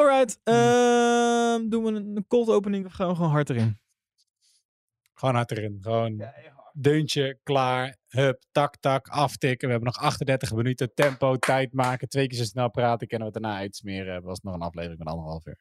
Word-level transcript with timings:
Alright, 0.00 0.40
ehm, 0.44 1.68
doen 1.68 1.84
we 1.84 1.90
een, 1.90 2.24
cold 2.28 2.48
opening 2.48 2.86
of 2.86 2.92
gaan 2.92 3.08
we 3.08 3.14
gewoon 3.14 3.30
hard 3.30 3.50
erin? 3.50 3.78
Gewoon 5.14 5.34
hard 5.34 5.50
erin. 5.50 5.78
Gewoon 5.80 6.24
deuntje, 6.72 7.38
klaar. 7.42 7.96
Hup, 8.08 8.42
tak, 8.52 8.76
tak, 8.76 9.08
aftikken. 9.08 9.66
We 9.66 9.72
hebben 9.74 9.92
nog 9.92 10.02
38 10.02 10.52
minuten. 10.52 10.94
Tempo, 10.94 11.36
tijd 11.36 11.72
maken. 11.72 12.08
Twee 12.08 12.26
keer 12.26 12.38
zo 12.38 12.44
snel 12.44 12.70
praten. 12.70 13.06
Kunnen 13.06 13.28
we 13.28 13.32
het 13.32 13.42
daarna 13.42 13.58
uitsmeren. 13.58 14.12
Hebben 14.12 14.30
was 14.30 14.40
nog 14.40 14.54
een 14.54 14.60
aflevering 14.60 14.98
van 15.02 15.12
anderhalf 15.12 15.46
uur. 15.46 15.58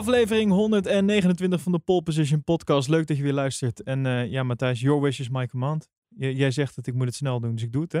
Aflevering 0.00 0.50
129 0.50 1.60
van 1.60 1.72
de 1.72 1.78
Pole 1.78 2.02
Position 2.02 2.44
Podcast. 2.44 2.88
Leuk 2.88 3.06
dat 3.06 3.16
je 3.16 3.22
weer 3.22 3.32
luistert. 3.32 3.82
En 3.82 4.06
eh, 4.06 4.30
ja, 4.30 4.42
Matthijs, 4.42 4.80
your 4.80 5.00
wish 5.00 5.20
is 5.20 5.28
my 5.28 5.46
command. 5.46 5.88
J- 6.08 6.26
jij 6.26 6.50
zegt 6.50 6.76
dat 6.76 6.86
ik 6.86 6.94
moet 6.94 7.06
het 7.06 7.14
snel 7.14 7.40
doen, 7.40 7.54
dus 7.54 7.62
ik 7.62 7.72
doe 7.72 7.82
het, 7.82 7.92
hè? 7.92 8.00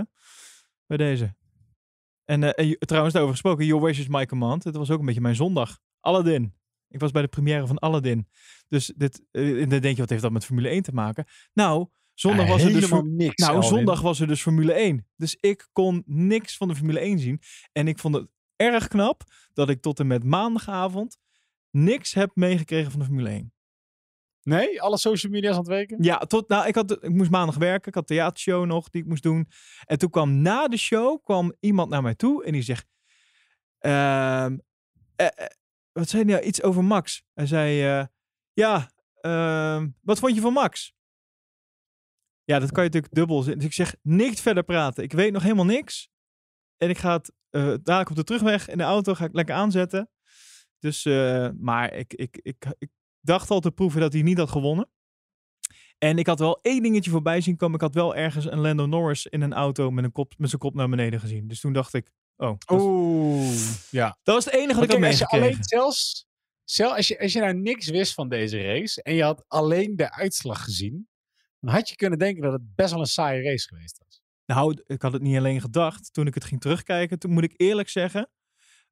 Bij 0.86 0.96
deze. 0.96 1.34
En 2.24 2.54
eh, 2.54 2.72
trouwens, 2.72 3.14
daarover 3.14 3.38
gesproken, 3.38 3.66
your 3.66 3.84
wish 3.84 3.98
is 3.98 4.08
my 4.08 4.26
command. 4.26 4.64
Het 4.64 4.76
was 4.76 4.90
ook 4.90 4.98
een 4.98 5.06
beetje 5.06 5.20
mijn 5.20 5.34
zondag. 5.34 5.78
Aladdin. 6.00 6.54
Ik 6.88 7.00
was 7.00 7.10
bij 7.10 7.22
de 7.22 7.28
première 7.28 7.66
van 7.66 7.78
Aladdin. 7.78 8.28
Dus 8.68 8.92
dit, 8.96 9.22
eh, 9.30 9.58
dan 9.58 9.80
denk 9.80 9.94
je, 9.94 10.00
wat 10.00 10.10
heeft 10.10 10.22
dat 10.22 10.32
met 10.32 10.44
Formule 10.44 10.68
1 10.68 10.82
te 10.82 10.92
maken? 10.92 11.24
Nou, 11.52 11.86
zondag 12.14 12.46
was 12.46 12.62
er 12.62 12.72
dus... 12.72 12.90
niks. 13.02 13.46
nou, 13.46 13.62
zondag 13.62 14.00
was 14.00 14.20
er 14.20 14.26
dus 14.26 14.42
Formule 14.42 14.72
1. 14.72 15.06
Dus 15.16 15.36
ik 15.40 15.68
kon 15.72 16.02
niks 16.06 16.56
van 16.56 16.68
de 16.68 16.76
Formule 16.76 17.00
1 17.00 17.18
zien. 17.18 17.40
En 17.72 17.88
ik 17.88 17.98
vond 17.98 18.14
het 18.14 18.28
erg 18.56 18.88
knap 18.88 19.22
dat 19.52 19.68
ik 19.68 19.80
tot 19.80 20.00
en 20.00 20.06
met 20.06 20.24
maandagavond 20.24 21.18
niks 21.70 22.14
heb 22.14 22.30
meegekregen 22.34 22.90
van 22.90 23.00
de 23.00 23.06
Formule 23.06 23.28
1. 23.28 23.52
Nee, 24.42 24.82
alle 24.82 24.98
social 24.98 25.32
media's 25.32 25.52
aan 25.52 25.58
het 25.58 25.68
weken? 25.68 26.02
Ja, 26.02 26.18
tot, 26.18 26.48
nou, 26.48 26.66
ik, 26.66 26.74
had, 26.74 27.04
ik 27.04 27.10
moest 27.10 27.30
maandag 27.30 27.56
werken. 27.56 27.88
Ik 27.88 27.94
had 27.94 28.10
een 28.10 28.16
theatershow 28.16 28.66
nog 28.66 28.90
die 28.90 29.02
ik 29.02 29.08
moest 29.08 29.22
doen. 29.22 29.48
En 29.84 29.98
toen 29.98 30.10
kwam 30.10 30.42
na 30.42 30.68
de 30.68 30.76
show 30.76 31.22
kwam 31.24 31.54
iemand 31.60 31.90
naar 31.90 32.02
mij 32.02 32.14
toe 32.14 32.44
en 32.44 32.52
die 32.52 32.62
zegt... 32.62 32.86
ehm, 33.78 34.58
eh, 35.16 35.26
eh, 35.26 35.46
wat 35.92 36.08
zei 36.08 36.22
hij 36.24 36.32
nou? 36.32 36.44
Iets 36.44 36.62
over 36.62 36.84
Max. 36.84 37.22
Hij 37.34 37.46
zei... 37.46 37.84
eh, 37.86 38.06
ja, 38.52 38.90
ehm, 39.20 39.88
wat 40.00 40.18
vond 40.18 40.34
je 40.34 40.40
van 40.40 40.52
Max? 40.52 40.94
Ja, 42.44 42.58
dat 42.58 42.72
kan 42.72 42.84
je 42.84 42.88
natuurlijk 42.88 43.14
dubbel. 43.14 43.44
Dus 43.44 43.64
ik 43.64 43.72
zeg, 43.72 43.96
niks 44.02 44.40
verder 44.40 44.62
praten. 44.62 45.04
Ik 45.04 45.12
weet 45.12 45.32
nog 45.32 45.42
helemaal 45.42 45.64
niks. 45.64 46.08
En 46.76 46.90
ik 46.90 46.98
ga 46.98 47.12
het 47.12 47.32
dadelijk 47.50 48.10
op 48.10 48.16
de 48.16 48.24
terugweg 48.24 48.68
in 48.68 48.78
de 48.78 48.84
auto 48.84 49.14
ga 49.14 49.24
ik 49.24 49.34
lekker 49.34 49.54
aanzetten. 49.54 50.10
Dus, 50.80 51.04
eh, 51.04 51.48
maar 51.58 51.94
ik, 51.94 52.14
ik, 52.14 52.40
ik, 52.42 52.74
ik 52.78 52.90
dacht 53.20 53.50
al 53.50 53.60
te 53.60 53.70
proeven 53.70 54.00
dat 54.00 54.12
hij 54.12 54.22
niet 54.22 54.38
had 54.38 54.50
gewonnen. 54.50 54.88
En 55.98 56.18
ik 56.18 56.26
had 56.26 56.38
wel 56.38 56.58
één 56.62 56.82
dingetje 56.82 57.10
voorbij 57.10 57.40
zien 57.40 57.56
komen. 57.56 57.74
Ik 57.74 57.80
had 57.80 57.94
wel 57.94 58.14
ergens 58.14 58.44
een 58.44 58.60
Lando 58.60 58.86
Norris 58.86 59.26
in 59.26 59.40
een 59.40 59.52
auto 59.52 59.90
met, 59.90 60.04
een 60.04 60.12
kop, 60.12 60.34
met 60.38 60.48
zijn 60.48 60.60
kop 60.60 60.74
naar 60.74 60.88
beneden 60.88 61.20
gezien. 61.20 61.48
Dus 61.48 61.60
toen 61.60 61.72
dacht 61.72 61.94
ik, 61.94 62.10
oh, 62.36 62.58
dat, 62.58 62.80
Oeh, 62.80 63.90
ja. 63.90 64.18
dat 64.22 64.34
was 64.34 64.44
het 64.44 64.54
enige 64.54 64.80
wat 64.80 64.92
ik 64.92 65.04
had 65.04 65.18
je 65.18 65.26
alleen 65.26 65.56
zelfs 65.60 66.28
als, 66.78 67.08
je, 67.08 67.20
als 67.20 67.32
je 67.32 67.40
nou 67.40 67.54
niks 67.54 67.88
wist 67.88 68.14
van 68.14 68.28
deze 68.28 68.62
race 68.62 69.02
en 69.02 69.14
je 69.14 69.22
had 69.22 69.44
alleen 69.48 69.96
de 69.96 70.12
uitslag 70.12 70.64
gezien, 70.64 71.08
dan 71.60 71.74
had 71.74 71.88
je 71.88 71.96
kunnen 71.96 72.18
denken 72.18 72.42
dat 72.42 72.52
het 72.52 72.74
best 72.74 72.90
wel 72.90 73.00
een 73.00 73.06
saaie 73.06 73.42
race 73.42 73.68
geweest 73.68 73.98
was. 74.04 74.22
Nou, 74.46 74.82
ik 74.86 75.02
had 75.02 75.12
het 75.12 75.22
niet 75.22 75.36
alleen 75.36 75.60
gedacht. 75.60 76.12
Toen 76.12 76.26
ik 76.26 76.34
het 76.34 76.44
ging 76.44 76.60
terugkijken, 76.60 77.18
toen 77.18 77.32
moet 77.32 77.44
ik 77.44 77.54
eerlijk 77.56 77.88
zeggen. 77.88 78.30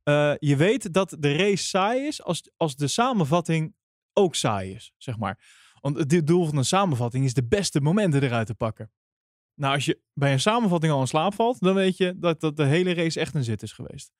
Eh, 0.09 0.35
je 0.39 0.57
weet 0.57 0.93
dat 0.93 1.17
de 1.19 1.37
race 1.37 1.65
saai 1.65 2.07
is 2.07 2.23
als, 2.23 2.51
als 2.57 2.77
de 2.77 2.87
samenvatting 2.87 3.75
ook 4.13 4.35
saai 4.35 4.75
is, 4.75 4.93
zeg 4.97 5.19
maar. 5.19 5.39
Want 5.81 5.97
het 5.97 6.27
doel 6.27 6.47
van 6.47 6.57
een 6.57 6.65
samenvatting 6.65 7.25
is 7.25 7.35
de 7.35 7.47
beste 7.47 7.81
momenten 7.81 8.23
eruit 8.23 8.47
te 8.47 8.55
pakken. 8.55 8.93
Nou, 9.55 9.75
als 9.75 9.85
je 9.85 10.01
bij 10.13 10.33
een 10.33 10.41
samenvatting 10.41 10.93
al 10.93 11.01
in 11.01 11.07
slaap 11.07 11.35
valt, 11.35 11.61
dan 11.61 11.75
weet 11.75 11.97
je 11.97 12.19
dat, 12.19 12.41
dat 12.41 12.57
de 12.57 12.65
hele 12.65 12.95
race 12.95 13.21
echt 13.21 13.35
een 13.35 13.45
zit 13.45 13.63
is 13.63 13.73
geweest. 13.73 14.13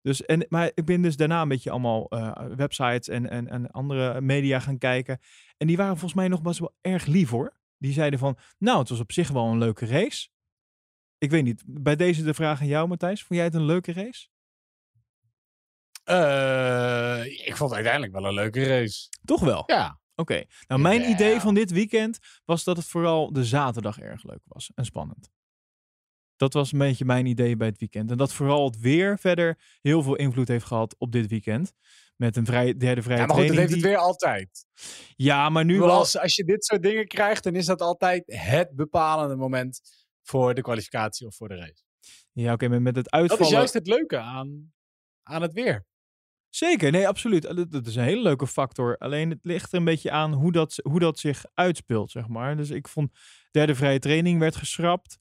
Dus, 0.00 0.24
en, 0.24 0.46
maar 0.48 0.70
ik 0.74 0.84
ben 0.84 1.02
dus 1.02 1.16
daarna 1.16 1.42
een 1.42 1.48
beetje 1.48 1.70
allemaal 1.70 2.08
eh, 2.08 2.46
websites 2.56 3.08
en, 3.08 3.30
en, 3.30 3.48
en 3.48 3.70
andere 3.70 4.20
media 4.20 4.60
gaan 4.60 4.78
kijken. 4.78 5.20
En 5.56 5.66
die 5.66 5.76
waren 5.76 5.92
volgens 5.92 6.14
mij 6.14 6.28
nog 6.28 6.42
best 6.42 6.58
wel 6.58 6.74
erg 6.80 7.06
lief 7.06 7.30
hoor. 7.30 7.60
Die 7.78 7.92
zeiden 7.92 8.18
van, 8.18 8.36
nou, 8.58 8.78
het 8.78 8.88
was 8.88 9.00
op 9.00 9.12
zich 9.12 9.28
wel 9.28 9.46
een 9.46 9.58
leuke 9.58 9.86
race. 9.86 10.28
Ik 11.18 11.30
weet 11.30 11.44
niet, 11.44 11.62
bij 11.66 11.96
deze 11.96 12.22
de 12.22 12.34
vraag 12.34 12.60
aan 12.60 12.66
jou 12.66 12.88
Matthijs. 12.88 13.22
Vond 13.22 13.38
jij 13.38 13.44
het 13.44 13.54
een 13.54 13.64
leuke 13.64 13.92
race? 13.92 14.30
Eh, 16.04 17.24
ik 17.24 17.56
vond 17.56 17.70
het 17.70 17.72
uiteindelijk 17.72 18.12
wel 18.12 18.24
een 18.24 18.34
leuke 18.34 18.64
race. 18.64 19.08
Toch 19.24 19.40
wel? 19.40 19.62
Ja. 19.66 20.00
Oké. 20.14 20.44
Nou, 20.66 20.80
mijn 20.80 21.00
Ja. 21.00 21.08
idee 21.08 21.40
van 21.40 21.54
dit 21.54 21.70
weekend 21.70 22.18
was 22.44 22.64
dat 22.64 22.76
het 22.76 22.86
vooral 22.86 23.32
de 23.32 23.44
zaterdag 23.44 23.98
erg 23.98 24.22
leuk 24.24 24.40
was 24.44 24.70
en 24.74 24.84
spannend. 24.84 25.30
Dat 26.36 26.52
was 26.52 26.72
een 26.72 26.78
beetje 26.78 27.04
mijn 27.04 27.26
idee 27.26 27.56
bij 27.56 27.66
het 27.68 27.78
weekend. 27.78 28.10
En 28.10 28.16
dat 28.16 28.32
vooral 28.32 28.64
het 28.64 28.78
weer 28.78 29.18
verder 29.18 29.58
heel 29.80 30.02
veel 30.02 30.14
invloed 30.16 30.48
heeft 30.48 30.64
gehad 30.64 30.94
op 30.98 31.12
dit 31.12 31.26
weekend. 31.26 31.72
Met 32.16 32.36
een 32.36 32.46
vrij, 32.46 32.76
derde 32.76 33.02
vrije 33.02 33.20
ja, 33.20 33.26
maar 33.26 33.36
goed, 33.36 33.46
dat 33.48 33.56
heeft 33.56 33.72
het 33.72 33.80
weer 33.80 33.96
altijd. 33.96 34.66
Ja, 35.16 35.48
maar 35.48 35.64
nu 35.64 35.78
wel... 35.78 35.90
als, 35.90 36.18
als 36.18 36.36
je 36.36 36.44
dit 36.44 36.64
soort 36.64 36.82
dingen 36.82 37.06
krijgt, 37.06 37.44
dan 37.44 37.54
is 37.54 37.66
dat 37.66 37.80
altijd 37.80 38.22
het 38.26 38.70
bepalende 38.76 39.36
moment 39.36 39.80
voor 40.22 40.54
de 40.54 40.60
kwalificatie 40.62 41.26
of 41.26 41.36
voor 41.36 41.48
de 41.48 41.56
race. 41.56 41.82
Ja, 42.32 42.52
oké, 42.52 42.68
maar 42.68 42.82
met 42.82 42.96
het 42.96 43.04
Dat 43.04 43.12
uitvallen... 43.20 43.44
is 43.46 43.50
juist 43.52 43.74
het 43.74 43.86
leuke 43.86 44.18
aan, 44.18 44.72
aan 45.22 45.42
het 45.42 45.52
weer. 45.52 45.86
Zeker, 46.54 46.90
nee, 46.90 47.08
absoluut. 47.08 47.42
Dat, 47.42 47.70
dat 47.70 47.86
is 47.86 47.96
een 47.96 48.02
hele 48.02 48.22
leuke 48.22 48.46
factor. 48.46 48.98
Alleen 48.98 49.30
het 49.30 49.38
ligt 49.42 49.72
er 49.72 49.78
een 49.78 49.84
beetje 49.84 50.10
aan 50.10 50.32
hoe 50.32 50.52
dat, 50.52 50.80
hoe 50.82 51.00
dat 51.00 51.18
zich 51.18 51.44
uitspeelt, 51.54 52.10
zeg 52.10 52.28
maar. 52.28 52.56
Dus 52.56 52.70
ik 52.70 52.88
vond 52.88 53.10
derde 53.50 53.74
vrije 53.74 53.98
training 53.98 54.38
werd 54.38 54.56
geschrapt. 54.56 55.18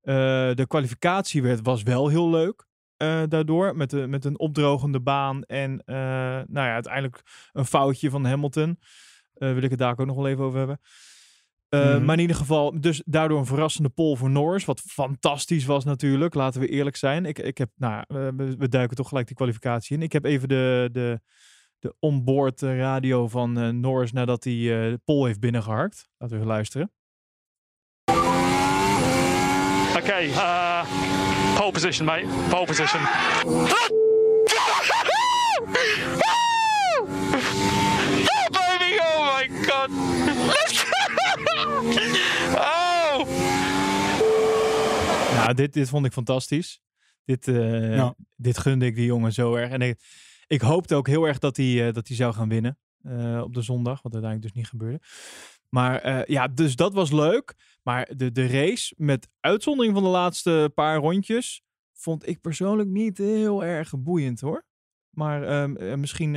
Eh, 0.00 0.14
de 0.54 0.64
kwalificatie 0.66 1.42
werd, 1.42 1.60
was 1.62 1.82
wel 1.82 2.08
heel 2.08 2.30
leuk 2.30 2.66
eh, 2.96 3.22
daardoor. 3.28 3.76
Met, 3.76 3.90
de, 3.90 4.06
met 4.06 4.24
een 4.24 4.38
opdrogende 4.38 5.00
baan 5.00 5.42
en 5.42 5.82
eh, 5.84 5.96
nou 6.46 6.66
ja, 6.66 6.72
uiteindelijk 6.72 7.22
een 7.52 7.66
foutje 7.66 8.10
van 8.10 8.24
Hamilton. 8.24 8.78
Eh, 9.34 9.52
wil 9.52 9.62
ik 9.62 9.70
het 9.70 9.78
daar 9.78 9.98
ook 9.98 10.06
nog 10.06 10.16
wel 10.16 10.28
even 10.28 10.44
over 10.44 10.58
hebben. 10.58 10.80
Eh, 11.82 11.94
Mhm. 11.94 12.04
Maar 12.04 12.14
in 12.14 12.20
ieder 12.20 12.36
geval, 12.36 12.80
dus 12.80 13.02
daardoor 13.06 13.38
een 13.38 13.46
verrassende 13.46 13.88
pole 13.88 14.16
voor 14.16 14.30
Norris. 14.30 14.64
Wat 14.64 14.80
fantastisch 14.80 15.64
was 15.64 15.84
natuurlijk, 15.84 16.34
laten 16.34 16.60
we 16.60 16.68
eerlijk 16.68 16.96
zijn. 16.96 17.26
Ik, 17.26 17.38
ik 17.38 17.58
heb, 17.58 17.70
nou, 17.76 17.92
ja, 17.92 18.04
we, 18.34 18.54
we 18.58 18.68
duiken 18.68 18.96
toch 18.96 19.08
gelijk 19.08 19.26
die 19.26 19.36
kwalificatie 19.36 19.96
in. 19.96 20.02
Ik 20.02 20.12
heb 20.12 20.24
even 20.24 20.48
de, 20.48 20.88
de, 20.92 21.20
de 21.78 21.94
onboard 21.98 22.60
radio 22.60 23.28
van 23.28 23.58
eh, 23.58 23.68
Norris 23.68 24.12
nadat 24.12 24.44
hij 24.44 24.52
eh, 24.52 24.90
de 24.90 25.00
pole 25.04 25.26
heeft 25.26 25.40
binnengeharkt. 25.40 26.08
Laten 26.18 26.36
we 26.36 26.42
even 26.42 26.54
luisteren. 26.54 26.90
Okay, 29.96 30.26
uh, 30.26 30.84
pole 31.58 31.72
position, 31.72 32.06
mate. 32.06 32.26
Pole 32.48 32.64
position. 32.66 33.00
Oh, 38.26 38.48
baby! 38.50 38.98
Oh 39.00 39.34
my 39.36 39.48
god! 39.66 39.90
Let's 40.46 40.82
go! 40.82 40.94
Oh! 42.56 43.26
Nou, 45.44 45.54
dit, 45.56 45.72
dit 45.72 45.88
vond 45.88 46.06
ik 46.06 46.12
fantastisch. 46.12 46.80
Dit, 47.24 47.48
eh, 47.48 47.94
Ja. 47.96 48.14
dit 48.36 48.58
gunde 48.58 48.86
ik 48.86 48.94
die 48.94 49.04
jongen 49.06 49.32
zo 49.32 49.54
erg. 49.54 49.70
En 49.70 49.80
ik, 49.80 50.00
ik 50.46 50.60
hoopte 50.60 50.94
ook 50.94 51.06
heel 51.06 51.24
erg 51.24 51.38
dat 51.38 51.56
hij, 51.56 51.86
eh, 51.86 51.92
dat 51.94 52.08
hij 52.08 52.16
zou 52.16 52.34
gaan 52.34 52.48
winnen 52.48 52.78
eh, 53.02 53.40
op 53.44 53.54
de 53.54 53.62
zondag. 53.62 54.02
Wat 54.02 54.12
uiteindelijk 54.12 54.52
dus 54.52 54.62
niet 54.62 54.70
gebeurde. 54.70 55.00
Maar 55.68 56.30
ja, 56.30 56.48
dus 56.48 56.76
dat 56.76 56.94
was 56.94 57.12
leuk. 57.12 57.54
Maar 57.82 58.10
de, 58.16 58.32
de 58.32 58.46
race, 58.46 58.94
met 58.96 59.28
uitzondering 59.40 59.94
van 59.94 60.02
de 60.02 60.08
laatste 60.08 60.70
paar 60.74 60.96
rondjes, 60.98 61.62
vond 61.92 62.28
ik 62.28 62.40
persoonlijk 62.40 62.88
niet 62.88 63.18
heel 63.18 63.64
erg 63.64 63.92
boeiend 63.98 64.40
hoor. 64.40 64.64
Maar 65.10 65.42
ehm, 65.42 65.76
eh, 65.76 65.94
misschien, 65.94 66.30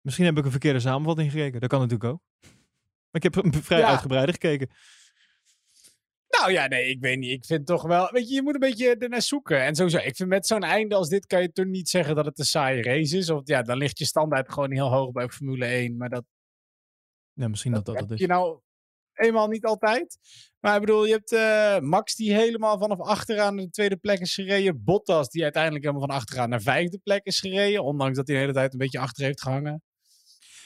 misschien 0.00 0.24
heb 0.24 0.38
ik 0.38 0.44
een 0.44 0.50
verkeerde 0.50 0.80
samenvatting 0.80 1.30
gekeken. 1.30 1.60
Dat 1.60 1.68
kan 1.68 1.80
natuurlijk 1.80 2.12
ook. 2.12 2.20
Maar 3.10 3.22
ik 3.24 3.34
heb 3.34 3.44
vrij 3.64 3.78
Ja. 3.78 3.88
uitgebreid 3.88 4.30
gekeken. 4.30 4.68
Nou 6.40 6.52
ja, 6.52 6.66
nee, 6.66 6.88
ik 6.88 7.00
weet 7.00 7.18
niet. 7.18 7.30
Ik 7.30 7.44
vind 7.44 7.66
toch 7.66 7.82
wel. 7.82 8.08
Weet 8.12 8.28
je, 8.28 8.34
je 8.34 8.42
moet 8.42 8.54
een 8.54 8.60
beetje 8.60 8.96
ernaar 8.96 9.22
zoeken. 9.22 9.62
En 9.62 9.74
sowieso, 9.74 9.98
ik 9.98 10.16
vind 10.16 10.28
met 10.28 10.46
zo'n 10.46 10.62
einde 10.62 10.94
als 10.94 11.08
dit 11.08 11.26
kan 11.26 11.42
je 11.42 11.52
toch 11.52 11.66
niet 11.66 11.88
zeggen 11.88 12.14
dat 12.14 12.24
het 12.24 12.38
een 12.38 12.44
saaie 12.44 12.82
race 12.82 13.16
is. 13.16 13.30
Of 13.30 13.40
ja, 13.44 13.62
dan 13.62 13.76
ligt 13.76 13.98
je 13.98 14.04
standaard 14.04 14.52
gewoon 14.52 14.72
heel 14.72 14.88
hoog 14.90 15.12
bij 15.12 15.28
Formule 15.28 15.64
1. 15.66 15.96
Maar 15.96 16.08
dat 16.08 16.24
Ja, 17.32 17.48
misschien 17.48 17.72
dat 17.72 17.84
dat, 17.86 17.94
heb 17.94 18.04
dat 18.08 18.14
is. 18.14 18.20
je 18.20 18.26
nou 18.26 18.60
eenmaal 19.14 19.48
niet 19.48 19.64
altijd. 19.64 20.18
Maar 20.60 20.74
ik 20.74 20.80
bedoel, 20.80 21.04
je 21.04 21.12
hebt 21.12 21.32
eh, 21.32 21.78
Max 21.78 22.14
die 22.14 22.34
helemaal 22.34 22.78
vanaf 22.78 23.00
achteraan 23.00 23.54
naar 23.54 23.64
de 23.64 23.70
tweede 23.70 23.96
plek 23.96 24.18
is 24.18 24.34
gereden. 24.34 24.84
Bottas 24.84 25.28
die 25.28 25.42
uiteindelijk 25.42 25.84
helemaal 25.84 26.06
van 26.06 26.16
achteraan 26.16 26.48
naar 26.48 26.62
vijfde 26.62 26.98
plek 26.98 27.24
is 27.24 27.40
gereden. 27.40 27.84
Ondanks 27.84 28.16
dat 28.16 28.26
hij 28.26 28.36
de 28.36 28.42
hele 28.42 28.54
tijd 28.54 28.72
een 28.72 28.78
beetje 28.78 28.98
achter 28.98 29.24
heeft 29.24 29.42
gehangen. 29.42 29.82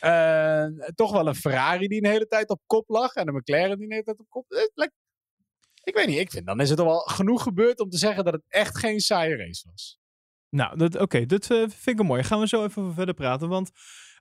Eh, 0.01 0.67
toch 0.95 1.13
wel 1.13 1.27
een 1.27 1.35
Ferrari 1.35 1.89
die 1.89 2.05
een 2.05 2.11
hele 2.11 2.27
tijd 2.27 2.49
op 2.51 2.61
kop 2.67 2.89
lag. 2.89 3.15
En 3.15 3.29
een 3.29 3.35
McLaren 3.35 3.77
die 3.77 3.87
een 3.87 3.93
hele 3.93 4.05
tijd 4.05 4.19
op 4.19 4.27
kop. 4.29 4.51
Eh, 4.51 4.61
lek- 4.75 4.93
Ik 5.83 5.95
weet 5.95 6.07
niet, 6.07 6.19
ik 6.19 6.31
vind 6.31 6.47
dan 6.47 6.61
is 6.61 6.71
het 6.71 6.79
al 6.79 6.85
wel 6.87 6.99
genoeg 6.99 7.43
gebeurd 7.43 7.81
om 7.81 7.91
te 7.91 7.99
zeggen 7.99 8.25
dat 8.25 8.33
het 8.33 8.43
echt 8.49 8.79
geen 8.79 9.01
saaie 9.01 9.37
race 9.37 9.69
was. 9.71 9.99
Nou, 10.51 10.77
dat- 10.79 10.99
oké, 11.01 11.27
dat 11.27 11.51
eh, 11.51 11.59
vind 11.69 12.01
ik 12.01 12.07
mooi. 12.07 12.23
Gaan 12.23 12.41
we 12.41 12.49
zo 12.49 12.65
even 12.65 12.95
verder 12.95 13.15
praten. 13.15 13.49
Want 13.49 13.71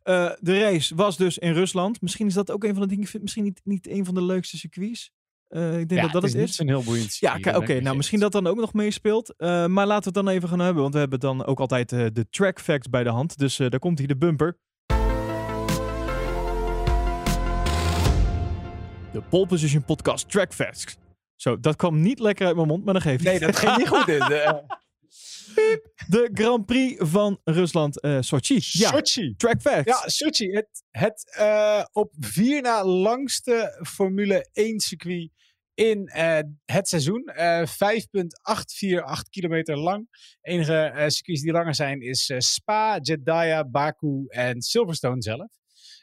eh, 0.03 0.31
de 0.39 0.59
race 0.59 0.95
was 0.95 1.17
dus 1.17 1.37
in 1.37 1.53
Rusland. 1.53 2.01
Misschien 2.01 2.27
is 2.27 2.33
dat 2.33 2.51
ook 2.51 2.63
een 2.63 2.73
van 2.75 2.81
de 2.81 2.87
dingen. 2.95 3.09
Misschien 3.21 3.43
niet, 3.43 3.61
niet 3.63 3.87
een 3.87 4.05
van 4.05 4.13
de 4.13 4.21
leukste 4.23 4.57
circuits. 4.57 5.11
Eh, 5.47 5.79
ik 5.79 5.89
denk 5.89 6.01
dat 6.01 6.11
dat 6.11 6.21
het 6.21 6.31
is. 6.33 6.37
is. 6.39 6.45
niet 6.45 6.53
zo'n 6.55 6.67
heel 6.67 6.83
boeiend 6.83 7.15
Ja, 7.17 7.33
circuit, 7.33 7.43
daar 7.43 7.55
oké. 7.63 7.79
nou, 7.81 7.95
misschien 7.97 8.19
dat 8.19 8.31
dan 8.31 8.47
ook 8.47 8.57
nog 8.57 8.73
meespeelt. 8.73 9.33
Maar 9.37 9.67
laten 9.69 10.13
we 10.13 10.19
het 10.19 10.25
dan 10.25 10.27
even 10.27 10.49
gaan 10.49 10.59
hebben. 10.59 10.81
Want 10.81 10.93
we 10.93 10.99
hebben 10.99 11.19
dan 11.19 11.45
ook 11.45 11.59
altijd 11.59 11.89
de 11.89 12.25
track 12.29 12.59
facts 12.59 12.89
bij 12.89 13.03
de 13.03 13.09
hand. 13.09 13.37
Dus 13.37 13.55
daar 13.57 13.79
komt 13.79 13.99
hier 13.99 14.07
de 14.07 14.17
bumper. 14.17 14.59
De 19.11 19.21
Pole 19.29 19.47
Position 19.47 19.83
Podcast 19.85 20.29
Track 20.29 20.53
Facts. 20.53 20.97
Zo, 21.37 21.59
dat 21.59 21.75
kwam 21.75 22.01
niet 22.01 22.19
lekker 22.19 22.45
uit 22.45 22.55
mijn 22.55 22.67
mond, 22.67 22.83
maar 22.85 22.93
dan 22.93 23.01
geef 23.01 23.23
Nee, 23.23 23.39
dat 23.39 23.55
ging 23.55 23.77
niet 23.77 23.87
goed. 23.87 24.05
Dit. 24.05 24.21
eh. 24.31 24.57
De 26.07 26.29
Grand 26.33 26.65
Prix 26.65 26.95
van 27.09 27.39
Rusland, 27.43 28.01
eh 28.01 28.17
Sochi. 28.21 28.53
Ja, 28.53 28.89
Sochi. 28.89 29.35
Track 29.35 29.61
Facts. 29.61 29.85
Ja, 29.85 30.09
Sochi. 30.09 30.51
Het, 30.51 30.83
het 30.89 31.35
eh, 31.35 31.83
op 31.91 32.13
vier 32.19 32.61
na 32.61 32.85
langste 32.85 33.79
Formule 33.87 34.49
1 34.53 34.79
circuit 34.79 35.31
in 35.73 36.09
het 36.65 36.87
seizoen. 36.87 37.23
Eh 37.25 37.65
5,848 37.65 39.29
kilometer 39.29 39.77
lang. 39.77 40.07
enige 40.41 40.93
circuits 41.07 41.41
die 41.41 41.51
langer 41.51 41.75
zijn 41.75 42.01
is 42.01 42.31
Spa, 42.37 42.97
Jeddah, 43.01 43.71
Baku 43.71 44.25
en 44.27 44.61
Silverstone 44.61 45.21
zelf. 45.21 45.47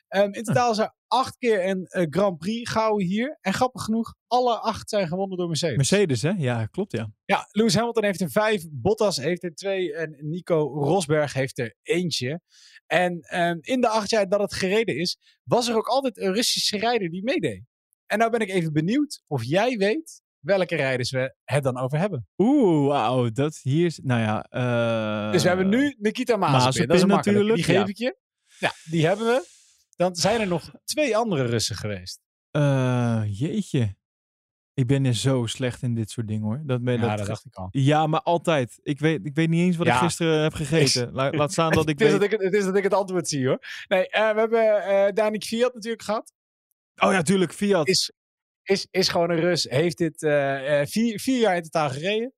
Ehm, 0.08 0.32
in 0.32 0.42
totaal 0.44 0.70
is 0.70 0.78
er 0.78 0.94
acht 1.14 1.37
keer 1.38 1.69
een 1.69 1.87
eh, 1.87 2.06
Grand 2.11 2.38
Prix 2.38 2.70
gehouden 2.70 3.06
hier. 3.06 3.38
En 3.40 3.55
grappig 3.55 3.82
genoeg, 3.82 4.14
alle 4.26 4.58
acht 4.58 4.88
zijn 4.88 5.08
gewonnen 5.08 5.38
door 5.38 5.46
Mercedes. 5.49 5.76
Mercedes, 5.76 6.22
hè? 6.22 6.31
Ja, 6.31 6.66
klopt, 6.66 6.93
ja. 6.93 7.11
Ja, 7.25 7.49
Lewis 7.50 7.75
Hamilton 7.75 8.05
heeft 8.05 8.20
er 8.20 8.31
vijf, 8.31 8.64
Bottas 8.70 9.16
heeft 9.16 9.44
er 9.44 9.55
twee 9.55 9.94
en 9.94 10.16
Nico 10.20 10.56
Rosberg 10.75 11.32
heeft 11.32 11.58
er 11.58 11.75
eentje. 11.82 12.40
En 12.87 13.20
ehm, 13.20 13.58
in 13.61 13.81
de 13.81 13.88
acht 13.88 14.11
jaar 14.11 14.28
dat 14.28 14.40
het 14.40 14.55
gereden 14.55 14.96
is, 14.96 15.19
was 15.43 15.69
er 15.69 15.76
ook 15.76 15.87
altijd 15.87 16.19
een 16.19 16.32
Russische 16.34 16.76
rijder 16.78 17.11
die 17.11 17.22
meedeed. 17.22 17.62
En 18.06 18.19
nou 18.19 18.31
ben 18.31 18.40
ik 18.40 18.50
even 18.50 18.72
benieuwd 18.72 19.22
of 19.26 19.44
jij 19.44 19.76
weet 19.76 20.22
welke 20.40 20.76
rijders 20.76 21.10
we 21.10 21.34
het 21.44 21.62
dan 21.62 21.78
over 21.78 21.99
hebben. 21.99 22.28
Oeh, 22.37 22.87
wauw. 22.87 23.31
Dat 23.31 23.60
hier 23.62 23.87
is... 23.87 24.00
Nou 24.02 24.20
ja... 24.20 24.46
eh, 24.50 25.32
dus 25.32 25.43
we 25.43 25.49
hebben 25.49 25.69
nu 25.69 25.96
Nikita 25.99 26.37
Mazepin. 26.37 26.64
Mazepin 26.64 26.87
Dat 26.87 26.96
is 26.96 27.02
een 27.02 27.08
makkelijke. 27.08 27.40
Die 27.43 27.50
natuurlijk, 27.56 27.78
geef 27.78 27.88
ik 27.88 27.99
je. 27.99 28.17
Ja, 28.58 28.72
die 28.90 29.06
hebben 29.06 29.26
we. 29.26 29.54
Dan 29.96 30.14
zijn 30.17 30.41
er 30.41 30.46
nog 30.46 30.70
twee 30.85 31.17
andere 31.17 31.44
Russen 31.44 31.76
geweest. 31.76 32.20
eh, 32.50 33.23
jeetje. 33.29 33.96
Ik 34.75 34.87
ben 34.87 35.05
er 35.05 35.14
zo 35.14 35.46
slecht 35.46 35.82
in 35.82 35.94
dit 35.94 36.11
soort 36.11 36.29
dingen, 36.29 36.43
hoor. 36.44 36.62
Dat 36.64 36.82
ben, 36.85 36.94
Ja, 37.00 37.08
dat, 37.08 37.19
dat 37.19 37.26
dacht 37.26 37.44
ik 37.44 37.55
al. 37.55 37.69
ja, 37.70 38.06
maar 38.06 38.20
altijd. 38.23 38.79
Ik 38.82 38.99
weet, 39.00 39.26
ik 39.26 39.35
weet 39.35 39.49
niet 39.49 39.61
eens 39.61 39.76
wat 39.76 39.87
ik 39.87 39.93
gisteren 39.93 40.43
heb 40.43 40.52
gegeten. 40.62 41.12
La- 41.12 41.31
laat 41.31 41.52
staan 41.52 41.73
dat 41.81 41.88
ik 41.88 41.99
het, 41.99 42.11
weet... 42.11 42.20
dat 42.20 42.32
ik, 42.32 42.41
het- 42.41 42.55
is 42.55 42.64
dat 42.64 42.76
ik 42.76 42.82
het 42.82 42.94
antwoord 42.94 43.29
zie 43.29 43.46
hoor. 43.46 43.58
Nee, 43.88 44.08
eh, 44.08 44.32
we 44.32 44.38
hebben 44.41 44.82
eh 44.85 45.12
Danik 45.12 45.44
Fiat 45.44 45.75
natuurlijk 45.75 46.02
gehad. 46.02 46.32
Oh 46.96 47.12
ja, 47.12 47.23
tuurlijk. 47.23 47.52
Fiat. 47.52 47.88
is, 47.88 48.12
is, 48.62 48.87
is 48.91 49.08
gewoon 49.08 49.31
een 49.31 49.41
Rus. 49.41 49.64
Heeft 49.64 49.99
dit 49.99 50.19
vier, 50.91 51.20
vier 51.20 51.38
jaar 51.41 51.56
in 51.56 51.62
totaal 51.62 51.91
gereden. 51.91 52.32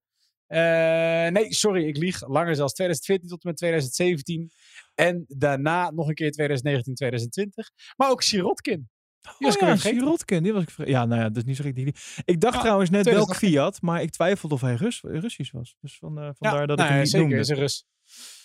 Nee, 1.33 1.55
sorry, 1.55 1.87
ik 1.89 1.97
lieg. 1.97 2.29
Langer 2.29 2.55
zelfs 2.55 2.73
2014 2.73 3.29
tot 3.29 3.43
en 3.43 3.49
met 3.49 3.57
2017. 3.59 4.51
En 4.97 5.25
daarna 5.29 5.91
nog 5.91 6.09
een 6.09 6.15
keer 6.15 6.31
2019, 6.31 6.95
2020. 6.95 7.71
Maar 7.97 8.11
ook 8.11 8.23
Sirotkin. 8.23 8.89
Die 9.21 9.47
was 9.47 9.55
ik 9.55 9.63
oh, 9.63 9.69
ja. 9.69 9.77
Sirotkin, 9.77 10.43
die 10.43 10.53
was 10.53 10.63
ik 10.63 10.71
vergeten. 10.71 10.99
Ja, 11.01 11.05
nou 11.05 11.21
ja, 11.21 11.29
dat 11.29 11.37
is 11.37 11.45
niet 11.45 11.57
zo 11.57 11.63
gek. 11.65 11.75
Die- 11.75 11.95
Ik 12.25 12.41
dacht 12.41 12.55
Ja, 12.55 12.61
trouwens 12.61 12.91
net 12.91 13.05
welk 13.05 13.17
2018. 13.35 13.49
Fiat, 13.49 13.83
maar 13.83 14.03
ik 14.03 14.11
twijfelde 14.11 14.55
of 14.55 14.61
hij 14.61 14.75
Rus, 14.75 15.01
Russisch 15.03 15.53
was. 15.53 15.77
Dus 15.81 15.99
van, 15.99 16.19
eh, 16.19 16.31
vandaar 16.39 16.67
dat 16.67 16.77
nou, 16.77 16.89
ik 16.89 16.95
hem 16.95 16.99
niet 17.03 17.11
zeker, 17.11 17.27
noemde. 17.27 17.43
is 17.43 17.49
een 17.49 17.57
Rus. 17.57 17.85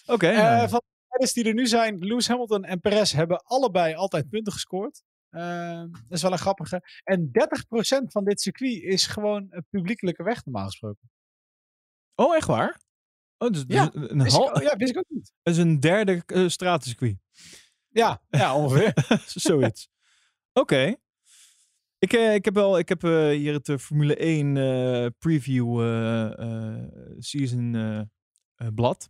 Oké. 0.06 0.28
Eh, 0.28 0.38
nou, 0.38 0.70
van 0.70 0.80
de 0.86 1.06
rijders 1.08 1.34
die 1.34 1.44
er 1.44 1.54
nu 1.54 1.68
zijn, 1.68 1.98
Lewis 2.00 2.28
Hamilton 2.28 2.64
en 2.64 2.80
Perez 2.80 3.12
hebben 3.12 3.38
allebei 3.44 3.94
altijd 3.94 4.30
punten 4.30 4.54
gescoord. 4.54 5.04
Eh, 5.30 5.82
dat 5.92 6.02
is 6.10 6.22
wel 6.22 6.32
een 6.32 6.38
grappige. 6.38 6.82
En 7.04 7.30
30% 7.32 8.12
van 8.12 8.24
dit 8.24 8.42
circuit 8.42 8.82
is 8.82 9.08
gewoon 9.08 9.64
publiekelijke 9.70 10.24
weg 10.24 10.46
normaal 10.46 10.66
gesproken. 10.66 11.10
Oh, 12.16 12.36
echt 12.36 12.48
waar? 12.48 12.80
Oh, 13.42 13.50
dus, 13.50 13.64
Ja, 13.68 13.86
dus 13.86 14.10
een, 14.10 14.30
hal, 14.30 14.56
ik, 14.56 14.62
ja, 14.62 14.76
wist 14.78 14.92
ik 14.92 14.98
ook 14.98 15.06
niet. 15.08 15.34
dat 15.42 15.54
is 15.54 15.60
een 15.60 15.80
derde 15.80 16.24
uh, 16.28 16.50
stratencircuit. 16.50 17.18
Ja, 17.90 18.22
ja 18.30 18.56
ongeveer. 18.56 18.94
Zoiets. 19.26 19.90
Oké. 20.54 20.96
Ik, 22.02 22.14
eh, 22.14 22.34
ik 22.34 22.46
heb 22.46 22.54
wel, 22.54 22.78
ik 22.78 22.90
heb 22.90 23.04
eh, 23.04 23.30
hier 23.30 23.54
het 23.54 23.82
Formule 23.82 24.16
1 24.16 24.58
eh, 24.58 25.06
preview 25.20 25.80
season 27.20 28.10
blad 28.76 29.10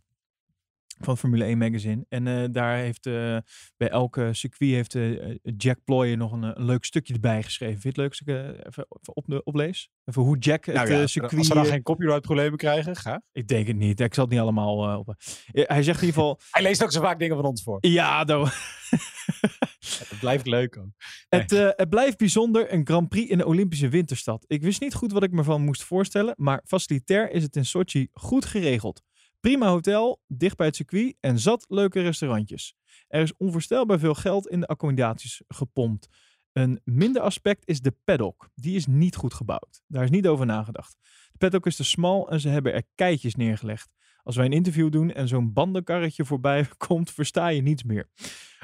van 0.98 1.18
Formule 1.18 1.44
1 1.44 1.58
magazine. 1.58 2.04
En 2.08 2.26
eh, 2.26 2.44
daar 2.50 2.76
heeft 2.76 3.06
eh, 3.06 3.36
bij 3.76 3.88
elke 3.88 4.28
circuit 4.32 4.70
heeft 4.70 4.94
eh, 4.94 5.36
Jack 5.56 5.78
Ploy 5.84 6.14
nog 6.14 6.32
een, 6.32 6.42
een 6.42 6.64
leuk 6.64 6.84
stukje 6.84 7.14
erbij 7.14 7.42
geschreven. 7.42 7.80
Vind 7.80 7.82
je 7.82 7.88
het 7.88 7.98
leuk 7.98 8.08
als 8.08 8.20
ik 8.20 8.28
even, 8.28 8.66
even 8.66 8.86
op, 8.88 9.40
oplees? 9.44 9.90
Even 10.04 10.22
hoe 10.22 10.38
Jack 10.38 10.64
het 10.64 10.74
Nou 10.74 10.90
ja, 10.90 11.06
circuit... 11.06 11.38
Als 11.38 11.48
we 11.48 11.54
dan 11.54 11.66
geen 11.66 11.82
copyright 11.82 12.22
problemen 12.22 12.58
krijgen, 12.58 12.96
graag. 12.96 13.20
Ik 13.32 13.48
denk 13.48 13.66
het 13.66 13.76
niet. 13.76 14.00
Ik 14.00 14.14
zal 14.14 14.24
het 14.24 14.32
niet 14.32 14.42
allemaal 14.42 14.98
op. 14.98 15.14
Hij 15.52 15.82
zegt 15.82 16.00
in 16.00 16.06
ieder 16.06 16.22
geval... 16.22 16.40
Hij 16.50 16.62
leest 16.62 16.82
ook 16.82 16.92
zo 16.92 17.00
vaak 17.00 17.18
dingen 17.18 17.36
van 17.36 17.44
ons 17.44 17.62
voor. 17.62 17.78
Ja, 17.80 18.24
nou, 18.24 18.48
Dat 20.08 20.18
blijft 20.20 20.46
leuk 20.46 20.78
ook. 20.78 20.90
Het, 21.28 21.50
het 21.50 21.88
blijft 21.88 22.18
bijzonder, 22.18 22.72
een 22.72 22.86
Grand 22.86 23.08
Prix 23.08 23.30
in 23.30 23.38
de 23.38 23.46
Olympische 23.46 23.88
winterstad. 23.88 24.44
Ik 24.46 24.62
wist 24.62 24.80
niet 24.80 24.94
goed 24.94 25.12
wat 25.12 25.22
ik 25.22 25.30
me 25.30 25.44
van 25.44 25.62
moest 25.62 25.84
voorstellen, 25.84 26.34
maar 26.36 26.62
facilitair 26.66 27.30
is 27.30 27.42
het 27.42 27.56
in 27.56 27.64
Sochi 27.64 28.08
goed 28.12 28.44
geregeld. 28.44 29.02
Prima 29.42 29.68
hotel, 29.68 30.20
dicht 30.26 30.56
bij 30.56 30.66
het 30.66 30.76
circuit 30.76 31.16
en 31.20 31.38
zat 31.38 31.64
leuke 31.68 32.00
restaurantjes. 32.00 32.74
Er 33.08 33.22
is 33.22 33.36
onvoorstelbaar 33.36 33.98
veel 33.98 34.14
geld 34.14 34.48
in 34.48 34.60
de 34.60 34.66
accommodaties 34.66 35.42
gepompt. 35.48 36.08
Een 36.52 36.80
minder 36.84 37.22
aspect 37.22 37.68
is 37.68 37.80
de 37.80 37.94
paddock. 38.04 38.50
Die 38.54 38.76
is 38.76 38.86
niet 38.86 39.16
goed 39.16 39.34
gebouwd. 39.34 39.82
Daar 39.86 40.04
is 40.04 40.10
niet 40.10 40.26
over 40.26 40.46
nagedacht. 40.46 40.96
De 41.02 41.38
paddock 41.38 41.66
is 41.66 41.76
te 41.76 41.84
smal 41.84 42.30
en 42.30 42.40
ze 42.40 42.48
hebben 42.48 42.72
er 42.72 42.82
keitjes 42.94 43.34
neergelegd. 43.34 43.88
Als 44.22 44.36
wij 44.36 44.44
een 44.44 44.52
interview 44.52 44.90
doen 44.90 45.12
en 45.12 45.28
zo'n 45.28 45.52
bandenkarretje 45.52 46.24
voorbij 46.24 46.68
komt, 46.86 47.10
versta 47.10 47.48
je 47.48 47.62
niets 47.62 47.82
meer. 47.82 48.08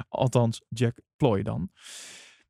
Althans, 0.09 0.63
Jack 0.69 1.01
Ploy 1.17 1.43
dan. 1.43 1.71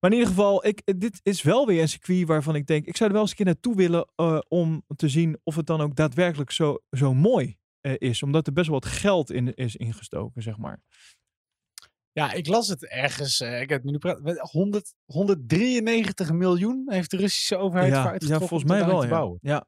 Maar 0.01 0.11
in 0.11 0.17
ieder 0.17 0.33
geval, 0.33 0.67
ik, 0.67 0.83
dit 0.99 1.21
is 1.23 1.43
wel 1.43 1.67
weer 1.67 1.83
een 1.83 1.89
circuit 1.89 2.27
waarvan 2.27 2.55
ik 2.55 2.67
denk, 2.67 2.87
ik 2.87 2.97
zou 2.97 3.09
er 3.09 3.15
wel 3.15 3.23
eens 3.23 3.31
een 3.31 3.37
keer 3.37 3.47
naartoe 3.47 3.77
willen 3.77 4.11
eh, 4.17 4.39
om 4.49 4.85
te 4.97 5.09
zien 5.09 5.39
of 5.43 5.57
het 5.57 5.67
dan 5.67 5.81
ook 5.81 5.95
daadwerkelijk 5.95 6.51
zo, 6.51 6.79
zo 6.91 7.15
mooi 7.15 7.57
eh, 7.97 8.09
is. 8.09 8.23
Omdat 8.23 8.47
er 8.47 8.53
best 8.53 8.69
wel 8.69 8.81
wat 8.81 8.91
geld 8.91 9.31
in 9.31 9.55
is 9.55 9.77
ingestoken, 9.77 10.43
zeg 10.43 10.57
maar. 10.59 10.83
Ja, 12.13 12.33
ik 12.33 12.47
las 12.47 12.69
het 12.69 12.87
ergens. 12.87 13.41
eh, 13.41 13.61
ik 13.61 13.69
heb 13.69 13.85
nu 13.85 13.99
praat, 13.99 14.39
100, 14.51 14.95
193 15.05 16.33
miljoen 16.33 16.85
heeft 16.87 17.11
de 17.11 17.17
Russische 17.17 17.57
overheid 17.57 17.93
voor 17.93 18.03
Ja, 18.03 18.11
uitgetrokken 18.11 18.43
ja, 18.43 18.49
volgens 18.49 18.71
mij 18.71 18.87
wel. 18.87 19.01
te 19.01 19.07
Ja. 19.07 19.13
bouwen. 19.13 19.39
ja. 19.43 19.67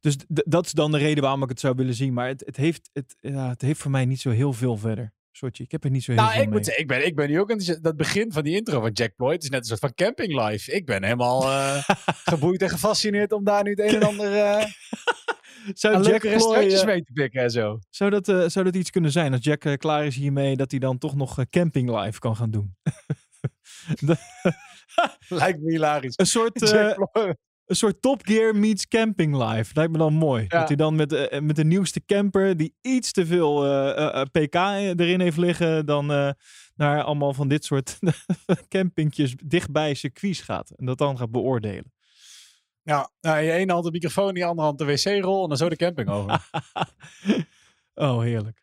Dus 0.00 0.16
dat 0.26 0.66
is 0.66 0.72
dan 0.72 0.90
de 0.92 0.98
reden 0.98 1.22
waarom 1.22 1.42
ik 1.42 1.48
het 1.48 1.60
zou 1.60 1.74
willen 1.74 1.94
zien. 1.94 2.12
Maar 2.12 2.28
het, 2.28 2.42
het, 2.46 2.56
heeft, 2.56 2.90
het, 2.92 3.16
ja, 3.20 3.48
het 3.48 3.60
heeft 3.60 3.80
voor 3.80 3.90
mij 3.90 4.04
niet 4.04 4.20
zo 4.20 4.30
heel 4.30 4.52
veel 4.52 4.76
verder. 4.76 5.12
Soortje, 5.36 5.64
ik 5.64 5.70
heb 5.72 5.84
er 5.84 5.90
niet 5.90 6.04
zo 6.04 6.12
heel 6.12 6.20
Nou, 6.20 6.32
veel 6.32 6.42
ik, 6.42 6.48
mee. 6.48 6.58
moet, 6.58 6.78
ik, 6.78 6.86
ben, 6.86 7.06
ik 7.06 7.14
ben 7.14 7.28
nu 7.28 7.40
ook 7.40 7.48
enthousiast. 7.50 7.82
Dat 7.82 7.96
begin 7.96 8.32
van 8.32 8.42
die 8.42 8.56
intro 8.56 8.80
van 8.80 8.90
Jack 8.90 9.14
Ploy, 9.16 9.32
het 9.32 9.42
is 9.42 9.48
net 9.50 9.60
een 9.60 9.66
soort 9.66 9.80
van 9.80 9.94
camping 9.94 10.48
life. 10.48 10.72
Ik 10.72 10.86
ben 10.86 11.02
helemaal 11.02 11.42
eh, 11.42 11.84
geboeid 12.32 12.62
en 12.62 12.70
gefascineerd 12.70 13.32
om 13.32 13.44
daar 13.44 13.62
nu 13.62 13.70
het 13.70 13.80
een 13.80 13.94
en 13.94 14.02
ander 14.02 14.32
eh 14.34 14.66
zou 15.72 15.94
Jack 15.94 16.22
leuke 16.22 16.36
Ploy, 16.36 16.56
eh, 16.56 16.84
mee 16.84 17.02
te 17.02 17.12
pikken 17.12 17.42
en 17.42 17.50
zo. 17.50 17.78
zou, 17.90 18.10
dat, 18.20 18.52
zou 18.52 18.64
dat 18.64 18.76
iets 18.76 18.90
kunnen 18.90 19.12
zijn? 19.12 19.32
Als 19.32 19.44
Jack 19.44 19.76
klaar 19.78 20.06
is 20.06 20.16
hiermee, 20.16 20.56
dat 20.56 20.70
hij 20.70 20.80
dan 20.80 20.98
toch 20.98 21.14
nog 21.14 21.44
camping 21.50 22.00
live 22.00 22.18
kan 22.18 22.36
gaan 22.36 22.50
doen. 22.50 22.76
Lijkt 25.28 25.60
me 25.60 25.70
hilarisch. 25.70 26.18
Een 26.18 26.26
soort. 26.26 26.60
Een 27.66 27.76
soort 27.76 28.02
Top 28.02 28.26
Gear 28.26 28.56
meets 28.56 28.88
camping 28.88 29.36
live. 29.36 29.70
Lijkt 29.74 29.92
me 29.92 29.98
dan 29.98 30.12
mooi. 30.14 30.44
Ja. 30.48 30.58
Dat 30.58 30.68
hij 30.68 30.76
dan 30.76 30.96
met, 30.96 31.12
eh, 31.12 31.40
met 31.40 31.56
de 31.56 31.64
nieuwste 31.64 32.04
camper, 32.04 32.56
die 32.56 32.74
iets 32.80 33.12
te 33.12 33.26
veel 33.26 33.64
eh, 33.64 33.90
eh, 33.90 34.20
eh, 34.20 34.26
pk 34.26 34.54
erin 35.00 35.20
heeft 35.20 35.36
liggen, 35.36 35.86
dan 35.86 36.12
eh, 36.12 36.30
naar 36.74 37.02
allemaal 37.02 37.34
van 37.34 37.48
dit 37.48 37.64
soort 37.64 37.98
campingjes 38.68 39.34
dichtbij 39.44 39.94
circuits 39.94 40.40
gaat. 40.40 40.70
En 40.70 40.86
dat 40.86 40.98
dan 40.98 41.18
gaat 41.18 41.30
beoordelen. 41.30 41.92
Ja, 42.82 43.10
nou, 43.20 43.38
in 43.38 43.44
je 43.44 43.52
ene 43.52 43.72
hand 43.72 43.84
de 43.84 43.90
microfoon, 43.90 44.28
in 44.28 44.34
je 44.34 44.44
andere 44.44 44.66
hand 44.66 44.78
de 44.78 44.84
wc-rol 44.84 45.42
en 45.42 45.48
dan 45.48 45.58
zo 45.58 45.68
de 45.68 45.76
camping 45.76 46.08
over. 46.08 46.48
oh, 47.94 48.20
heerlijk. 48.20 48.62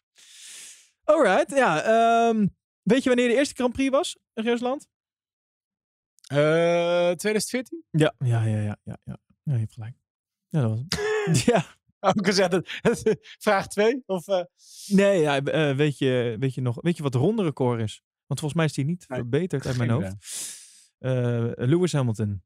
Alright, 1.03 1.55
ja. 1.55 1.81
ehm, 1.81 2.48
weet 2.81 3.03
je 3.03 3.10
wanneer 3.10 3.27
de 3.27 3.36
eerste 3.36 3.55
Grand 3.55 3.74
Prix 3.74 3.89
was 3.89 4.17
in 4.34 4.43
Rusland? 4.43 4.88
Eh 6.31 7.11
2014? 7.11 7.83
Ja, 7.89 8.13
ja, 8.17 8.43
ja, 8.43 8.59
ja, 8.59 8.77
ja. 8.83 8.97
ja. 9.03 9.17
ja 9.43 9.53
je 9.53 9.59
hebt 9.59 9.73
gelijk. 9.73 9.95
Ja, 10.47 10.61
dat 10.61 10.69
was 10.69 10.79
hem. 10.79 11.35
ja. 11.53 11.79
Ook 12.00 12.25
gezegd, 12.25 12.59
vraag 13.45 13.67
2? 13.67 14.03
Of, 14.05 14.27
eh, 14.27 14.43
Nee, 14.88 15.21
ja, 15.21 15.41
eh, 15.43 15.75
weet, 15.75 15.97
je, 15.97 16.35
weet, 16.39 16.53
je 16.53 16.61
nog, 16.61 16.81
weet 16.81 16.97
je 16.97 17.03
wat 17.03 17.11
de 17.11 17.17
ronde 17.17 17.43
record 17.43 17.79
is? 17.81 18.01
Want 18.25 18.39
volgens 18.39 18.53
mij 18.53 18.65
is 18.65 18.73
die 18.73 18.85
niet 18.85 19.05
Nee, 19.07 19.19
verbeterd 19.19 19.65
uit 19.65 19.77
mijn 19.77 19.89
hoofd. 19.89 20.15
Eh, 20.97 21.51
Lewis 21.55 21.93
Hamilton. 21.93 22.43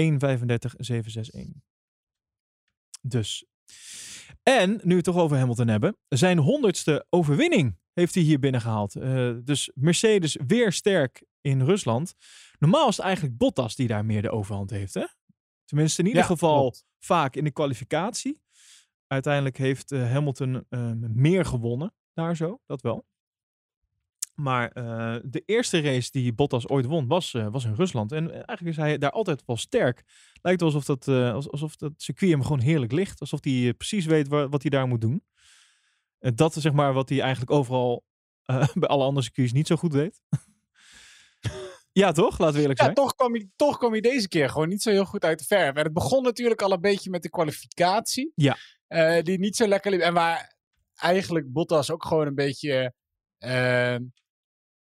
1.35.761. 0.00 1.50
Dus. 3.00 3.46
En, 4.42 4.70
nu 4.70 4.80
we 4.82 4.94
het 4.94 5.04
toch 5.04 5.16
over 5.16 5.36
Hamilton 5.36 5.68
hebben. 5.68 5.96
Zijn 6.08 6.38
honderdste 6.38 7.06
overwinning 7.10 7.78
heeft 7.92 8.14
hij 8.14 8.22
hier 8.22 8.38
binnengehaald. 8.38 8.96
Uh, 8.96 9.36
dus 9.44 9.70
Mercedes 9.74 10.38
weer 10.46 10.72
sterk 10.72 11.24
in 11.44 11.62
Rusland. 11.62 12.14
Normaal 12.58 12.88
is 12.88 12.96
het 12.96 13.04
eigenlijk 13.06 13.36
Bottas 13.38 13.76
die 13.76 13.88
daar 13.88 14.04
meer 14.04 14.22
de 14.22 14.30
overhand 14.30 14.70
heeft. 14.70 14.94
Hè? 14.94 15.04
Tenminste, 15.64 16.00
in 16.00 16.06
ieder 16.06 16.22
Ja, 16.22 16.26
geval 16.28 16.60
klopt. 16.60 16.84
vaak 16.98 17.36
in 17.36 17.44
de 17.44 17.50
kwalificatie. 17.50 18.42
Uiteindelijk 19.06 19.56
heeft 19.56 19.92
eh, 19.92 20.10
Hamilton 20.10 20.64
eh, 20.68 20.90
meer 21.00 21.44
gewonnen. 21.44 21.94
Daar 22.14 22.36
zo, 22.36 22.60
dat 22.66 22.80
wel. 22.82 23.06
Maar 24.34 24.68
eh, 24.72 25.16
de 25.24 25.42
eerste 25.46 25.80
race 25.80 26.10
die 26.10 26.32
Bottas 26.32 26.68
ooit 26.68 26.86
won 26.86 27.06
was, 27.06 27.34
eh, 27.34 27.46
was 27.50 27.64
in 27.64 27.74
Rusland. 27.74 28.12
En 28.12 28.30
eigenlijk 28.32 28.64
is 28.66 28.76
hij 28.76 28.98
daar 28.98 29.10
altijd 29.10 29.42
wel 29.46 29.56
sterk. 29.56 30.04
Lijkt 30.42 30.62
alsof 30.62 30.84
dat, 30.84 31.08
als- 31.08 31.50
alsof 31.50 31.76
dat 31.76 31.92
circuit 31.96 32.30
hem 32.30 32.42
gewoon 32.42 32.60
heerlijk 32.60 32.92
ligt. 32.92 33.20
Alsof 33.20 33.44
hij 33.44 33.74
precies 33.74 34.04
weet 34.06 34.28
wa- 34.28 34.48
wat 34.48 34.62
hij 34.62 34.70
daar 34.70 34.86
moet 34.88 35.00
doen. 35.00 35.24
Dat 36.18 36.56
is 36.56 36.62
zeg 36.62 36.72
maar 36.72 36.92
wat 36.92 37.08
hij 37.08 37.20
eigenlijk 37.20 37.50
overal 37.50 38.04
bij 38.74 38.88
alle 38.88 39.04
andere 39.04 39.24
circuits 39.24 39.52
niet 39.52 39.66
zo 39.66 39.76
goed 39.76 39.92
deed. 39.92 40.20
Ja, 41.94 42.12
toch? 42.12 42.38
Laten 42.38 42.54
we 42.54 42.60
eerlijk 42.60 42.78
Ja, 42.78 42.84
zijn. 42.84 42.96
toch 42.96 43.14
kwam, 43.14 43.32
hij, 43.34 43.48
toch 43.56 43.78
kwam 43.78 43.92
hij 43.92 44.00
deze 44.00 44.28
keer 44.28 44.48
gewoon 44.48 44.68
niet 44.68 44.82
zo 44.82 44.90
heel 44.90 45.04
goed 45.04 45.24
uit 45.24 45.38
de 45.38 45.44
verf. 45.44 45.74
En 45.76 45.84
het 45.84 45.92
begon 45.92 46.22
natuurlijk 46.22 46.62
al 46.62 46.72
een 46.72 46.80
beetje 46.80 47.10
met 47.10 47.22
de 47.22 47.30
kwalificatie. 47.30 48.32
Ja. 48.34 48.56
Eh, 48.86 49.22
die 49.22 49.38
niet 49.38 49.56
zo 49.56 49.66
lekker 49.66 49.90
liep. 49.90 50.00
En 50.00 50.14
waar 50.14 50.56
eigenlijk 50.94 51.52
Bottas 51.52 51.90
ook 51.90 52.04
gewoon 52.04 52.26
een 52.26 52.34
beetje... 52.34 52.94
eh, 53.38 53.96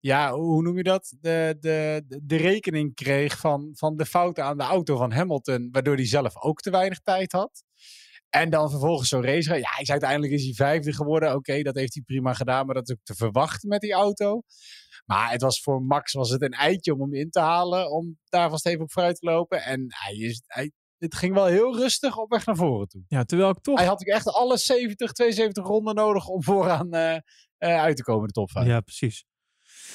ja, 0.00 0.33
hoe 0.33 0.62
noem 0.62 0.76
je 0.76 0.83
dat? 0.83 1.14
De, 1.21 1.57
de, 1.61 2.04
de, 2.23 2.37
rekening 2.37 2.95
kreeg 2.95 3.38
van, 3.38 3.71
van 3.75 3.97
de 3.97 4.07
fouten 4.07 4.45
aan 4.45 4.57
de 4.59 4.64
auto 4.64 4.97
van 4.97 5.12
Hamilton. 5.12 5.69
Waardoor 5.73 5.95
hij 5.95 6.07
zelf 6.07 6.42
ook 6.42 6.61
te 6.61 6.71
weinig 6.71 6.99
tijd 7.00 7.33
had. 7.33 7.64
En 8.31 8.50
dan 8.50 8.71
vervolgens 8.71 9.09
zo'n 9.09 9.25
race. 9.25 9.54
Ja, 9.54 9.71
hij 9.71 9.83
is 9.83 9.90
uiteindelijk 9.90 10.33
is 10.33 10.45
hij 10.45 10.52
vijfde 10.52 10.92
geworden. 10.92 11.35
Oké, 11.35 11.62
dat 11.62 11.75
heeft 11.75 11.95
hij 11.95 12.02
prima 12.02 12.33
gedaan. 12.35 12.66
Maar 12.66 12.75
dat 12.75 12.88
is 12.88 12.95
ook 12.95 13.04
te 13.04 13.14
verwachten 13.14 13.69
met 13.69 13.81
die 13.81 13.92
auto. 13.92 14.42
Maar 15.12 15.31
het 15.31 15.42
was 15.42 15.61
voor 15.61 15.83
Max 15.83 16.12
was 16.12 16.31
het 16.31 16.42
een 16.42 16.52
eitje 16.52 16.92
om 16.92 17.00
hem 17.00 17.14
in 17.14 17.31
te 17.31 17.40
halen. 17.40 17.90
Om 17.90 18.19
daar 18.28 18.50
vast 18.50 18.66
even 18.66 18.81
op 18.83 18.92
vooruit 18.92 19.16
te 19.16 19.26
lopen. 19.26 19.62
En 19.62 19.87
hij 19.88 20.14
is, 20.16 20.42
hij, 20.47 20.73
het 20.99 21.14
ging 21.14 21.35
wel 21.35 21.47
heel 21.47 21.76
rustig 21.76 22.16
op 22.16 22.31
weg 22.31 22.47
naar 22.47 22.57
voren 22.57 22.88
toe. 22.88 23.02
Ja, 23.09 23.25
terwijl 23.25 23.50
ik 23.50 23.61
toch... 23.61 23.78
Hij 23.78 23.87
had 23.87 24.00
ook 24.00 24.14
echt 24.14 24.28
alle 24.33 24.57
70, 24.57 25.12
72 25.12 25.66
ronden 25.66 25.95
nodig 25.95 26.26
om 26.26 26.42
vooraan 26.42 26.92
eh, 26.92 27.14
eh, 27.14 27.21
uit 27.59 27.97
te 27.97 28.02
komen 28.02 28.21
in 28.21 28.26
de 28.26 28.33
top 28.33 28.50
5. 28.50 28.66
Ja, 28.66 28.81
precies. 28.81 29.25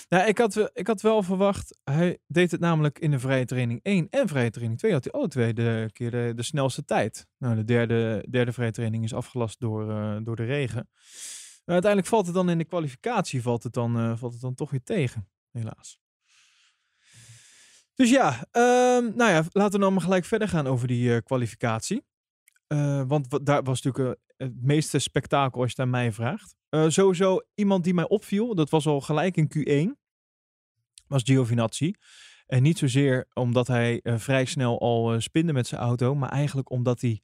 Nou, 0.10 0.28
ik 0.28 0.38
had, 0.38 0.54
wel- 0.54 0.70
ik 0.74 0.88
had 0.88 1.02
wel 1.02 1.24
verwacht, 1.24 1.80
hij 1.84 2.20
deed 2.28 2.52
het 2.52 2.60
namelijk 2.60 3.00
in 3.00 3.12
de 3.12 3.20
vrije 3.20 3.46
training 3.46 3.80
1 3.84 4.08
en 4.10 4.28
vrije 4.28 4.50
training 4.50 4.80
2. 4.80 4.92
Had 4.92 5.04
hij 5.04 5.14
alle 5.14 5.28
twee 5.28 5.54
de 5.54 5.90
keer 5.94 6.12
de, 6.12 6.32
de 6.36 6.44
snelste 6.44 6.86
tijd. 6.86 7.28
Nou, 7.38 7.56
de 7.56 7.64
derde, 7.64 8.26
derde 8.30 8.52
vrije 8.54 8.72
training 8.72 9.04
is 9.04 9.14
afgelast 9.14 9.60
door, 9.60 9.90
eh, 9.92 10.18
door 10.24 10.36
de 10.36 10.46
regen. 10.46 10.90
Uiteindelijk 11.74 12.12
valt 12.12 12.26
het 12.26 12.36
dan 12.36 12.50
in 12.50 12.58
de 12.58 12.66
kwalificatie 12.66 13.42
valt 13.42 13.64
het 13.64 13.74
dan, 13.74 14.00
eh, 14.00 14.18
valt 14.18 14.34
het 14.34 14.42
dan 14.42 14.54
toch 14.54 14.72
weer 14.72 14.84
tegen, 14.84 15.28
helaas. 15.52 16.00
Dus 17.94 18.10
ja, 18.10 18.46
ehm, 18.52 19.16
nou 19.16 19.32
ja, 19.32 19.44
laten 19.52 19.72
we 19.72 19.86
dan 19.86 19.94
maar 19.94 20.02
gelijk 20.02 20.26
verder 20.26 20.48
gaan 20.48 20.68
over 20.68 20.88
die 20.88 21.16
eh, 21.16 21.22
kwalificatie. 21.24 22.06
Eh, 22.68 23.04
want 23.08 23.46
daar 23.46 23.64
was 23.64 23.82
natuurlijk 23.82 24.20
het 24.38 24.62
meeste 24.62 25.00
spektakel 25.00 25.62
als 25.62 25.72
je 25.72 25.76
het 25.76 25.86
aan 25.86 26.00
mij 26.02 26.12
vraagt. 26.12 26.56
Sowieso 26.88 27.40
iemand 27.56 27.84
die 27.84 27.94
mij 27.94 28.08
opviel, 28.08 28.56
dat 28.56 28.70
was 28.70 28.88
al 28.88 29.02
gelijk 29.02 29.38
in 29.38 29.48
Q1, 29.48 29.98
was 31.08 31.24
Giovinazzi. 31.24 31.94
En 32.46 32.64
niet 32.64 32.78
zozeer 32.78 33.28
omdat 33.34 33.68
hij 33.68 34.00
vrij 34.04 34.46
snel 34.46 34.80
al 34.80 35.22
spinde 35.22 35.54
met 35.54 35.68
zijn 35.68 35.82
auto, 35.82 36.16
maar 36.16 36.30
eigenlijk 36.30 36.70
omdat 36.70 37.02
hij 37.02 37.22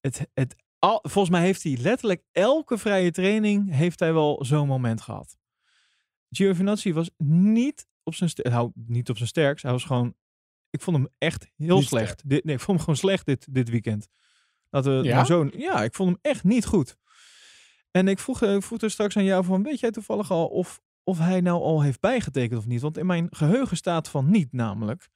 het, 0.00 0.28
het 0.34 0.54
al, 0.78 0.98
volgens 1.02 1.30
mij 1.30 1.42
heeft 1.44 1.62
hij 1.62 1.76
letterlijk 1.80 2.22
elke 2.32 2.78
vrije 2.78 3.10
training 3.10 3.72
heeft 3.74 4.00
hij 4.00 4.12
wel 4.12 4.44
zo'n 4.44 4.66
moment 4.66 5.00
gehad. 5.00 5.36
Giovinazzi 6.30 6.92
was 6.92 7.10
niet 7.16 7.86
op 8.02 8.14
zijn 8.14 8.30
ster- 8.30 8.50
nou, 8.50 8.70
niet 8.74 9.08
op 9.10 9.16
zijn 9.16 9.28
sterkst. 9.28 9.62
Hij 9.62 9.72
was 9.72 9.84
gewoon, 9.84 10.14
ik 10.70 10.80
vond 10.80 10.96
hem 10.96 11.08
echt 11.18 11.50
heel 11.56 11.76
Niet 11.78 11.86
slecht. 11.86 12.28
Dit, 12.28 12.44
nee, 12.44 12.54
ik 12.54 12.60
vond 12.60 12.70
hem 12.76 12.80
gewoon 12.80 12.96
slecht 12.96 13.26
dit, 13.26 13.54
dit 13.54 13.68
weekend. 13.68 14.08
Laten 14.70 14.98
we 15.00 15.04
Ja? 15.04 15.24
zo, 15.24 15.48
ja, 15.56 15.82
ik 15.84 15.94
vond 15.94 16.08
hem 16.08 16.18
echt 16.32 16.44
niet 16.44 16.66
goed. 16.66 16.96
En 17.90 18.08
ik 18.08 18.18
vroeg, 18.18 18.42
eh, 18.42 18.54
ik 18.54 18.62
vroeg 18.62 18.80
er 18.80 18.90
straks 18.90 19.16
aan 19.16 19.24
jou 19.24 19.44
van, 19.44 19.62
weet 19.62 19.80
jij 19.80 19.90
toevallig 19.90 20.30
al 20.30 20.46
of, 20.46 20.80
of 21.02 21.18
hij 21.18 21.40
nou 21.40 21.62
al 21.62 21.82
heeft 21.82 22.00
bijgetekend 22.00 22.58
of 22.58 22.66
niet? 22.66 22.80
Want 22.80 22.98
in 22.98 23.06
mijn 23.06 23.26
geheugen 23.30 23.76
staat 23.76 24.08
van 24.08 24.30
niet 24.30 24.52
namelijk. 24.52 25.08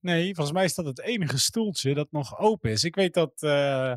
Nee, 0.00 0.34
volgens 0.34 0.56
mij 0.56 0.64
is 0.64 0.74
dat 0.74 0.84
het 0.84 1.00
enige 1.00 1.38
stoeltje 1.38 1.94
dat 1.94 2.10
nog 2.10 2.38
open 2.38 2.70
is. 2.70 2.84
Ik 2.84 2.94
weet 2.94 3.14
dat 3.14 3.42
eh, 3.42 3.92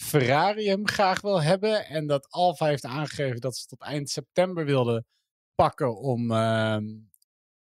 Ferrari 0.00 0.68
hem 0.68 0.88
graag 0.88 1.20
wil 1.20 1.42
hebben. 1.42 1.86
En 1.86 2.06
dat 2.06 2.28
Alfa 2.30 2.66
heeft 2.66 2.84
aangegeven 2.84 3.40
dat 3.40 3.56
ze 3.56 3.66
tot 3.66 3.80
eind 3.80 4.10
september 4.10 4.64
wilden 4.64 5.06
pakken 5.54 5.96
om, 5.98 6.30
ehm, 6.30 6.84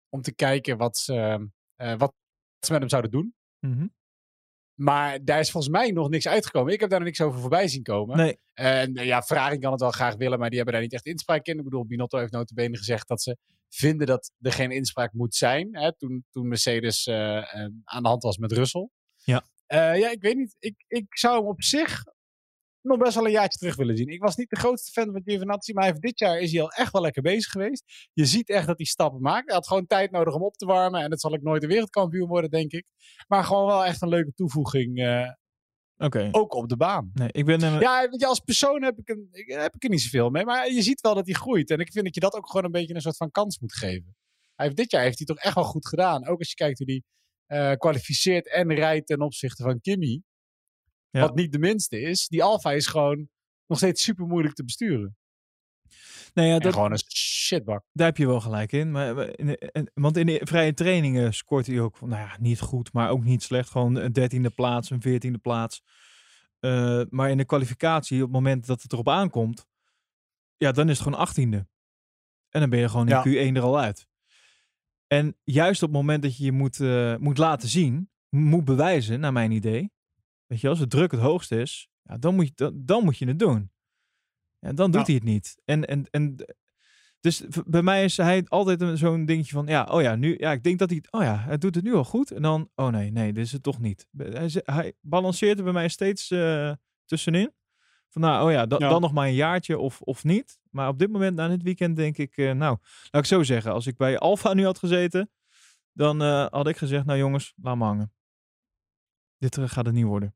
om 0.09 0.23
te 0.23 0.35
kijken 0.35 0.77
wat 0.77 0.99
ze, 0.99 1.49
eh, 1.77 1.95
wat 1.97 2.15
ze 2.61 2.73
met 2.73 2.81
hem 2.81 2.89
zouden 2.89 3.11
doen. 3.11 3.35
Mhm. 3.59 3.87
Maar 4.75 5.25
daar 5.25 5.41
is 5.41 5.51
volgens 5.51 5.73
mij 5.73 5.91
nog 5.91 6.09
niks 6.09 6.29
uitgekomen. 6.29 6.73
Ik 6.73 6.81
heb 6.81 6.91
daar 6.91 6.99
nog 6.99 7.09
niks 7.09 7.21
over 7.21 7.41
voorbij 7.41 7.69
zien 7.69 7.83
komen. 7.83 8.17
Nee, 8.17 8.39
En 8.53 8.95
eh, 8.95 9.07
ja, 9.07 9.23
Ferrari 9.23 9.59
kan 9.59 9.73
het 9.73 9.81
wel 9.81 9.91
graag 9.91 10.17
willen, 10.17 10.39
maar 10.39 10.49
die 10.49 10.57
hebben 10.57 10.75
daar 10.75 10.85
niet 10.85 10.93
echt 10.95 11.07
inspraak 11.07 11.47
in. 11.47 11.59
Ik 11.59 11.65
bedoel, 11.65 11.87
Binotto 11.87 12.19
heeft 12.19 12.33
notabene 12.33 12.77
gezegd 12.77 13.09
dat 13.09 13.23
ze 13.23 13.37
vinden 13.69 14.07
dat 14.07 14.33
er 14.41 14.53
geen 14.53 14.71
inspraak 14.71 15.13
moet 15.13 15.35
zijn. 15.35 15.77
Hè, 15.77 15.97
toen, 15.97 16.25
toen 16.31 16.49
Mercedes 16.49 17.07
eh, 17.07 17.43
aan 17.85 18.03
de 18.03 18.09
hand 18.09 18.23
was 18.23 18.37
met 18.37 18.53
Russell. 18.53 18.89
Ja. 19.17 19.47
Ja, 19.67 20.11
ik 20.11 20.23
weet 20.23 20.37
niet. 20.37 20.57
Ik, 20.59 20.85
ik 20.87 21.07
zou 21.19 21.39
hem 21.39 21.47
op 21.47 21.63
zich 21.63 22.05
nog 22.83 22.99
best 22.99 23.15
wel 23.15 23.25
een 23.25 23.31
jaartje 23.31 23.59
terug 23.59 23.77
willen 23.77 23.97
zien. 23.97 24.09
Ik 24.09 24.21
was 24.23 24.37
niet 24.37 24.51
de 24.51 24.57
grootste 24.57 24.91
fan 24.93 25.13
van 25.13 25.23
Giovinazzi, 25.25 25.73
maar 25.73 25.83
hij 25.83 25.93
heeft 25.93 26.05
dit 26.05 26.19
jaar 26.19 26.39
is 26.39 26.53
hij 26.53 26.61
al 26.63 26.71
echt 26.71 26.93
wel 26.93 27.03
lekker 27.03 27.23
bezig 27.23 27.53
geweest. 27.53 28.09
Je 28.13 28.25
ziet 28.25 28.49
echt 28.49 28.67
dat 28.67 28.77
hij 28.77 28.87
stappen 28.87 29.21
maakt. 29.21 29.47
Hij 29.47 29.55
had 29.55 29.67
gewoon 29.67 29.87
tijd 29.87 30.11
nodig 30.11 30.35
om 30.35 30.43
op 30.43 30.55
te 30.57 30.67
warmen. 30.67 31.03
En 31.03 31.11
dat 31.11 31.21
zal 31.21 31.35
ik 31.35 31.43
nooit 31.43 31.61
de 31.61 31.67
wereldkampioen 31.67 32.29
worden, 32.29 32.51
denk 32.51 32.73
ik. 32.73 32.85
Maar 33.27 33.45
gewoon 33.45 33.67
wel 33.67 33.85
echt 33.85 34.03
een 34.03 34.09
leuke 34.09 34.33
toevoeging, 34.35 34.99
eh, 34.99 35.31
ook 36.33 36.55
op 36.55 36.69
de 36.69 36.77
baan. 36.77 37.11
Nee, 37.15 37.29
ik 37.33 37.45
ben... 37.45 37.63
eh, 37.63 37.81
Ja, 37.81 38.09
weet 38.11 38.21
je, 38.21 38.27
als 38.27 38.41
persoon 38.41 38.83
heb 38.83 38.99
ik, 38.99 39.09
een, 39.09 39.29
heb 39.47 39.75
ik 39.75 39.85
er 39.85 39.91
niet 39.91 40.01
zoveel 40.01 40.31
mee. 40.31 40.45
Maar 40.45 40.73
je 40.73 40.83
ziet 40.83 41.01
wel 41.01 41.15
dat 41.15 41.27
hij 41.27 41.35
groeit. 41.35 41.71
En 41.71 41.79
ik 41.79 41.93
vind 41.93 42.05
dat 42.05 42.15
je 42.15 42.21
dat 42.21 42.35
ook 42.35 42.47
gewoon 42.49 42.65
een 42.65 42.71
beetje 42.71 42.95
een 42.95 43.01
soort 43.01 43.17
van 43.17 43.31
kans 43.31 43.59
moet 43.59 43.75
geven. 43.75 44.17
Hij 44.55 44.65
heeft, 44.67 44.77
dit 44.79 44.91
jaar 44.91 45.03
heeft 45.03 45.19
hij 45.19 45.27
toch 45.27 45.39
echt 45.39 45.55
wel 45.55 45.65
goed 45.65 45.89
gedaan. 45.89 46.27
Ook 46.27 46.39
als 46.39 46.49
je 46.49 46.55
kijkt 46.55 46.79
hoe 46.79 46.87
hij 46.87 47.03
eh, 47.47 47.77
kwalificeert 47.77 48.49
en 48.51 48.75
rijdt 48.75 49.07
ten 49.07 49.21
opzichte 49.21 49.63
van 49.63 49.81
Kimmy. 49.81 50.23
Ja. 51.11 51.21
Wat 51.21 51.35
niet 51.35 51.53
de 51.53 51.59
minste 51.59 52.01
is. 52.01 52.29
Die 52.29 52.43
Alfa 52.43 52.73
is 52.73 52.87
gewoon 52.87 53.29
nog 53.67 53.79
steeds 53.79 54.03
super 54.03 54.27
moeilijk 54.27 54.55
te 54.55 54.65
besturen. 54.65 55.17
nee, 56.35 56.49
ja, 56.49 56.55
En 56.55 56.61
dat, 56.61 56.73
gewoon 56.73 56.93
een 56.93 56.99
shitbak. 57.17 57.85
Daar 57.93 58.07
heb 58.07 58.17
je 58.17 58.27
wel 58.27 58.41
gelijk 58.41 58.73
in. 58.73 58.91
Maar, 58.91 59.39
in 59.39 59.57
en- 59.57 59.91
want 59.95 60.17
in 60.17 60.27
de 60.27 60.41
vrije 60.45 60.75
trainingen 60.75 61.35
scoort 61.35 61.67
hij 61.67 61.81
ook, 61.81 62.01
nou 62.01 62.13
ja, 62.23 62.37
niet 62.41 62.61
goed, 62.61 62.93
maar 62.93 63.11
ook 63.11 63.25
niet 63.25 63.43
slecht. 63.43 63.71
Gewoon 63.71 63.95
een 63.97 64.13
dertiende 64.13 64.51
plaats, 64.51 64.91
een 64.91 65.01
veertiende 65.01 65.39
plaats. 65.39 65.83
Eh, 66.61 67.03
maar 67.09 67.31
in 67.31 67.37
de 67.37 67.45
kwalificatie, 67.45 68.17
op 68.17 68.23
het 68.23 68.33
moment 68.33 68.67
dat 68.67 68.83
het 68.83 68.93
erop 68.93 69.09
aankomt, 69.09 69.67
ja, 70.57 70.73
dan 70.73 70.89
is 70.89 70.95
het 70.99 71.03
gewoon 71.03 71.19
achttiende. 71.19 71.67
En 72.49 72.61
dan 72.61 72.71
ben 72.71 72.79
je 72.79 72.89
gewoon 72.89 73.09
in 73.09 73.33
Ja. 73.33 73.51
Q1 73.53 73.57
er 73.57 73.63
al 73.63 73.79
uit. 73.79 74.07
En 75.07 75.37
juist 75.45 75.83
op 75.83 75.89
het 75.89 75.97
moment 75.99 76.23
dat 76.23 76.37
je 76.37 76.45
je 76.45 76.53
moet, 76.53 76.81
eh, 76.81 77.17
moet 77.17 77.39
laten 77.39 77.69
zien, 77.69 78.11
moet 78.29 78.65
bewijzen, 78.65 79.21
naar 79.21 79.33
mijn 79.33 79.51
idee. 79.51 79.91
Weet 80.49 80.61
je, 80.61 80.69
als 80.69 80.79
de 80.79 80.87
druk 80.87 81.11
het 81.11 81.21
hoogst 81.21 81.53
is, 81.53 81.89
ja, 82.03 82.19
dan, 82.19 82.35
moet 82.35 82.47
je, 82.47 82.53
dan, 82.55 82.73
dan 82.85 83.05
moet 83.05 83.19
je 83.19 83.27
het 83.27 83.39
doen. 83.39 83.71
En 84.59 84.75
dan 84.75 84.91
doet 84.91 85.01
Ja. 85.01 85.07
hij 85.07 85.15
het 85.15 85.25
niet. 85.25 85.57
En, 85.65 85.85
en, 85.85 86.07
en 86.11 86.37
dus 87.21 87.43
bij 87.67 87.83
mij 87.83 88.05
is 88.05 88.17
hij 88.17 88.45
altijd 88.49 88.99
zo'n 88.99 89.25
dingetje 89.25 89.53
van, 89.53 89.67
ja, 89.67 89.85
oh 89.85 90.03
ja, 90.03 90.15
nu, 90.17 90.35
ja, 90.39 90.53
ik 90.53 90.63
denk 90.63 90.79
dat 90.79 90.89
hij, 90.89 90.99
het- 91.03 91.13
oh 91.13 91.23
ja, 91.23 91.37
hij 91.39 91.59
doet 91.59 91.75
het 91.75 91.85
nu 91.85 91.95
al 91.95 92.05
goed. 92.05 92.31
En 92.31 92.43
dan, 92.43 92.71
oh 92.75 92.89
nee, 92.89 93.11
nee, 93.11 93.33
dit 93.33 93.45
is 93.45 93.53
het 93.53 93.63
toch 93.63 93.79
niet. 93.79 94.07
Hij, 94.17 94.51
hij 94.63 94.93
balanceert 95.01 95.59
er 95.59 95.65
bij 95.65 95.73
mij 95.73 95.89
steeds 95.89 96.31
eh, 96.31 96.73
tussenin. 97.05 97.53
Van, 98.09 98.23
nou, 98.23 98.47
oh 98.47 98.53
ja, 98.53 98.67
da- 98.67 98.77
Ja. 98.79 98.89
dan 98.89 99.01
nog 99.01 99.13
maar 99.13 99.27
een 99.27 99.35
jaartje 99.35 99.79
of, 99.79 100.01
of 100.01 100.25
niet. 100.25 100.59
Maar 100.71 100.89
op 100.89 100.99
dit 100.99 101.11
moment, 101.11 101.37
na 101.37 101.49
dit 101.49 101.63
weekend, 101.63 101.97
denk 101.97 102.17
ik, 102.19 102.37
eh, 102.37 102.53
nou, 102.53 102.77
laat 103.11 103.23
ik 103.23 103.29
zo 103.29 103.43
zeggen, 103.43 103.73
als 103.73 103.87
ik 103.87 103.97
bij 103.97 104.19
Alfa 104.19 104.55
nu 104.55 104.65
had 104.65 104.79
gezeten, 104.79 105.31
dan 105.93 106.23
eh, 106.23 106.47
had 106.51 106.69
ik 106.69 106.77
gezegd, 106.77 107.05
nou 107.05 107.19
jongens, 107.19 107.53
laat 107.57 107.77
me 107.77 107.85
hangen. 107.85 108.13
Dit 109.39 109.59
gaat 109.61 109.87
het 109.87 109.95
niet 109.95 110.05
worden. 110.05 110.35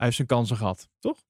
Hij 0.00 0.08
heeft 0.08 0.16
zijn 0.16 0.28
kansen 0.28 0.56
gehad, 0.56 0.88
toch? 0.98 1.24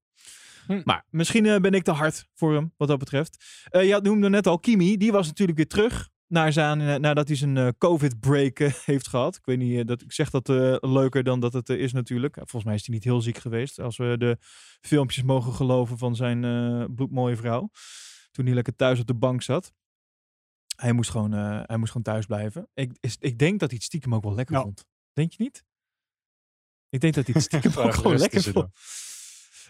Hm. 0.66 0.80
Maar 0.84 1.04
misschien 1.10 1.46
eh, 1.46 1.60
ben 1.60 1.72
ik 1.72 1.82
te 1.82 1.90
hard 1.90 2.26
voor 2.34 2.54
hem, 2.54 2.72
wat 2.76 2.88
dat 2.88 2.98
betreft. 2.98 3.64
Eh 3.70 3.84
je 3.86 3.92
had- 3.92 4.02
noemde 4.02 4.28
net 4.28 4.46
al 4.46 4.58
Kimi. 4.58 4.96
Die 4.96 5.12
was 5.12 5.26
natuurlijk 5.26 5.56
weer 5.58 5.66
terug 5.68 6.08
naar 6.26 6.52
zijn, 6.52 6.80
eh, 6.80 6.94
nadat 6.94 7.28
hij 7.28 7.36
zijn 7.36 7.76
COVID-break 7.78 8.58
heeft 8.84 9.08
gehad. 9.08 9.36
Ik 9.36 9.44
weet 9.44 9.58
niet, 9.58 9.86
dat, 9.88 10.02
ik 10.02 10.12
zeg 10.12 10.30
dat 10.30 10.48
eh, 10.48 10.76
leuker 10.80 11.22
dan 11.22 11.40
dat 11.40 11.52
het 11.52 11.68
is 11.68 11.92
natuurlijk. 11.92 12.34
Volgens 12.34 12.64
mij 12.64 12.74
is 12.74 12.86
hij 12.86 12.94
niet 12.94 13.04
heel 13.04 13.20
ziek 13.20 13.38
geweest. 13.38 13.80
Als 13.80 13.96
we 13.96 14.14
de 14.18 14.36
filmpjes 14.80 15.22
mogen 15.24 15.52
geloven 15.52 15.98
van 15.98 16.16
zijn 16.16 16.44
eh, 16.44 16.84
bloedmooie 16.94 17.36
vrouw. 17.36 17.70
Toen 18.30 18.44
hij 18.44 18.54
lekker 18.54 18.76
thuis 18.76 19.00
op 19.00 19.06
de 19.06 19.14
bank 19.14 19.42
zat. 19.42 19.72
Hij 20.76 20.92
moest 20.92 21.10
gewoon, 21.10 21.32
hij 21.32 21.76
moest 21.76 21.92
gewoon 21.92 22.12
thuis 22.12 22.26
blijven. 22.26 22.68
Ik, 22.74 22.92
is, 23.00 23.16
ik 23.20 23.38
denk 23.38 23.60
dat 23.60 23.68
hij 23.68 23.76
het 23.78 23.86
stiekem 23.86 24.14
ook 24.14 24.22
wel 24.24 24.34
lekker 24.34 24.54
Ja. 24.56 24.62
vond. 24.62 24.84
Denk 25.12 25.32
je 25.32 25.42
niet? 25.42 25.64
Ik 26.90 27.00
denk 27.00 27.14
dat 27.14 27.24
hij 27.26 27.34
het 27.34 27.44
stiekem 27.52 27.82
ook 27.82 27.94
gewoon 27.94 28.16
lekker 28.16 28.42
vond. 28.42 28.68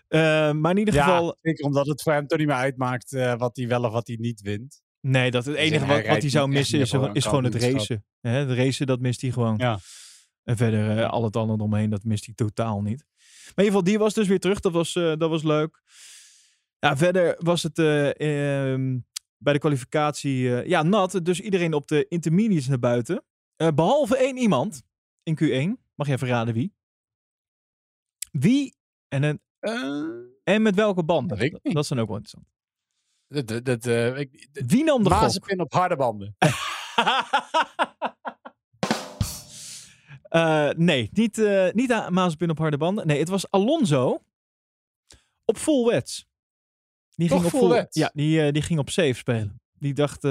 Eh, 0.08 0.52
maar 0.52 0.70
in 0.70 0.78
ieder 0.78 0.94
Ja, 0.94 1.04
geval, 1.04 1.36
zeker 1.40 1.64
omdat 1.64 1.86
het 1.86 2.02
voor 2.02 2.12
hem 2.12 2.26
toch 2.26 2.38
niet 2.38 2.46
meer 2.46 2.56
uitmaakt 2.56 3.12
eh, 3.12 3.34
wat 3.36 3.56
hij 3.56 3.68
wel 3.68 3.84
of 3.84 3.92
wat 3.92 4.06
hij 4.06 4.16
niet 4.20 4.40
wint. 4.40 4.82
nee, 5.00 5.30
dat 5.30 5.44
het 5.44 5.54
Dus 5.54 5.64
enige 5.64 5.86
wat, 5.86 6.06
wat 6.06 6.20
hij 6.20 6.30
zou 6.30 6.48
missen 6.48 6.80
is, 6.80 6.92
is 7.12 7.24
gewoon 7.24 7.44
het 7.44 7.54
racen. 7.54 8.04
Hè, 8.20 8.30
het 8.30 8.50
racen, 8.50 8.86
dat 8.86 9.00
mist 9.00 9.20
hij 9.20 9.30
gewoon. 9.30 9.54
Ja. 9.56 9.78
En 10.44 10.56
verder 10.56 10.98
eh, 10.98 11.10
al 11.10 11.24
het 11.24 11.36
andere 11.36 11.62
omheen, 11.62 11.90
dat 11.90 12.04
mist 12.04 12.24
hij 12.24 12.34
totaal 12.34 12.82
niet. 12.82 13.04
Maar 13.06 13.64
in 13.64 13.64
ieder 13.64 13.64
geval, 13.64 13.82
die 13.82 13.98
was 13.98 14.14
dus 14.14 14.28
weer 14.28 14.40
terug. 14.40 14.60
Dat 14.60 14.72
was, 14.72 14.92
dat 14.92 15.28
was 15.28 15.42
leuk. 15.42 15.82
Ja, 16.78 16.96
verder 16.96 17.36
was 17.38 17.62
het 17.62 17.78
eh, 17.78 18.72
ehm, 18.72 18.98
bij 19.38 19.52
de 19.52 19.58
kwalificatie 19.58 20.68
ja, 20.68 20.82
nat. 20.82 21.20
Dus 21.22 21.40
iedereen 21.40 21.72
op 21.72 21.88
de 21.88 22.06
intermediates 22.08 22.68
naar 22.68 22.78
buiten. 22.78 23.24
Eh, 23.56 23.68
behalve 23.74 24.16
één 24.16 24.36
iemand 24.36 24.82
in 25.22 25.38
Q1. 25.42 25.80
Mag 25.94 26.06
je 26.06 26.12
even 26.12 26.28
raden 26.28 26.54
wie? 26.54 26.74
Wie 28.30 28.74
en, 29.08 29.22
een, 29.22 29.40
Eh, 29.60 30.54
en 30.54 30.62
met 30.62 30.74
welke 30.74 31.04
banden? 31.04 31.38
Dat 31.62 31.82
is 31.82 31.88
dan 31.88 31.98
ook 32.00 32.08
wel 32.08 32.16
interessant. 32.16 32.46
dat, 33.48 33.64
dat, 33.64 33.86
eh, 33.86 34.18
ik- 34.18 34.48
Wie 34.52 34.84
nam 34.84 35.02
de 35.04 35.10
gok? 35.10 35.20
Mazepin 35.20 35.60
op 35.60 35.72
harde 35.72 35.96
banden. 35.96 36.36
Eh, 40.30 40.68
nee, 40.76 41.08
niet, 41.12 41.38
eh 41.38 41.72
niet 41.72 41.92
aan 41.92 42.12
Mazepin 42.12 42.50
op 42.50 42.58
harde 42.58 42.76
banden. 42.76 43.06
Nee, 43.06 43.18
het 43.18 43.28
was 43.28 43.50
Alonso 43.50 44.22
op 45.44 45.56
full 45.56 45.84
wets. 45.86 46.26
Die 47.14 47.28
Toch 47.28 47.40
ging 47.42 47.52
op 47.52 47.58
full 47.60 47.68
wets? 47.68 47.96
Ja, 47.96 48.10
die, 48.14 48.52
die 48.52 48.62
ging 48.62 48.78
op 48.78 48.90
safe 48.90 49.12
spelen. 49.12 49.60
Die 49.78 49.94
dacht, 49.94 50.24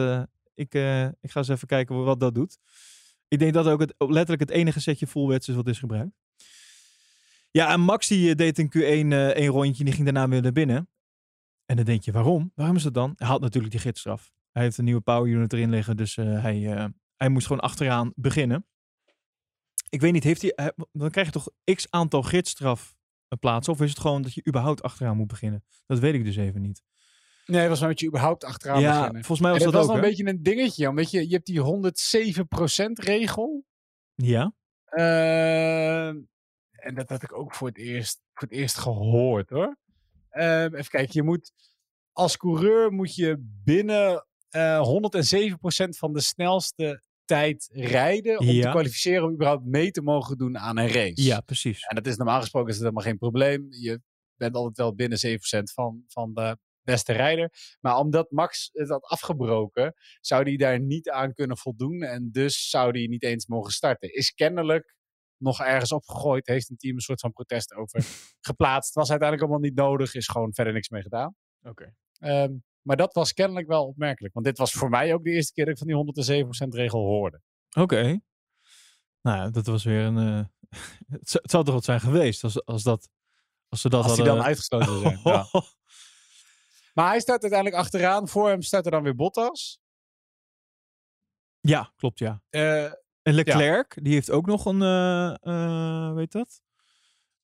ik, 0.53 0.73
ik 1.21 1.31
ga 1.31 1.39
eens 1.39 1.47
even 1.47 1.67
kijken 1.67 2.03
wat 2.03 2.19
dat 2.19 2.35
doet. 2.35 2.57
Ik 3.27 3.39
denk 3.39 3.53
dat 3.53 3.67
ook 3.67 3.79
het, 3.79 3.93
letterlijk 3.97 4.39
het 4.39 4.49
enige 4.49 4.79
setje 4.79 5.07
full 5.07 5.27
wets 5.27 5.47
is 5.47 5.55
wat 5.55 5.67
is 5.67 5.79
gebruikt. 5.79 6.15
Ja, 7.51 7.71
en 7.71 7.81
Max 7.81 8.07
die 8.07 8.29
eh, 8.29 8.35
deed 8.35 8.59
in 8.59 8.67
Q1 8.77 9.11
eh 9.11 9.27
één 9.27 9.47
rondje. 9.49 9.83
Die 9.83 9.93
ging 9.93 10.03
daarna 10.05 10.27
weer 10.27 10.41
naar 10.41 10.51
binnen. 10.51 10.89
En 11.65 11.75
dan 11.75 11.85
denk 11.85 12.03
je, 12.03 12.11
waarom? 12.11 12.51
Waarom 12.55 12.75
is 12.75 12.83
dat 12.83 12.93
dan? 12.93 13.13
Hij 13.17 13.27
had 13.27 13.41
natuurlijk 13.41 13.71
die 13.71 13.81
gidsstraf. 13.81 14.31
Hij 14.51 14.63
heeft 14.63 14.77
een 14.77 14.83
nieuwe 14.85 15.01
power 15.01 15.31
unit 15.31 15.53
erin 15.53 15.69
liggen. 15.69 15.97
Dus 15.97 16.17
eh, 16.17 16.41
hij, 16.41 16.73
eh, 16.75 16.85
hij 17.15 17.29
moest 17.29 17.47
gewoon 17.47 17.61
achteraan 17.61 18.11
beginnen. 18.15 18.67
Ik 19.89 20.01
weet 20.01 20.11
niet, 20.13 20.23
heeft 20.23 20.41
hij, 20.41 20.73
dan 20.91 21.09
krijg 21.09 21.27
je 21.27 21.33
toch 21.33 21.49
x 21.75 21.87
aantal 21.89 22.21
gidsstraf 22.23 22.95
eh, 23.27 23.39
plaatsen? 23.39 23.73
Of 23.73 23.81
is 23.81 23.89
het 23.89 23.99
gewoon 23.99 24.21
dat 24.21 24.33
je 24.33 24.45
überhaupt 24.47 24.81
achteraan 24.81 25.17
moet 25.17 25.27
beginnen? 25.27 25.63
Dat 25.85 25.99
weet 25.99 26.13
ik 26.13 26.23
dus 26.23 26.35
even 26.35 26.61
niet. 26.61 26.83
Nee, 27.45 27.67
was 27.67 27.79
maar 27.79 27.89
dat 27.89 27.99
je 27.99 28.07
überhaupt 28.07 28.43
achteraan 28.43 28.81
ja, 28.81 28.97
beginnen. 28.97 29.23
volgens 29.23 29.39
mij 29.39 29.49
En 29.49 29.55
was 29.55 29.63
dat 29.65 29.73
dat 29.73 29.81
was 29.81 29.95
ook. 29.95 30.03
een 30.03 30.09
beetje 30.09 30.27
een 30.27 30.43
dingetje, 30.43 30.89
omdat 30.89 31.11
je, 31.11 31.27
je 31.29 31.33
hebt 31.33 31.45
die 31.45 31.61
107% 32.89 32.91
regel. 32.93 33.65
Ja, 34.15 34.53
Ehm, 34.85 36.17
en 36.81 36.95
dat 36.95 37.09
had 37.09 37.23
ik 37.23 37.37
ook 37.37 37.55
voor 37.55 37.67
het 37.67 37.77
eerst, 37.77 38.21
voor 38.33 38.47
het 38.47 38.57
eerst 38.57 38.77
gehoord 38.77 39.49
hoor. 39.49 39.77
Ehm, 40.29 40.75
even 40.75 40.89
kijken, 40.89 41.09
je 41.13 41.23
moet 41.23 41.51
als 42.11 42.37
coureur 42.37 42.91
moet 42.91 43.15
je 43.15 43.35
binnen 43.63 44.27
eh 44.49 44.81
107% 44.81 45.97
van 45.97 46.13
de 46.13 46.21
snelste 46.21 47.03
tijd 47.25 47.69
rijden 47.71 48.39
om 48.39 48.45
te 48.45 48.67
kwalificeren 48.69 49.23
om 49.23 49.33
überhaupt 49.33 49.65
mee 49.65 49.91
te 49.91 50.01
mogen 50.01 50.37
doen 50.37 50.57
aan 50.57 50.77
een 50.77 50.91
race. 50.91 51.23
ja 51.23 51.41
precies. 51.41 51.81
En 51.81 51.95
dat 51.95 52.07
is 52.07 52.17
normaal 52.17 52.39
gesproken 52.39 52.69
is 52.69 52.75
dat 52.75 52.83
helemaal 52.83 53.03
geen 53.03 53.17
probleem. 53.17 53.67
Je 53.69 54.01
bent 54.35 54.55
altijd 54.55 54.77
wel 54.77 54.95
binnen 54.95 55.17
7% 55.17 55.71
van, 55.73 56.03
van 56.07 56.33
de 56.33 56.57
beste 56.81 57.13
rijder. 57.13 57.77
Maar 57.79 57.97
omdat 57.97 58.31
Max 58.31 58.69
het 58.73 58.89
had 58.89 59.03
afgebroken, 59.03 59.93
zou 60.21 60.43
hij 60.43 60.55
daar 60.55 60.79
niet 60.79 61.09
aan 61.09 61.33
kunnen 61.33 61.57
voldoen. 61.57 62.01
En 62.03 62.31
dus 62.31 62.69
zou 62.69 62.91
hij 62.91 63.07
niet 63.07 63.23
eens 63.23 63.45
mogen 63.45 63.71
starten. 63.71 64.13
Is 64.13 64.33
kennelijk 64.33 64.95
nog 65.39 65.59
ergens 65.61 65.91
opgegooid. 65.91 66.47
Heeft 66.47 66.69
een 66.69 66.77
team 66.77 66.95
een 66.95 67.01
soort 67.01 67.19
van 67.19 67.31
protest 67.31 67.73
over 67.73 68.05
geplaatst. 68.39 68.93
Was 68.93 69.09
uiteindelijk 69.09 69.49
allemaal 69.49 69.69
niet 69.69 69.77
nodig. 69.79 70.13
Is 70.13 70.27
gewoon 70.27 70.53
verder 70.53 70.73
niks 70.73 70.89
mee 70.89 71.01
gedaan. 71.01 71.35
Oké. 71.61 71.93
Ehm, 72.19 72.53
maar 72.81 72.97
dat 72.97 73.13
was 73.13 73.33
kennelijk 73.33 73.67
wel 73.67 73.85
opmerkelijk. 73.87 74.33
Want 74.33 74.45
dit 74.45 74.57
was 74.57 74.71
voor 74.71 74.89
mij 74.89 75.13
ook 75.13 75.23
de 75.23 75.31
eerste 75.31 75.53
keer 75.53 75.65
dat 75.65 75.73
ik 75.73 75.79
van 75.79 75.87
die 75.87 75.95
107% 75.95 76.73
regel 76.73 76.99
hoorde. 76.99 77.41
Oké. 77.77 78.19
Nou 79.21 79.37
ja, 79.37 79.49
dat 79.49 79.65
was 79.65 79.83
weer 79.83 80.01
een... 80.03 80.17
eh, 80.17 80.45
het, 81.19 81.29
zou, 81.29 81.43
het 81.43 81.51
zou 81.51 81.63
toch 81.63 81.73
wat 81.73 81.83
zijn 81.83 81.99
geweest 81.99 82.43
als, 82.43 82.65
als, 82.65 82.83
dat, 82.83 83.09
als 83.69 83.81
ze 83.81 83.89
dat 83.89 84.03
Als 84.03 84.11
hij 84.11 84.25
hadden... 84.25 84.35
dan 84.35 84.45
uitgesloten 84.45 84.87
zou 84.87 85.01
zijn. 85.01 85.19
ja. 85.35 85.47
Maar 86.93 87.09
hij 87.09 87.19
staat 87.19 87.41
uiteindelijk 87.41 87.81
achteraan. 87.81 88.27
Voor 88.27 88.49
hem 88.49 88.61
staat 88.61 88.85
er 88.85 88.91
dan 88.91 89.03
weer 89.03 89.15
Bottas. 89.15 89.79
ja, 91.59 91.93
klopt 91.95 92.19
ja. 92.19 92.41
Eh, 92.49 92.91
En 93.29 93.35
Leclerc, 93.35 93.97
die 94.01 94.13
heeft 94.13 94.31
ook 94.31 94.45
nog 94.45 94.65
een, 94.65 94.81
eh, 94.81 96.13
weet 96.13 96.31
dat? 96.31 96.61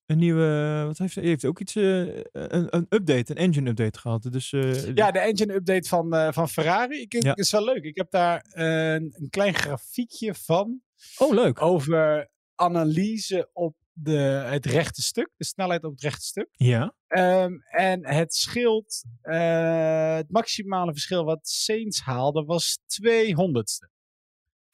Een 0.06 0.18
nieuwe, 0.18 0.84
wat 0.88 0.98
heeft 0.98 1.16
hij? 1.16 1.24
Heeft 1.24 1.46
ook 1.46 1.60
iets, 1.60 1.76
eh, 1.76 2.00
een, 2.32 2.76
een 2.76 2.86
update, 2.90 3.32
een 3.32 3.38
engine 3.38 3.70
update 3.70 4.00
gehad. 4.00 4.28
Dus 4.32 4.50
ja, 4.96 5.12
de 5.12 5.20
engine 5.20 5.54
update 5.54 5.88
van, 5.90 6.34
van 6.34 6.50
Ferrari. 6.50 7.02
Ik, 7.02 7.24
Ja. 7.24 7.36
is 7.36 7.52
wel 7.52 7.64
leuk. 7.64 7.84
Ik 7.84 7.96
heb 7.98 8.12
daar 8.12 8.46
een, 8.50 9.14
een 9.18 9.30
klein 9.30 9.54
grafiekje 9.54 10.34
van 10.36 10.82
oh 11.18 11.34
leuk. 11.34 11.62
over 11.62 12.30
analyse 12.56 13.50
op 13.54 13.76
de, 13.94 14.18
het 14.50 14.66
rechte 14.66 15.02
stuk. 15.02 15.30
De 15.38 15.46
snelheid 15.46 15.84
op 15.84 15.92
het 15.92 16.02
rechte 16.02 16.26
stuk. 16.26 16.48
Ja, 16.52 16.94
Ehm, 17.08 17.54
en 17.70 18.08
het 18.08 18.34
scheelt, 18.34 19.04
eh, 19.22 20.16
het 20.16 20.32
maximale 20.32 20.92
verschil 20.92 21.24
wat 21.24 21.48
Saints 21.48 22.00
haalde 22.02 22.44
was 22.44 22.80
200ste. 22.86 23.90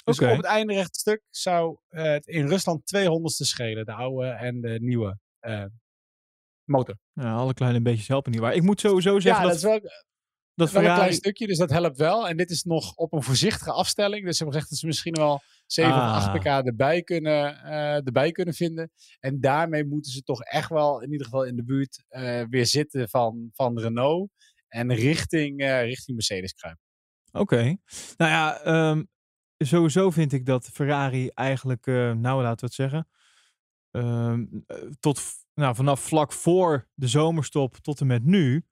Dus 0.04 0.20
op 0.20 0.38
het 0.38 0.46
einde 0.46 0.74
rechte 0.74 1.00
stuk 1.00 1.22
zou 1.30 1.78
eh, 1.88 2.04
het 2.04 2.28
in 2.28 2.48
Rusland 2.48 2.82
200ste 2.98 3.46
schelen. 3.46 3.86
De 3.86 3.94
oude 3.94 4.28
en 4.28 4.62
de 4.62 4.78
nieuwe 4.82 5.18
eh, 5.40 5.66
motor. 6.64 6.98
ja, 7.14 7.34
alle 7.34 7.54
kleine 7.54 7.82
beetjes 7.82 8.08
helpen 8.08 8.32
niet 8.32 8.40
waar. 8.40 8.54
Ik 8.54 8.62
moet 8.62 8.80
sowieso 8.80 9.20
zeggen 9.20 9.44
ja, 9.44 9.52
dat, 9.52 9.62
dat 9.62 9.74
is 9.74 9.80
wel, 9.82 9.92
dat 10.56 10.72
wel 10.72 10.84
een 10.86 10.96
klein 10.96 11.14
stukje, 11.14 11.48
dus 11.48 11.58
dat 11.58 11.70
helpt 11.70 11.98
wel. 11.98 12.28
En 12.28 12.38
dit 12.38 12.50
is 12.50 12.64
nog 12.64 12.96
op 12.96 13.14
een 13.14 13.24
voorzichtige 13.24 13.72
afstelling. 13.72 14.26
Dus 14.26 14.38
ze 14.38 14.44
hebben 14.44 14.54
gezegd 14.54 14.70
dat 14.70 14.80
ze 14.80 14.86
misschien 14.86 15.14
wel 15.14 15.42
7 15.66 15.92
Ah. 15.92 16.18
of 16.18 16.24
8 16.24 16.40
pk 16.40 16.46
erbij 16.46 17.02
kunnen, 17.02 17.64
eh, 17.64 18.06
erbij 18.06 18.32
kunnen 18.32 18.54
vinden. 18.54 18.92
En 19.20 19.40
daarmee 19.40 19.86
moeten 19.86 20.12
ze 20.12 20.22
toch 20.22 20.44
echt 20.44 20.70
wel, 20.70 21.02
in 21.02 21.12
ieder 21.12 21.26
geval 21.26 21.44
in 21.44 21.56
de 21.56 21.64
buurt, 21.64 22.04
eh, 22.08 22.44
weer 22.50 22.66
zitten 22.66 23.10
van, 23.10 23.50
van 23.54 23.80
Renault. 23.80 24.30
En 24.68 24.94
richting, 24.94 25.60
eh, 25.60 25.84
richting 25.84 26.18
Mercedes 26.18 26.54
kruipen. 26.54 26.84
Oké. 27.32 27.78
Nou 28.18 28.32
ja, 28.32 28.62
ehm, 28.62 29.04
sowieso 29.68 30.10
vind 30.10 30.34
ik 30.34 30.46
dat 30.46 30.70
Ferrari 30.74 31.28
eigenlijk, 31.28 31.88
eh, 31.88 32.12
nou 32.12 32.42
laten 32.42 32.60
we 32.60 32.66
het 32.66 32.74
zeggen, 32.74 33.08
ehm, 33.92 34.46
eh, 34.68 34.78
tot 35.00 35.22
nou, 35.54 35.76
vanaf 35.76 36.02
vlak 36.02 36.32
voor 36.32 36.88
de 36.94 37.08
zomerstop 37.08 37.78
tot 37.78 38.00
en 38.00 38.08
met 38.08 38.24
nu, 38.24 38.66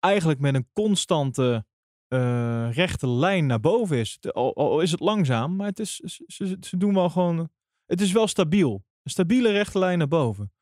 eigenlijk 0.00 0.40
met 0.40 0.54
een 0.54 0.68
constante 0.72 1.66
eh, 2.08 2.68
rechte 2.72 3.08
lijn 3.08 3.46
naar 3.46 3.60
boven 3.60 3.96
is. 3.96 4.18
Al, 4.32 4.54
al 4.56 4.80
is 4.80 4.90
het 4.90 5.00
langzaam, 5.00 5.56
maar 5.56 5.66
het 5.66 5.78
is, 5.78 5.96
ze, 6.26 6.56
ze, 6.60 6.76
doen 6.76 6.94
wel 6.94 7.10
gewoon, 7.10 7.50
het 7.86 8.00
is 8.00 8.12
wel 8.12 8.26
stabiel. 8.26 8.84
Een 9.02 9.10
stabiele 9.10 9.50
rechte 9.50 9.78
lijn 9.78 9.98
naar 9.98 10.08
boven. 10.08 10.52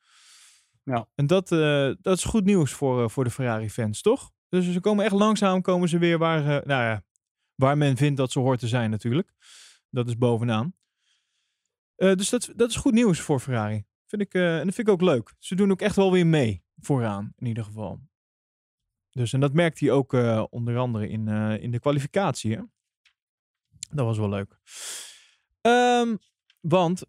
Ja. 0.82 1.08
En 1.14 1.26
dat, 1.26 1.48
dat 2.00 2.16
is 2.16 2.24
goed 2.24 2.44
nieuws 2.44 2.72
voor, 2.72 3.10
voor 3.10 3.24
de 3.24 3.30
Ferrari-fans, 3.30 4.02
toch? 4.02 4.30
Dus 4.48 4.72
ze 4.72 4.80
komen 4.80 5.04
echt 5.04 5.14
langzaam, 5.14 5.62
komen 5.62 5.88
ze 5.88 5.98
weer 5.98 6.18
waar, 6.18 6.42
nou 6.42 6.82
ja, 6.82 7.02
waar 7.54 7.76
men 7.76 7.96
vindt 7.96 8.16
dat 8.16 8.32
ze 8.32 8.38
hoort 8.38 8.58
te 8.58 8.68
zijn 8.68 8.90
natuurlijk. 8.90 9.32
Dat 9.90 10.08
is 10.08 10.18
bovenaan. 10.18 10.74
Eh, 11.96 12.14
dus 12.14 12.28
dat, 12.28 12.52
dat 12.56 12.70
is 12.70 12.76
goed 12.76 12.92
nieuws 12.92 13.20
voor 13.20 13.40
Ferrari. 13.40 13.84
Vind 14.06 14.22
ik, 14.22 14.34
eh, 14.34 14.58
en 14.58 14.64
dat 14.64 14.74
vind 14.74 14.88
ik 14.88 14.94
ook 14.94 15.00
leuk. 15.00 15.34
Ze 15.38 15.54
doen 15.54 15.70
ook 15.70 15.80
echt 15.80 15.96
wel 15.96 16.12
weer 16.12 16.26
mee 16.26 16.64
vooraan, 16.76 17.32
in 17.36 17.46
ieder 17.46 17.64
geval. 17.64 18.00
Dus, 19.10 19.32
en 19.32 19.40
dat 19.40 19.52
merkt 19.52 19.80
hij 19.80 19.90
ook 19.90 20.14
eh, 20.14 20.44
onder 20.50 20.78
andere 20.78 21.08
in, 21.08 21.28
in 21.60 21.70
de 21.70 21.80
kwalificatie. 21.80 22.56
Hè? 22.56 22.62
Dat 23.90 24.06
was 24.06 24.18
wel 24.18 24.28
leuk. 24.28 24.60
Ehm, 25.60 26.16
want 26.60 27.04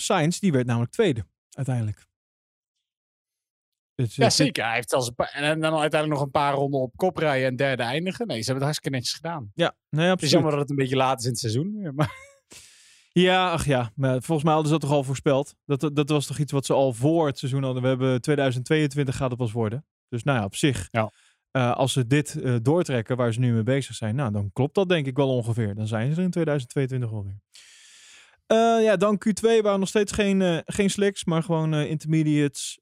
Sainz, 0.00 0.38
die 0.38 0.52
werd 0.52 0.66
namelijk 0.66 0.92
tweede, 0.92 1.26
uiteindelijk. 1.50 2.07
Dus, 4.04 4.10
eh, 4.10 4.16
Ja, 4.16 4.24
dit- 4.24 4.32
zeker. 4.32 4.64
Hij 4.64 4.74
heeft 4.74 5.14
paar, 5.16 5.30
en 5.34 5.60
dan 5.60 5.72
uiteindelijk 5.78 6.10
nog 6.20 6.20
een 6.22 6.30
paar 6.30 6.54
ronden 6.54 6.80
op 6.80 6.92
kop 6.96 7.16
rijden 7.16 7.48
en 7.48 7.56
derde 7.56 7.82
eindigen. 7.82 8.26
Nee, 8.26 8.36
ze 8.42 8.50
hebben 8.50 8.54
het 8.54 8.62
hartstikke 8.64 8.96
netjes 8.96 9.14
gedaan. 9.14 9.50
Ja, 9.54 9.74
nou 9.90 10.04
ja, 10.06 10.10
Het 10.10 10.22
is 10.22 10.24
absoluut. 10.24 10.30
jammer 10.32 10.50
dat 10.50 10.60
het 10.60 10.70
een 10.70 10.76
beetje 10.76 10.96
laat 10.96 11.18
is 11.18 11.24
in 11.24 11.30
het 11.30 11.38
seizoen. 11.40 11.90
Maar 11.94 12.14
Ja, 13.12 13.50
ach 13.50 13.64
ja. 13.66 13.92
Maar 13.94 14.22
volgens 14.22 14.42
mij 14.42 14.52
hadden 14.52 14.72
ze 14.72 14.78
dat 14.78 14.88
toch 14.88 14.98
al 14.98 15.04
voorspeld. 15.04 15.54
Dat, 15.64 15.90
dat 15.92 16.08
was 16.08 16.26
toch 16.26 16.38
iets 16.38 16.52
wat 16.52 16.66
ze 16.66 16.72
al 16.72 16.92
voor 16.92 17.26
het 17.26 17.38
seizoen 17.38 17.62
hadden. 17.62 17.82
We 17.82 17.88
hebben 17.88 18.20
2022 18.20 19.16
gaat 19.16 19.30
het 19.30 19.38
pas 19.38 19.52
worden. 19.52 19.84
Dus 20.08 20.22
nou 20.22 20.38
ja, 20.38 20.44
op 20.44 20.56
zich. 20.56 20.88
Ja. 20.90 21.10
eh, 21.50 21.72
als 21.76 21.92
ze 21.92 22.06
dit 22.06 22.40
eh, 22.42 22.54
doortrekken 22.62 23.16
waar 23.16 23.32
ze 23.32 23.40
nu 23.40 23.52
mee 23.52 23.62
bezig 23.62 23.94
zijn. 23.94 24.14
Nou, 24.14 24.32
dan 24.32 24.50
klopt 24.52 24.74
dat 24.74 24.88
denk 24.88 25.06
ik 25.06 25.16
wel 25.16 25.28
ongeveer. 25.28 25.74
Dan 25.74 25.86
zijn 25.86 26.10
ze 26.12 26.16
er 26.18 26.24
in 26.24 26.30
2022 26.30 27.12
alweer. 27.12 27.40
Eh 28.46 28.56
ja, 28.82 28.96
dan 28.96 29.22
Q2 29.28 29.62
waren 29.62 29.78
nog 29.80 29.88
steeds 29.88 30.12
geen, 30.12 30.42
eh, 30.42 30.58
geen 30.64 30.90
slicks. 30.90 31.24
Maar 31.24 31.42
gewoon 31.42 31.74
eh, 31.74 31.90
intermediates. 31.90 32.78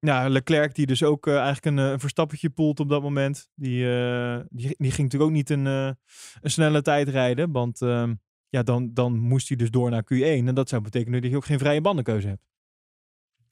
Ja, 0.00 0.28
Leclerc 0.28 0.74
die 0.74 0.86
dus 0.86 1.02
ook 1.02 1.26
eh, 1.26 1.34
eigenlijk 1.34 1.66
een, 1.66 1.78
eh, 1.78 1.90
een 1.90 2.00
verstappertje 2.00 2.50
poelt 2.50 2.80
op 2.80 2.88
dat 2.88 3.02
moment. 3.02 3.48
Die, 3.54 3.90
eh, 3.90 4.40
die, 4.48 4.74
die 4.78 4.90
ging 4.90 5.10
natuurlijk 5.10 5.30
ook 5.30 5.36
niet 5.36 5.50
een, 5.50 5.64
een 5.64 5.96
snelle 6.42 6.82
tijd 6.82 7.08
rijden. 7.08 7.52
Want 7.52 7.82
ehm, 7.82 8.14
ja, 8.48 8.62
dan, 8.62 8.94
dan 8.94 9.18
moest 9.18 9.48
hij 9.48 9.56
dus 9.56 9.70
door 9.70 9.90
naar 9.90 10.02
Q1. 10.02 10.46
En 10.46 10.54
dat 10.54 10.68
zou 10.68 10.82
betekenen 10.82 11.22
dat 11.22 11.30
je 11.30 11.36
ook 11.36 11.44
geen 11.44 11.58
vrije 11.58 11.80
bandenkeuze 11.80 12.28
hebt. 12.28 12.46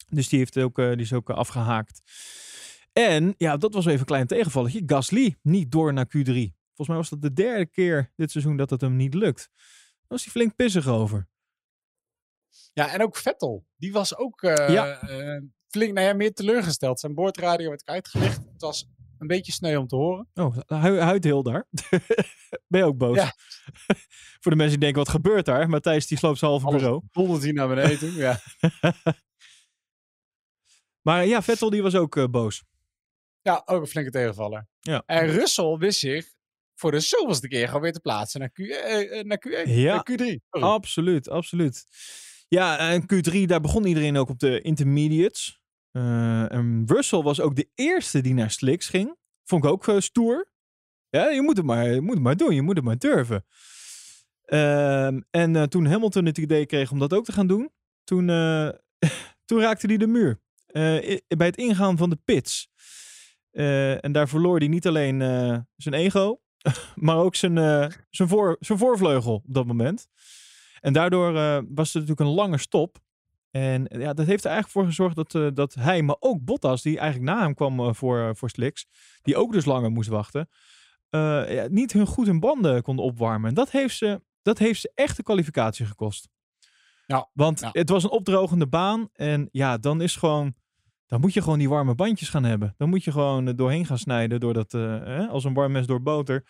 Dus 0.08 0.28
die, 0.28 0.38
heeft 0.38 0.58
ook, 0.58 0.76
die 0.76 0.96
is 0.96 1.12
ook 1.12 1.30
eh, 1.30 1.36
afgehaakt. 1.36 2.02
En 2.92 3.34
ja, 3.36 3.56
dat 3.56 3.74
was 3.74 3.86
even 3.86 3.98
een 3.98 4.04
klein 4.04 4.26
tegenvalletje. 4.26 4.82
Gasly 4.86 5.36
niet 5.42 5.72
door 5.72 5.92
naar 5.92 6.06
Q3. 6.06 6.32
Volgens 6.74 6.88
mij 6.88 6.96
was 6.96 7.08
dat 7.08 7.22
de 7.22 7.32
derde 7.32 7.66
keer 7.66 8.12
dit 8.16 8.30
seizoen 8.30 8.56
dat 8.56 8.70
het 8.70 8.80
hem 8.80 8.96
niet 8.96 9.14
lukt. 9.14 9.50
Daar 9.54 10.06
was 10.08 10.22
hij 10.22 10.32
flink 10.32 10.56
pissig 10.56 10.86
over. 10.86 11.28
Ja, 12.72 12.92
en 12.92 13.02
ook 13.02 13.16
Vettel. 13.16 13.66
Die 13.76 13.92
was 13.92 14.16
ook 14.16 14.42
eh, 14.42 14.68
Ja. 14.68 15.00
eh, 15.00 15.42
flink, 15.68 15.92
nou 15.92 16.06
ja, 16.06 16.14
meer 16.14 16.32
teleurgesteld. 16.34 17.00
Zijn 17.00 17.14
boordradio 17.14 17.68
werd 17.68 17.84
uitgelicht. 17.86 18.36
Het 18.52 18.60
was 18.60 18.86
een 19.18 19.26
beetje 19.26 19.52
sneu 19.52 19.76
om 19.76 19.86
te 19.86 19.96
horen. 19.96 20.28
Oh, 20.34 20.56
hu 20.66 20.98
huid 20.98 21.24
heel 21.24 21.42
daar. 21.42 21.66
ben 22.68 22.80
je 22.80 22.84
ook 22.84 22.96
boos? 22.98 23.16
Ja. 23.16 23.34
Voor 24.40 24.50
de 24.50 24.56
mensen 24.56 24.78
die 24.78 24.78
denken, 24.78 24.98
wat 25.04 25.08
gebeurt 25.08 25.44
daar? 25.44 25.68
Matthijs 25.68 26.06
die 26.06 26.18
sloopt 26.18 26.38
zijn 26.38 26.50
halve 26.50 26.66
Alles 26.66 26.80
bureau. 26.80 27.02
dondert 27.10 27.42
hij 27.42 27.52
naar 27.52 27.68
beneden 27.68 27.98
toe. 27.98 28.12
Ja. 28.12 28.40
Maar 31.02 31.26
ja, 31.26 31.42
Vettel 31.42 31.70
die 31.70 31.82
was 31.82 31.94
ook 31.94 32.16
eh, 32.16 32.24
boos. 32.24 32.64
ja, 33.42 33.62
ook 33.64 33.80
een 33.80 33.86
flinke 33.86 34.10
tegenvaller. 34.10 34.68
Ja. 34.80 35.02
En 35.06 35.26
Russell 35.26 35.76
wist 35.76 35.98
zich 35.98 36.26
voor 36.74 36.90
de 36.90 37.00
zoveelste 37.00 37.48
keer 37.48 37.66
gewoon 37.66 37.82
weer 37.82 37.92
te 37.92 38.00
plaatsen 38.00 38.40
naar, 38.40 38.50
Q, 38.50 38.58
eh, 38.58 39.18
eh, 39.18 39.24
naar 39.24 39.38
Q1. 39.48 39.68
Ja. 39.70 39.94
naar 39.94 40.06
Q3. 40.12 40.14
Sorry. 40.16 40.40
Absoluut, 40.50 41.28
absoluut. 41.28 41.86
Ja, 42.48 42.78
en 42.78 43.02
Q3, 43.02 43.44
daar 43.44 43.60
begon 43.60 43.86
iedereen 43.86 44.16
ook 44.16 44.28
op 44.28 44.38
de 44.38 44.60
intermediates. 44.60 45.60
Eh, 45.96 46.52
en 46.52 46.84
Russell 46.86 47.22
was 47.22 47.40
ook 47.40 47.56
de 47.56 47.68
eerste 47.74 48.20
die 48.20 48.34
naar 48.34 48.50
Slicks 48.50 48.88
ging. 48.88 49.16
Vond 49.44 49.64
ik 49.64 49.70
ook 49.70 49.88
eh, 49.88 49.98
stoer. 49.98 50.50
Ja, 51.08 51.28
je 51.28 51.42
moet 51.42 51.56
het 51.56 51.66
maar, 51.66 51.88
je 51.90 52.00
moet 52.00 52.14
het 52.14 52.22
maar 52.22 52.36
doen, 52.36 52.54
je 52.54 52.62
moet 52.62 52.76
het 52.76 52.84
maar 52.84 52.98
durven. 52.98 53.44
Ehm, 54.44 55.20
en 55.30 55.56
eh, 55.56 55.62
toen 55.62 55.86
Hamilton 55.86 56.24
het 56.24 56.38
idee 56.38 56.66
kreeg 56.66 56.90
om 56.90 56.98
dat 56.98 57.12
ook 57.12 57.24
te 57.24 57.32
gaan 57.32 57.46
doen, 57.46 57.70
toen, 58.04 58.26
toen 59.46 59.60
raakte 59.60 59.86
hij 59.86 59.96
de 59.96 60.06
muur. 60.06 60.40
Bij 60.66 61.46
het 61.46 61.56
ingaan 61.56 61.96
van 61.96 62.10
de 62.10 62.18
pits. 62.24 62.68
En 64.00 64.12
daar 64.12 64.28
verloor 64.28 64.58
hij 64.58 64.68
niet 64.68 64.86
alleen 64.86 65.20
zijn 65.76 65.94
ego, 65.94 66.40
maar 66.94 67.16
ook 67.16 67.34
zijn, 67.34 67.56
zijn, 68.10 68.28
voor, 68.28 68.56
zijn 68.60 68.78
voorvleugel 68.78 69.34
op 69.34 69.54
dat 69.54 69.66
moment. 69.66 70.08
En 70.86 70.92
daardoor 70.92 71.36
eh, 71.36 71.58
was 71.68 71.94
er 71.94 72.00
natuurlijk 72.00 72.28
een 72.28 72.34
lange 72.34 72.58
stop. 72.58 72.98
En 73.50 73.88
eh, 73.88 74.00
ja, 74.00 74.12
dat 74.12 74.26
heeft 74.26 74.44
er 74.44 74.50
eigenlijk 74.50 74.78
voor 74.78 74.86
gezorgd 74.86 75.16
dat, 75.16 75.34
eh, 75.34 75.48
dat 75.54 75.74
hij, 75.74 76.02
maar 76.02 76.16
ook 76.18 76.44
Bottas, 76.44 76.82
die 76.82 76.98
eigenlijk 76.98 77.30
na 77.30 77.42
hem 77.42 77.54
kwam 77.54 77.94
voor, 77.94 78.36
voor 78.36 78.50
Slicks, 78.50 78.86
die 79.22 79.36
ook 79.36 79.52
dus 79.52 79.64
langer 79.64 79.90
moest 79.90 80.08
wachten, 80.08 80.48
ja, 81.10 81.66
niet 81.70 81.92
hun 81.92 82.06
goed 82.06 82.26
hun 82.26 82.40
banden 82.40 82.82
konden 82.82 83.04
opwarmen. 83.04 83.48
En 83.48 83.54
dat 83.54 83.70
heeft 83.70 83.96
ze, 83.96 84.22
dat 84.42 84.58
heeft 84.58 84.80
ze 84.80 84.92
echt 84.94 85.16
de 85.16 85.22
kwalificatie 85.22 85.86
gekost. 85.86 86.28
Ja, 87.06 87.28
Want 87.32 87.60
ja. 87.60 87.68
het 87.72 87.88
was 87.88 88.04
een 88.04 88.10
opdrogende 88.10 88.66
baan. 88.66 89.08
En 89.12 89.48
ja, 89.52 89.78
dan 89.78 90.00
is 90.00 90.16
gewoon. 90.16 90.54
Dan 91.06 91.20
moet 91.20 91.34
je 91.34 91.42
gewoon 91.42 91.58
die 91.58 91.68
warme 91.68 91.94
bandjes 91.94 92.28
gaan 92.28 92.44
hebben. 92.44 92.74
Dan 92.76 92.88
moet 92.88 93.04
je 93.04 93.12
gewoon 93.12 93.56
doorheen 93.56 93.86
gaan 93.86 93.98
snijden. 93.98 94.40
Door 94.40 94.54
dat, 94.54 94.74
eh, 94.74 95.28
als 95.28 95.44
een 95.44 95.54
warm 95.54 95.72
mes 95.72 95.86
door 95.86 96.02
boter. 96.02 96.44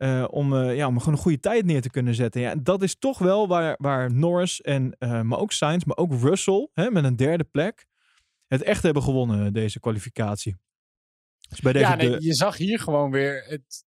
Eh, 0.00 0.24
om, 0.30 0.56
eh, 0.56 0.76
ja, 0.76 0.86
om 0.86 0.98
gewoon 0.98 1.14
een 1.14 1.20
goede 1.20 1.40
tijd 1.40 1.64
neer 1.64 1.80
te 1.80 1.90
kunnen 1.90 2.14
zetten. 2.14 2.40
Ja, 2.40 2.50
en 2.50 2.62
dat 2.62 2.82
is 2.82 2.98
toch 2.98 3.18
wel 3.18 3.48
waar, 3.48 3.74
waar 3.78 4.14
Norris 4.14 4.60
en 4.60 4.96
eh, 4.98 5.20
maar 5.22 5.38
ook 5.38 5.52
Sainz, 5.52 5.84
maar 5.84 5.96
ook 5.96 6.12
Russell 6.12 6.68
hè, 6.72 6.90
met 6.90 7.04
een 7.04 7.16
derde 7.16 7.44
plek. 7.44 7.86
Het 8.46 8.62
echt 8.62 8.82
hebben 8.82 9.02
gewonnen, 9.02 9.52
deze 9.52 9.80
kwalificatie. 9.80 10.56
Dus 11.48 11.60
bij 11.60 11.72
deze 11.72 11.84
Ja, 11.84 11.94
nee, 11.94 12.10
de- 12.10 12.24
je 12.24 12.34
zag 12.34 12.56
hier 12.56 12.78
gewoon 12.78 13.10
weer 13.10 13.44
het, 13.44 13.84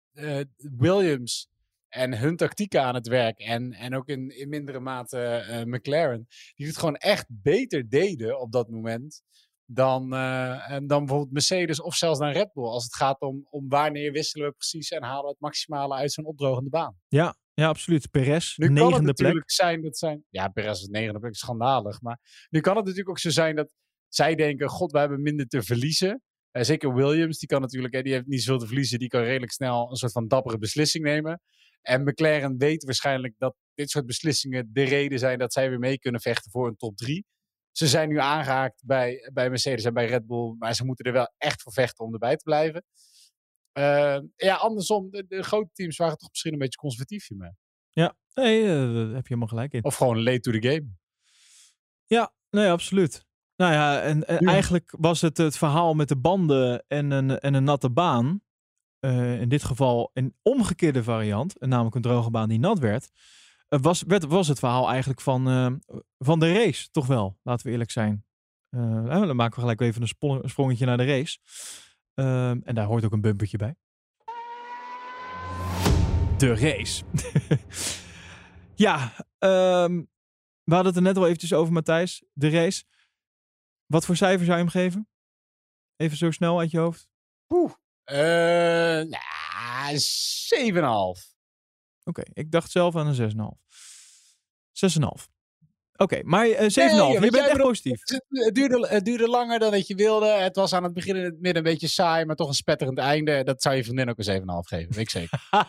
Williams 0.77 1.47
en 1.89 2.17
hun 2.17 2.35
tactieken 2.35 2.83
aan 2.83 2.95
het 2.95 3.07
werk. 3.07 3.39
En, 3.39 3.73
en 3.73 3.95
ook 3.95 4.07
in, 4.07 4.37
in 4.37 4.49
mindere 4.49 4.79
mate 4.79 5.63
McLaren. 5.67 6.27
Die 6.55 6.67
het 6.67 6.77
gewoon 6.77 6.95
echt 6.95 7.25
beter 7.27 7.89
deden 7.89 8.39
op 8.39 8.51
dat 8.51 8.69
moment. 8.69 9.21
Dan, 9.71 10.13
eh, 10.13 10.71
en 10.71 10.87
dan 10.87 10.99
bijvoorbeeld 10.99 11.31
Mercedes 11.31 11.81
of 11.81 11.95
zelfs 11.95 12.19
dan 12.19 12.31
Red 12.31 12.53
Bull. 12.53 12.63
Als 12.63 12.83
het 12.83 12.95
gaat 12.95 13.21
om, 13.21 13.47
om 13.49 13.69
wanneer 13.69 14.11
wisselen 14.11 14.47
we 14.47 14.53
precies 14.53 14.89
en 14.89 15.03
halen 15.03 15.23
we 15.23 15.29
het 15.29 15.39
maximale 15.39 15.95
uit 15.95 16.11
zo'n 16.11 16.25
opdrogende 16.25 16.69
baan. 16.69 16.95
ja, 17.07 17.35
ja, 17.53 17.67
absoluut. 17.67 18.11
Perez, 18.11 18.57
Nu 18.57 18.73
kan 18.73 18.93
het 18.93 19.01
plek. 19.01 19.05
natuurlijk 19.05 19.51
zijn 19.51 19.81
dat 19.81 19.97
zijn. 19.97 20.23
Ja, 20.29 20.47
Perez 20.47 20.81
is 20.81 20.87
negende 20.87 21.19
plek, 21.19 21.35
schandalig. 21.35 22.01
Maar 22.01 22.19
nu 22.49 22.59
kan 22.59 22.75
het 22.75 22.83
natuurlijk 22.83 23.09
ook 23.09 23.19
zo 23.19 23.29
zijn 23.29 23.55
dat 23.55 23.73
zij 24.07 24.35
denken: 24.35 24.69
God, 24.69 24.91
we 24.91 24.99
hebben 24.99 25.21
minder 25.21 25.47
te 25.47 25.61
verliezen. 25.61 26.21
Eh, 26.51 26.63
zeker 26.63 26.93
Williams, 26.93 27.39
die 27.39 27.47
kan 27.47 27.61
natuurlijk, 27.61 27.93
hè, 27.93 28.01
die 28.01 28.13
heeft 28.13 28.27
niet 28.27 28.41
zoveel 28.43 28.59
te 28.59 28.65
verliezen. 28.65 28.99
Die 28.99 29.07
kan 29.07 29.21
redelijk 29.21 29.51
snel 29.51 29.89
een 29.89 29.95
soort 29.95 30.11
van 30.11 30.27
dappere 30.27 30.57
beslissing 30.57 31.03
nemen. 31.03 31.41
En 31.81 32.03
McLaren 32.03 32.57
weet 32.57 32.83
waarschijnlijk 32.83 33.33
dat 33.37 33.55
dit 33.73 33.89
soort 33.89 34.05
beslissingen 34.05 34.69
de 34.73 34.83
reden 34.83 35.19
zijn 35.19 35.39
dat 35.39 35.53
zij 35.53 35.69
weer 35.69 35.79
mee 35.79 35.99
kunnen 35.99 36.21
vechten 36.21 36.51
voor 36.51 36.67
een 36.67 36.75
top 36.75 36.97
3. 36.97 37.25
Ze 37.71 37.87
zijn 37.87 38.09
nu 38.09 38.19
aangehaakt 38.19 38.81
bij, 38.85 39.29
bij 39.33 39.49
Mercedes 39.49 39.83
en 39.83 39.93
bij 39.93 40.05
Red 40.05 40.27
Bull, 40.27 40.55
maar 40.57 40.73
ze 40.75 40.85
moeten 40.85 41.05
er 41.05 41.11
wel 41.13 41.33
echt 41.37 41.61
voor 41.61 41.73
vechten 41.73 42.05
om 42.05 42.13
erbij 42.13 42.35
te 42.35 42.43
blijven. 42.43 42.83
Eh, 43.71 44.17
ja, 44.35 44.55
andersom, 44.55 45.09
de, 45.09 45.25
de 45.27 45.43
grote 45.43 45.69
teams 45.73 45.97
waren 45.97 46.17
toch 46.17 46.29
misschien 46.29 46.53
een 46.53 46.59
beetje 46.59 46.79
conservatief 46.79 47.27
hiermee. 47.27 47.51
Ja, 47.89 48.15
nee, 48.33 48.61
eh, 48.61 48.67
daar 48.69 48.95
heb 48.95 49.13
je 49.27 49.33
helemaal 49.33 49.47
gelijk 49.47 49.73
in. 49.73 49.83
Of 49.83 49.95
gewoon 49.95 50.23
late 50.23 50.39
to 50.39 50.51
the 50.51 50.61
game. 50.69 50.87
Ja, 52.05 52.33
nee, 52.49 52.69
absoluut. 52.71 53.25
Nou 53.55 53.73
ja, 53.73 54.01
en, 54.01 54.27
en 54.27 54.37
Ja. 54.45 54.51
eigenlijk 54.51 54.95
was 54.97 55.21
het 55.21 55.37
het 55.37 55.57
verhaal 55.57 55.93
met 55.93 56.07
de 56.07 56.17
banden 56.17 56.83
en 56.87 57.11
een, 57.11 57.39
en 57.39 57.53
een 57.53 57.63
natte 57.63 57.89
baan. 57.89 58.41
eh, 58.99 59.41
in 59.41 59.49
dit 59.49 59.63
geval 59.63 60.11
een 60.13 60.35
omgekeerde 60.41 61.03
variant, 61.03 61.57
en 61.57 61.69
namelijk 61.69 61.95
een 61.95 62.01
droge 62.01 62.29
baan 62.31 62.49
die 62.49 62.59
nat 62.59 62.79
werd. 62.79 63.09
eh, 63.67 63.79
was, 63.79 64.03
werd, 64.07 64.25
was 64.25 64.47
het 64.47 64.59
verhaal 64.59 64.89
eigenlijk 64.89 65.21
van, 65.21 65.47
van 66.19 66.39
de 66.39 66.53
race, 66.53 66.89
toch 66.91 67.07
wel, 67.07 67.37
laten 67.43 67.65
we 67.65 67.71
eerlijk 67.71 67.91
zijn. 67.91 68.25
Eh, 68.69 68.79
nou, 68.79 69.25
dan 69.25 69.35
maken 69.35 69.55
we 69.55 69.61
gelijk 69.61 69.79
weer 69.79 69.89
even 69.89 70.01
een 70.01 70.49
sprongetje 70.49 70.85
naar 70.85 70.97
de 70.97 71.05
race. 71.05 71.37
Ehm, 72.13 72.59
en 72.63 72.75
daar 72.75 72.85
hoort 72.85 73.05
ook 73.05 73.11
een 73.11 73.21
bumpertje 73.21 73.57
bij. 73.57 73.75
De 76.37 76.55
race. 76.55 77.03
ja, 78.85 79.13
ehm, 79.37 80.03
we 80.63 80.73
hadden 80.73 80.93
het 80.93 80.95
er 80.95 81.01
net 81.01 81.17
al 81.17 81.25
eventjes 81.25 81.53
over, 81.53 81.73
Matthijs. 81.73 82.23
De 82.33 82.49
race. 82.49 82.83
Wat 83.85 84.05
voor 84.05 84.15
cijfer 84.15 84.45
zou 84.45 84.57
je 84.57 84.63
hem 84.63 84.71
geven? 84.71 85.09
Even 85.95 86.17
zo 86.17 86.31
snel 86.31 86.59
uit 86.59 86.71
je 86.71 86.79
hoofd. 86.79 87.07
Eh 88.03 88.15
nou, 89.05 89.97
7,5. 89.97 91.35
Oké, 92.03 92.23
ik 92.33 92.51
dacht 92.51 92.71
zelf 92.71 92.95
aan 92.95 93.07
een 93.07 93.15
6,5. 93.15 93.59
6,5. 94.71 95.38
Oké, 96.01 96.19
maar 96.23 96.47
eh 96.49 96.61
7,5. 96.61 96.75
Nee, 96.75 97.11
je 97.11 97.19
bent 97.19 97.35
echt 97.47 97.57
positief. 97.57 98.01
Het, 98.29 98.55
duurde, 98.55 98.87
het 98.87 99.05
duurde 99.05 99.27
langer 99.27 99.59
dan 99.59 99.71
dat 99.71 99.87
je 99.87 99.95
wilde. 99.95 100.27
Het 100.27 100.55
was 100.55 100.73
aan 100.73 100.83
het 100.83 100.93
begin 100.93 101.15
in 101.15 101.23
het 101.23 101.33
midden 101.41 101.55
een 101.55 101.71
beetje 101.71 101.87
saai, 101.87 102.25
maar 102.25 102.35
toch 102.35 102.47
een 102.47 102.53
spetterend 102.53 102.97
einde. 102.97 103.43
Dat 103.43 103.61
zou 103.61 103.75
je 103.75 103.83
vriendin 103.83 104.09
ook 104.09 104.17
een 104.17 104.41
7,5 104.41 104.45
geven, 104.61 104.89
weet 104.89 104.97
ik 104.97 105.09
zeker. 105.09 105.39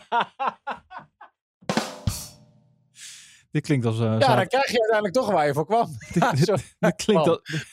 Dit 3.51 3.63
klinkt 3.65 3.85
als... 3.85 3.99
eh, 3.99 4.03
Ja, 4.05 4.19
zaad- 4.19 4.35
dan 4.37 4.47
krijg 4.47 4.65
je 4.71 4.79
uiteindelijk 4.79 5.13
toch 5.13 5.31
waar 5.31 5.47
je 5.47 5.53
voor 5.53 5.65
kwam. 5.65 5.87
dit, 6.39 6.45
klinkt 6.79 7.03
kwam. 7.05 7.17
als... 7.17 7.65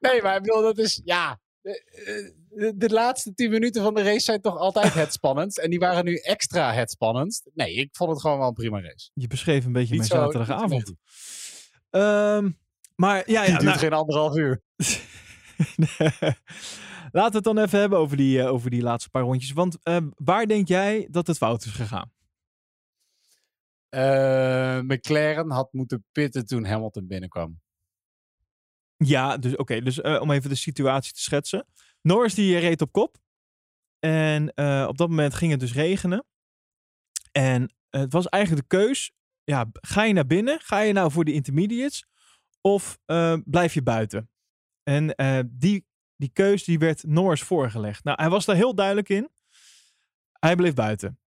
Nee, 0.00 0.22
maar 0.22 0.36
ik 0.36 0.42
bedoel, 0.42 0.62
dat 0.62 0.78
is, 0.78 1.00
ja... 1.04 1.40
De, 1.62 2.34
de, 2.50 2.76
de 2.76 2.88
laatste 2.88 3.34
10 3.34 3.50
minuten 3.50 3.82
van 3.82 3.94
de 3.94 4.02
race 4.02 4.20
zijn 4.20 4.40
toch 4.40 4.56
altijd 4.56 4.94
het 4.94 5.12
spannendst. 5.12 5.58
En 5.58 5.70
die 5.70 5.78
waren 5.78 6.04
nu 6.04 6.16
extra 6.16 6.72
het 6.72 6.90
spannendst. 6.90 7.50
Nee, 7.54 7.74
ik 7.74 7.88
vond 7.96 8.10
het 8.10 8.20
gewoon 8.20 8.38
wel 8.38 8.48
een 8.48 8.54
prima 8.54 8.80
race. 8.80 9.10
Je 9.14 9.26
beschreef 9.26 9.64
een 9.64 9.72
beetje 9.72 9.94
Niet 9.98 10.08
mijn 10.08 10.22
zo- 10.22 10.30
zaterdagavond. 10.32 10.92
Ehm, 11.90 12.50
maar 12.94 13.16
ja, 13.30 13.42
Die 13.44 13.52
ja 13.52 13.58
duurt 13.58 13.62
nou, 13.62 13.78
geen 13.78 13.92
anderhalf 13.92 14.36
uur. 14.36 14.62
laten 17.12 17.30
we 17.30 17.36
het 17.36 17.44
dan 17.44 17.58
even 17.58 17.78
hebben 17.78 17.98
over 17.98 18.16
die, 18.16 18.40
eh, 18.40 18.52
over 18.52 18.70
die 18.70 18.82
laatste 18.82 19.10
paar 19.10 19.22
rondjes. 19.22 19.52
Want 19.52 19.78
eh, 19.82 19.96
waar 20.16 20.46
denk 20.46 20.68
jij 20.68 21.08
dat 21.10 21.26
het 21.26 21.36
fout 21.36 21.64
is 21.64 21.70
gegaan? 21.72 22.12
Eh, 23.88 24.80
McLaren 24.80 25.50
had 25.50 25.72
moeten 25.72 26.04
pitten 26.12 26.46
toen 26.46 26.64
Hamilton 26.64 27.06
binnenkwam. 27.06 27.60
Ja, 29.04 29.36
dus 29.36 29.56
oké. 29.56 29.80
dus 29.80 30.00
eh, 30.00 30.20
om 30.20 30.30
even 30.30 30.50
de 30.50 30.56
situatie 30.56 31.12
te 31.12 31.20
schetsen. 31.20 31.66
Norris 32.02 32.34
die 32.34 32.58
reed 32.58 32.80
op 32.80 32.92
kop. 32.92 33.18
En 33.98 34.54
eh, 34.54 34.86
op 34.88 34.98
dat 34.98 35.08
moment 35.08 35.34
ging 35.34 35.50
het 35.50 35.60
dus 35.60 35.72
regenen. 35.72 36.24
En 37.32 37.74
het 37.90 38.12
was 38.12 38.28
eigenlijk 38.28 38.68
de 38.68 38.76
keus. 38.76 39.12
Ja, 39.44 39.70
ga 39.72 40.02
je 40.04 40.12
naar 40.12 40.26
binnen? 40.26 40.60
Ga 40.60 40.80
je 40.80 40.92
nou 40.92 41.10
voor 41.10 41.24
de 41.24 41.32
intermediates? 41.32 42.06
Of 42.60 42.98
eh, 43.04 43.36
blijf 43.44 43.74
je 43.74 43.82
buiten? 43.82 44.30
En 44.82 45.14
eh, 45.14 45.40
die, 45.46 45.86
die 46.16 46.30
keus 46.32 46.64
die 46.64 46.78
werd 46.78 47.04
Norris 47.04 47.42
voorgelegd. 47.42 48.04
Nou, 48.04 48.20
hij 48.20 48.30
was 48.30 48.44
daar 48.44 48.56
heel 48.56 48.74
duidelijk 48.74 49.08
in. 49.08 49.30
Hij 50.32 50.56
bleef 50.56 50.74
buiten. 50.74 51.18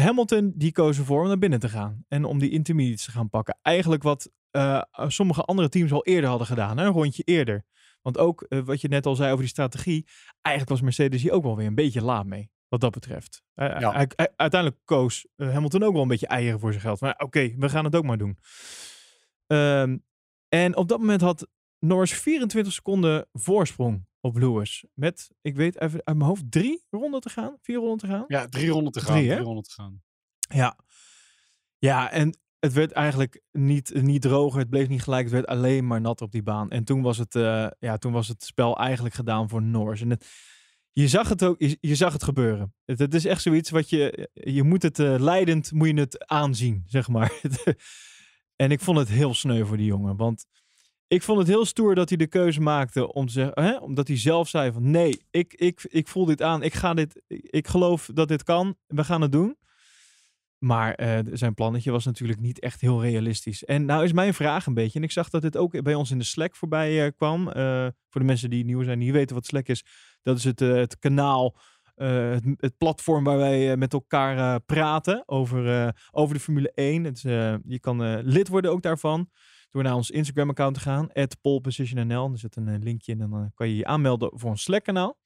Hamilton 0.00 0.52
die 0.56 0.72
koos 0.72 0.98
ervoor 0.98 1.22
om 1.22 1.28
naar 1.28 1.38
binnen 1.38 1.60
te 1.60 1.68
gaan. 1.68 2.04
En 2.08 2.24
om 2.24 2.38
die 2.38 2.50
intermediates 2.50 3.04
te 3.04 3.10
gaan 3.10 3.28
pakken. 3.28 3.58
Eigenlijk 3.62 4.02
wat 4.02 4.30
eh, 4.54 4.82
sommige 5.08 5.42
andere 5.42 5.68
teams 5.68 5.92
al 5.92 6.04
eerder 6.04 6.28
hadden 6.30 6.46
gedaan. 6.46 6.78
Hè? 6.78 6.84
Een 6.86 6.92
rondje 6.92 7.22
eerder. 7.22 7.64
Want 8.02 8.18
ook 8.18 8.42
eh, 8.42 8.58
wat 8.60 8.80
je 8.80 8.88
net 8.88 9.06
al 9.06 9.14
zei 9.14 9.28
over 9.30 9.40
die 9.40 9.48
strategie. 9.52 10.06
Eigenlijk 10.40 10.76
was 10.76 10.84
Mercedes 10.84 11.22
hier 11.22 11.32
ook 11.32 11.42
wel 11.42 11.56
weer 11.56 11.66
een 11.66 11.74
beetje 11.74 12.02
laat 12.02 12.26
mee. 12.26 12.50
Wat 12.68 12.80
dat 12.80 12.92
betreft. 12.92 13.42
Eh, 13.54 13.80
Ja. 13.80 13.92
uiteindelijk 14.36 14.76
koos 14.84 15.26
eh, 15.36 15.52
Hamilton 15.52 15.82
ook 15.82 15.92
wel 15.92 16.02
een 16.02 16.08
beetje 16.08 16.26
eieren 16.26 16.60
voor 16.60 16.70
zijn 16.70 16.82
geld. 16.82 17.00
Maar 17.00 17.14
oké, 17.18 17.54
we 17.56 17.68
gaan 17.68 17.84
het 17.84 17.96
ook 17.96 18.04
maar 18.04 18.18
doen. 18.18 18.38
Ehm, 19.46 19.96
En 20.48 20.76
op 20.76 20.88
dat 20.88 20.98
moment 20.98 21.20
had 21.20 21.48
Norris 21.78 22.12
24 22.14 22.72
seconden 22.72 23.26
voorsprong 23.32 24.06
op 24.20 24.36
Lewis. 24.36 24.84
Met, 24.94 25.30
ik 25.40 25.56
weet 25.56 25.80
even 25.80 26.00
uit 26.04 26.16
mijn 26.16 26.28
hoofd, 26.28 26.50
drie 26.50 26.84
ronden 26.90 27.20
te 27.20 27.28
gaan? 27.28 27.58
Vier 27.62 27.76
ronden 27.76 27.98
te 27.98 28.06
gaan? 28.06 28.24
Ja, 28.26 28.48
300 28.48 28.94
te 28.94 29.00
gaan. 29.00 29.16
Drie, 29.16 29.28
hè? 29.28 29.34
300 29.34 29.68
te 29.68 29.72
gaan. 29.74 30.02
Ja. 30.48 30.78
Ja, 31.78 32.10
en 32.10 32.38
het 32.64 32.72
werd 32.72 32.92
eigenlijk 32.92 33.40
niet, 33.52 34.02
niet 34.02 34.22
droger. 34.22 34.58
Het 34.58 34.70
bleef 34.70 34.88
niet 34.88 35.02
gelijk. 35.02 35.22
Het 35.22 35.32
werd 35.32 35.46
alleen 35.46 35.86
maar 35.86 36.00
nat 36.00 36.20
op 36.20 36.32
die 36.32 36.42
baan. 36.42 36.70
En 36.70 36.84
toen 36.84 37.02
was 37.02 37.18
het, 37.18 37.34
eh, 37.34 37.66
ja, 37.78 37.96
toen 37.96 38.12
was 38.12 38.28
het 38.28 38.44
spel 38.44 38.78
eigenlijk 38.78 39.14
gedaan 39.14 39.48
voor 39.48 39.62
Norris. 39.62 40.00
En 40.00 40.10
het, 40.10 40.26
je 40.92 41.08
zag 41.08 41.28
het 41.28 41.44
ook, 41.44 41.58
je, 41.58 41.76
je 41.80 41.94
zag 41.94 42.12
het 42.12 42.22
gebeuren. 42.22 42.74
Het, 42.84 42.98
het 42.98 43.14
is 43.14 43.24
echt 43.24 43.42
zoiets 43.42 43.70
wat 43.70 43.90
je, 43.90 44.28
je 44.32 44.62
moet 44.62 44.82
het 44.82 44.98
eh, 44.98 45.14
leidend, 45.18 45.72
moet 45.72 45.88
je 45.88 45.94
het 45.94 46.26
aanzien, 46.26 46.82
zeg 46.86 47.08
maar. 47.08 47.32
en 48.62 48.70
ik 48.70 48.80
vond 48.80 48.98
het 48.98 49.08
heel 49.08 49.34
sneu 49.34 49.64
voor 49.64 49.76
die 49.76 49.86
jongen. 49.86 50.16
Want 50.16 50.46
ik 51.08 51.22
vond 51.22 51.38
het 51.38 51.48
heel 51.48 51.64
stoer 51.64 51.94
dat 51.94 52.08
hij 52.08 52.18
de 52.18 52.26
keuze 52.26 52.60
maakte 52.60 53.12
om 53.12 53.26
te 53.26 53.32
zeggen, 53.32 53.62
hè, 53.62 53.76
omdat 53.76 54.08
hij 54.08 54.18
zelf 54.18 54.48
zei 54.48 54.72
van 54.72 54.90
nee, 54.90 55.24
ik, 55.30 55.54
ik, 55.54 55.86
ik 55.88 56.08
voel 56.08 56.24
dit 56.24 56.42
aan. 56.42 56.62
Ik 56.62 56.74
ga 56.74 56.94
dit, 56.94 57.22
ik 57.28 57.68
geloof 57.68 58.10
dat 58.14 58.28
dit 58.28 58.42
kan. 58.42 58.76
We 58.86 59.04
gaan 59.04 59.20
het 59.20 59.32
doen. 59.32 59.56
Maar 60.64 60.94
eh, 60.94 61.18
zijn 61.32 61.54
plannetje 61.54 61.90
was 61.90 62.04
natuurlijk 62.04 62.40
niet 62.40 62.58
echt 62.58 62.80
heel 62.80 63.02
realistisch. 63.02 63.64
En 63.64 63.84
nou 63.84 64.04
is 64.04 64.12
mijn 64.12 64.34
vraag 64.34 64.66
een 64.66 64.74
beetje, 64.74 64.98
en 64.98 65.04
ik 65.04 65.10
zag 65.10 65.30
dat 65.30 65.42
dit 65.42 65.56
ook 65.56 65.82
bij 65.82 65.94
ons 65.94 66.10
in 66.10 66.18
de 66.18 66.24
Slack 66.24 66.56
voorbij 66.56 67.04
eh, 67.04 67.12
kwam. 67.16 67.48
eh, 67.48 67.86
voor 68.08 68.20
de 68.20 68.26
mensen 68.26 68.50
die 68.50 68.64
nieuw 68.64 68.82
zijn, 68.82 68.98
die 68.98 69.12
weten 69.12 69.34
wat 69.34 69.46
Slack 69.46 69.66
is. 69.66 69.84
Dat 70.22 70.38
is 70.38 70.44
het, 70.44 70.60
het 70.60 70.98
kanaal, 70.98 71.56
het, 71.94 72.44
het 72.56 72.76
platform 72.76 73.24
waar 73.24 73.36
wij 73.36 73.76
met 73.76 73.92
elkaar 73.92 74.60
praten 74.60 75.22
over, 75.26 75.94
over 76.10 76.34
de 76.34 76.40
Formule 76.40 76.72
1. 76.74 77.04
Het, 77.04 77.16
is, 77.16 77.24
eh, 77.24 77.54
je 77.64 77.80
kan 77.80 78.20
lid 78.20 78.48
worden 78.48 78.70
ook 78.70 78.82
daarvan. 78.82 79.30
Door 79.70 79.82
naar 79.82 79.94
ons 79.94 80.10
Instagram-account 80.10 80.74
te 80.74 80.80
gaan, 80.80 81.08
polepositionnl. 81.40 82.32
Er 82.32 82.38
zit 82.38 82.56
een 82.56 82.82
linkje 82.82 83.12
in 83.12 83.20
en 83.20 83.30
dan 83.30 83.50
kan 83.54 83.68
je 83.68 83.76
je 83.76 83.86
aanmelden 83.86 84.30
voor 84.34 84.50
ons 84.50 84.62
Slack-kanaal. 84.62 85.18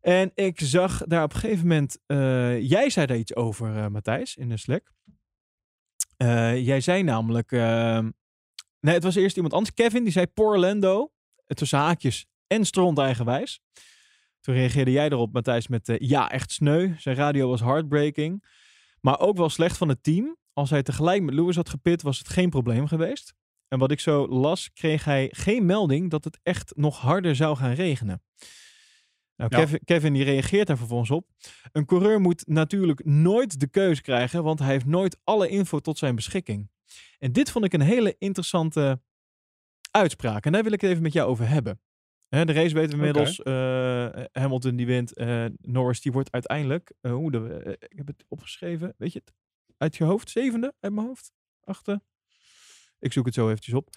En 0.00 0.30
ik 0.34 0.60
zag 0.60 1.02
daar 1.06 1.22
op 1.22 1.32
een 1.32 1.38
gegeven 1.38 1.66
moment, 1.66 1.98
eh, 2.06 2.60
jij 2.60 2.90
zei 2.90 3.06
daar 3.06 3.16
iets 3.16 3.34
over, 3.34 3.76
eh, 3.76 3.86
Matthijs, 3.86 4.36
in 4.36 4.48
de 4.48 4.56
Slack. 4.56 4.92
Eh, 6.16 6.66
jij 6.66 6.80
zei 6.80 7.02
namelijk, 7.02 7.52
ehm, 7.52 8.10
nee, 8.80 8.94
het 8.94 9.02
was 9.02 9.14
eerst 9.14 9.36
iemand 9.36 9.54
anders, 9.54 9.74
Kevin, 9.74 10.02
die 10.02 10.12
zei 10.12 10.26
Porlando, 10.26 11.12
tussen 11.46 11.78
haakjes 11.78 12.26
en 12.46 12.64
stront 12.64 12.98
eigenwijs. 12.98 13.60
Toen 14.40 14.54
reageerde 14.54 14.90
jij 14.90 15.08
erop, 15.08 15.32
Matthijs, 15.32 15.68
met 15.68 15.96
ja, 15.98 16.30
echt 16.30 16.52
sneu. 16.52 16.94
Zijn 16.98 17.16
radio 17.16 17.48
was 17.48 17.60
heartbreaking. 17.60 18.44
Maar 19.00 19.20
ook 19.20 19.36
wel 19.36 19.48
slecht 19.48 19.76
van 19.76 19.88
het 19.88 20.02
team. 20.02 20.36
Als 20.52 20.70
hij 20.70 20.82
tegelijk 20.82 21.22
met 21.22 21.34
Lewis 21.34 21.56
had 21.56 21.68
gepit, 21.68 22.02
was 22.02 22.18
het 22.18 22.28
geen 22.28 22.50
probleem 22.50 22.86
geweest. 22.86 23.34
En 23.68 23.78
wat 23.78 23.90
ik 23.90 24.00
zo 24.00 24.28
las, 24.28 24.72
kreeg 24.72 25.04
hij 25.04 25.28
geen 25.30 25.66
melding 25.66 26.10
dat 26.10 26.24
het 26.24 26.38
echt 26.42 26.72
nog 26.76 26.98
harder 26.98 27.36
zou 27.36 27.56
gaan 27.56 27.72
regenen. 27.72 28.22
Nou, 29.48 29.68
Ja. 29.70 29.78
Kevin, 29.84 30.12
die 30.12 30.24
reageert 30.24 30.66
daar 30.66 30.76
vervolgens 30.78 31.10
op. 31.10 31.28
Een 31.72 31.84
coureur 31.86 32.20
moet 32.20 32.46
natuurlijk 32.46 33.04
nooit 33.04 33.60
de 33.60 33.66
keus 33.66 34.00
krijgen, 34.00 34.42
want 34.42 34.58
hij 34.58 34.68
heeft 34.68 34.86
nooit 34.86 35.18
alle 35.24 35.48
info 35.48 35.78
tot 35.78 35.98
zijn 35.98 36.14
beschikking. 36.14 36.70
En 37.18 37.32
dit 37.32 37.50
vond 37.50 37.64
ik 37.64 37.72
een 37.72 37.80
hele 37.80 38.14
interessante 38.18 39.00
uitspraak. 39.90 40.46
En 40.46 40.52
daar 40.52 40.62
wil 40.62 40.72
ik 40.72 40.80
het 40.80 40.90
even 40.90 41.02
met 41.02 41.12
jou 41.12 41.28
over 41.30 41.48
hebben. 41.48 41.80
De 42.28 42.52
race 42.52 42.74
weten 42.74 42.98
we 42.98 43.06
inmiddels. 43.06 43.42
eh, 43.42 44.24
Hamilton 44.32 44.76
die 44.76 44.86
wint. 44.86 45.14
eh, 45.14 45.44
Norris 45.60 46.00
die 46.00 46.12
wordt 46.12 46.30
uiteindelijk. 46.32 46.92
eh, 47.00 47.12
hoe 47.12 47.30
de, 47.30 47.76
ik 47.88 47.96
heb 47.98 48.06
het 48.06 48.24
opgeschreven. 48.28 48.94
Weet 48.98 49.12
je 49.12 49.18
het? 49.24 49.34
Uit 49.76 49.96
je 49.96 50.04
hoofd? 50.04 50.30
Zevende 50.30 50.74
uit 50.80 50.92
mijn 50.92 51.06
hoofd? 51.06 51.32
Achte? 51.64 52.02
Ik 52.98 53.12
zoek 53.12 53.24
het 53.24 53.34
zo 53.34 53.48
eventjes 53.48 53.74
op. 53.74 53.88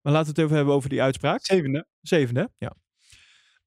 Maar 0.00 0.12
laten 0.12 0.34
we 0.34 0.34
het 0.34 0.38
even 0.44 0.56
hebben 0.56 0.74
over 0.74 0.88
die 0.88 1.02
uitspraak. 1.02 1.44
Zevende. 1.44 1.86
Zevende, 2.00 2.50
ja. 2.58 2.74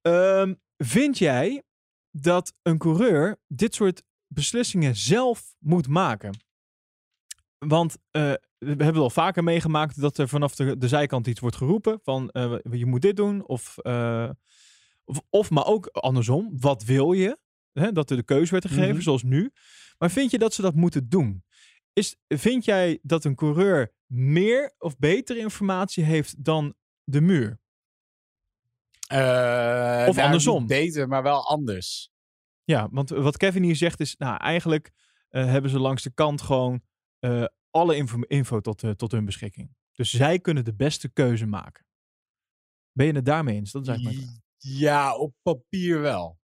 Ehm, 0.01 0.53
vind 0.85 1.17
jij 1.17 1.63
dat 2.11 2.53
een 2.61 2.77
coureur 2.77 3.39
dit 3.47 3.75
soort 3.75 4.03
beslissingen 4.27 4.95
zelf 4.95 5.55
moet 5.59 5.87
maken? 5.87 6.33
Want 7.57 7.97
eh, 8.11 8.21
we 8.57 8.67
hebben 8.67 8.87
het 8.87 8.97
al 8.97 9.09
vaker 9.09 9.43
meegemaakt 9.43 10.01
dat 10.01 10.17
er 10.17 10.27
vanaf 10.27 10.55
de, 10.55 10.77
de 10.77 10.87
zijkant 10.87 11.27
iets 11.27 11.39
wordt 11.39 11.55
geroepen 11.55 11.99
van 12.03 12.29
eh, 12.29 12.55
je 12.71 12.85
moet 12.85 13.01
dit 13.01 13.15
doen 13.15 13.45
of, 13.45 13.77
eh, 13.77 14.29
of, 15.03 15.21
of 15.29 15.49
maar 15.49 15.65
ook 15.65 15.87
andersom, 15.87 16.59
wat 16.59 16.83
wil 16.83 17.11
je? 17.13 17.37
Hè, 17.71 17.91
dat 17.91 18.09
er 18.09 18.17
de 18.17 18.23
keuze 18.23 18.51
werd 18.51 18.67
gegeven, 18.67 18.93
Mhm. 18.93 19.01
zoals 19.01 19.23
nu. 19.23 19.51
Maar 19.97 20.11
vind 20.11 20.31
je 20.31 20.37
dat 20.37 20.53
ze 20.53 20.61
dat 20.61 20.75
moeten 20.75 21.09
doen? 21.09 21.43
Is, 21.93 22.15
vind 22.27 22.65
jij 22.65 22.99
dat 23.01 23.23
een 23.23 23.35
coureur 23.35 23.93
meer 24.05 24.73
of 24.77 24.97
betere 24.97 25.39
informatie 25.39 26.03
heeft 26.03 26.43
dan 26.43 26.73
de 27.03 27.21
muur? 27.21 27.61
Eh, 29.07 30.05
Of 30.07 30.15
nou, 30.15 30.25
andersom. 30.27 30.67
beter, 30.67 31.07
maar 31.07 31.23
wel 31.23 31.47
anders. 31.47 32.11
Ja, 32.63 32.89
want 32.91 33.09
wat 33.09 33.37
Kevin 33.37 33.63
hier 33.63 33.75
zegt 33.75 33.99
is, 33.99 34.15
nou 34.15 34.37
eigenlijk 34.37 34.91
eh, 35.29 35.45
hebben 35.45 35.71
ze 35.71 35.79
langs 35.79 36.03
de 36.03 36.13
kant 36.13 36.41
gewoon 36.41 36.81
eh, 37.19 37.45
alle 37.69 37.95
info, 37.95 38.19
info 38.21 38.59
tot, 38.59 38.83
eh, 38.83 38.91
tot 38.91 39.11
hun 39.11 39.25
beschikking. 39.25 39.75
Dus 39.91 40.09
zij 40.09 40.39
kunnen 40.39 40.65
de 40.65 40.75
beste 40.75 41.09
keuze 41.11 41.45
maken. 41.45 41.85
Ben 42.91 43.05
je 43.05 43.13
het 43.13 43.25
daarmee 43.25 43.55
eens? 43.55 43.71
Dat 43.71 43.81
is 43.81 43.87
eigenlijk 43.87 44.17
mijn 44.17 44.29
vraag. 44.29 44.41
Ja, 44.79 45.15
op 45.15 45.33
papier 45.41 45.99
wel. 46.01 46.39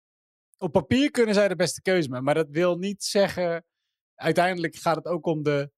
Op 0.57 0.71
papier 0.71 1.11
kunnen 1.11 1.33
zij 1.33 1.47
de 1.47 1.55
beste 1.55 1.81
keuze 1.81 2.09
maken, 2.09 2.25
maar 2.25 2.33
dat 2.33 2.49
wil 2.49 2.77
niet 2.77 3.03
zeggen. 3.03 3.65
Uiteindelijk 4.15 4.75
gaat 4.75 4.95
het 4.95 5.05
ook 5.05 5.25
om 5.25 5.43
de 5.43 5.71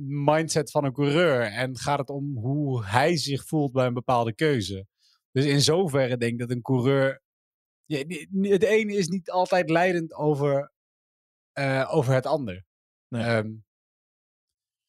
mindset 0.00 0.70
van 0.70 0.84
een 0.84 0.92
coureur 0.92 1.42
en 1.42 1.76
gaat 1.78 1.98
het 1.98 2.08
om 2.08 2.36
hoe 2.36 2.84
hij 2.84 3.16
zich 3.16 3.46
voelt 3.46 3.72
bij 3.72 3.86
een 3.86 3.94
bepaalde 3.94 4.34
keuze. 4.34 4.86
Dus 5.30 5.44
in 5.44 5.60
zoverre 5.60 6.16
denk 6.16 6.32
ik 6.32 6.38
dat 6.38 6.50
een 6.50 6.62
coureur. 6.62 7.22
Ja, 7.84 7.98
het 8.50 8.62
ene 8.62 8.94
is 8.94 9.08
niet 9.08 9.30
altijd 9.30 9.70
leidend 9.70 10.14
over, 10.14 10.72
eh, 11.52 11.88
over 11.90 12.14
het 12.14 12.26
ander. 12.26 12.64
Nee. 13.08 13.22
Ehm, 13.22 13.50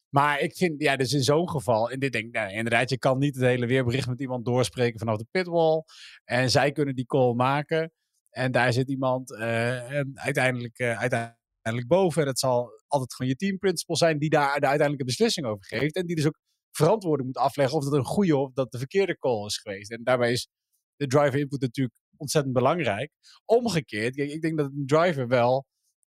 maar 0.08 0.40
ik 0.40 0.56
vind, 0.56 0.80
ja, 0.82 0.96
dus 0.96 1.12
in 1.12 1.22
zo'n 1.22 1.48
geval, 1.48 1.90
en 1.90 1.98
dit 1.98 2.12
denk 2.12 2.24
ik, 2.26 2.32
nou, 2.32 2.52
inderdaad, 2.52 2.90
je 2.90 2.98
kan 2.98 3.18
niet 3.18 3.34
het 3.34 3.44
hele 3.44 3.66
weerbericht 3.66 4.08
met 4.08 4.20
iemand 4.20 4.44
doorspreken 4.44 4.98
vanaf 4.98 5.16
de 5.16 5.26
pitwall. 5.30 5.82
En 6.24 6.50
zij 6.50 6.72
kunnen 6.72 6.94
die 6.94 7.06
call 7.06 7.34
maken. 7.34 7.92
En 8.30 8.52
daar 8.52 8.72
zit 8.72 8.88
iemand 8.88 9.34
en 9.34 10.12
uiteindelijk, 10.14 10.78
eh, 10.78 10.98
uiteindelijk 10.98 11.86
boven. 11.86 12.22
En 12.22 12.28
het 12.28 12.38
zal 12.38 12.82
altijd 12.86 13.14
gewoon 13.14 13.30
je 13.30 13.36
team 13.36 13.58
principal 13.58 13.96
zijn 13.96 14.18
die 14.18 14.30
daar 14.30 14.60
de 14.60 14.66
uiteindelijke 14.66 15.04
beslissing 15.04 15.46
over 15.46 15.64
geeft. 15.64 15.94
En 15.94 16.06
die 16.06 16.16
dus 16.16 16.26
ook 16.26 16.38
verantwoording 16.70 17.26
moet 17.26 17.36
afleggen 17.36 17.76
of 17.76 17.84
dat 17.84 17.92
een 17.92 18.04
goede 18.04 18.36
of 18.36 18.52
dat 18.52 18.72
de 18.72 18.78
verkeerde 18.78 19.18
call 19.18 19.44
is 19.44 19.58
geweest. 19.58 19.90
En 19.90 20.02
daarbij 20.02 20.32
is 20.32 20.48
de 20.96 21.06
driver 21.06 21.38
input 21.38 21.60
natuurlijk 21.60 21.96
ontzettend 22.16 22.54
belangrijk. 22.54 23.12
Omgekeerd, 23.44 24.14
kijk, 24.14 24.30
ik 24.30 24.42
denk 24.42 24.58
dat 24.58 24.66
een 24.66 24.86
driver 24.86 25.28
wel, 25.28 25.64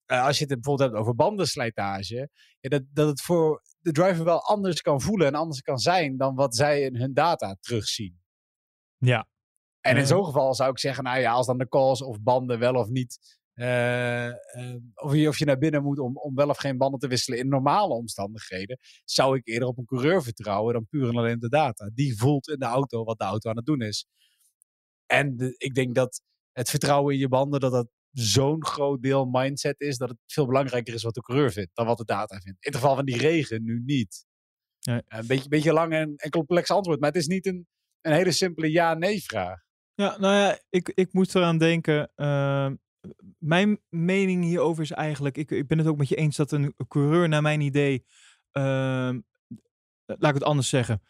eh, 0.06 0.26
als 0.26 0.38
je 0.38 0.46
het 0.46 0.54
bijvoorbeeld 0.54 0.90
hebt 0.90 1.02
over 1.02 1.16
bandenslijtage, 1.16 2.30
ja, 2.60 2.70
dat, 2.70 2.84
dat 2.90 3.08
het 3.08 3.22
voor 3.22 3.62
de 3.80 3.92
driver 3.92 4.24
wel 4.24 4.44
anders 4.44 4.82
kan 4.82 5.02
voelen 5.02 5.28
en 5.28 5.36
anders 5.36 5.62
kan 5.62 5.78
zijn 5.78 6.18
dan 6.18 6.36
wat 6.36 6.56
zij 6.56 6.82
in 6.82 6.96
hun 6.96 7.14
data 7.14 7.56
terugzien. 7.60 8.20
Ja. 8.98 9.28
En 9.82 9.98
in 9.98 10.08
zo'n 10.08 10.26
geval 10.26 10.56
zou 10.56 10.72
ik 10.72 10.80
zeggen, 10.80 11.04
nou 11.04 11.20
ja, 11.20 11.32
als 11.32 11.46
dan 11.46 11.58
de 11.58 11.68
calls 11.68 12.02
of 12.02 12.22
banden 12.22 12.60
wel 12.60 12.74
of 12.74 12.90
niet, 12.90 13.40
eh, 13.62 14.28
eh, 14.28 14.76
of, 14.94 15.16
je, 15.16 15.28
of 15.28 15.38
je 15.40 15.46
naar 15.46 15.58
binnen 15.58 15.84
moet 15.84 16.00
om, 16.00 16.18
om 16.18 16.36
wel 16.36 16.50
of 16.50 16.58
geen 16.58 16.78
banden 16.78 17.00
te 17.00 17.08
wisselen 17.08 17.40
in 17.40 17.48
normale 17.48 17.94
omstandigheden, 17.94 18.78
zou 19.06 19.38
ik 19.38 19.48
eerder 19.48 19.68
op 19.68 19.78
een 19.78 19.86
coureur 19.86 20.24
vertrouwen 20.24 20.74
dan 20.74 20.88
puur 20.90 21.08
en 21.10 21.16
alleen 21.18 21.40
de 21.40 21.50
data. 21.50 21.90
Die 21.94 22.18
voelt 22.18 22.48
in 22.50 22.60
de 22.60 22.66
auto 22.66 23.04
wat 23.04 23.18
de 23.18 23.24
auto 23.24 23.50
aan 23.50 23.56
het 23.56 23.66
doen 23.66 23.82
is. 23.82 24.08
En 25.06 25.38
de- 25.38 25.56
ik 25.58 25.74
denk 25.74 25.96
dat 25.96 26.22
het 26.52 26.70
vertrouwen 26.70 27.14
in 27.14 27.20
je 27.20 27.28
banden, 27.28 27.60
dat 27.60 27.72
dat 27.72 27.88
zo'n 28.12 28.66
groot 28.66 29.02
deel 29.02 29.26
mindset 29.26 29.80
is, 29.80 29.98
dat 29.98 30.10
het 30.10 30.18
veel 30.26 30.46
belangrijker 30.46 30.94
is 30.94 31.04
wat 31.04 31.14
de 31.14 31.22
coureur 31.22 31.52
vindt 31.52 31.72
dan 31.74 31.86
wat 31.86 31.98
de 31.98 32.06
data 32.06 32.40
vindt. 32.40 32.66
In 32.66 32.72
het 32.72 32.76
geval 32.76 32.96
van 32.96 33.06
die 33.06 33.18
regen 33.18 33.64
nu 33.64 33.82
niet. 33.86 34.26
Nee. 34.82 35.02
Een 35.08 35.28
beetje, 35.28 35.50
beetje 35.50 35.74
lang 35.74 35.94
en, 35.94 36.14
en 36.16 36.30
complex 36.30 36.70
antwoord, 36.70 37.00
maar 37.00 37.10
het 37.10 37.18
is 37.22 37.28
niet 37.28 37.46
een, 37.46 37.68
een 38.02 38.14
hele 38.14 38.32
simpele 38.32 38.72
ja-nee 38.72 39.24
vraag. 39.24 39.60
Ja, 39.94 40.18
nou 40.20 40.36
ja, 40.36 40.60
ik, 40.70 40.92
ik 40.96 41.14
moest 41.14 41.36
eraan 41.36 41.58
denken. 41.58 42.12
ehm, 42.16 42.76
mijn 43.42 43.80
mening 43.90 44.44
hierover 44.44 44.84
is 44.84 44.92
eigenlijk, 44.92 45.38
ik, 45.38 45.52
ik 45.52 45.68
ben 45.68 45.78
het 45.78 45.88
ook 45.88 45.98
met 45.98 46.10
je 46.10 46.16
eens 46.16 46.36
dat 46.36 46.52
een 46.52 46.76
coureur 46.88 47.30
naar 47.30 47.42
mijn 47.42 47.62
idee, 47.62 48.06
ehm, 48.52 49.20
laat 50.06 50.30
ik 50.30 50.34
het 50.34 50.44
anders 50.44 50.70
zeggen, 50.70 51.02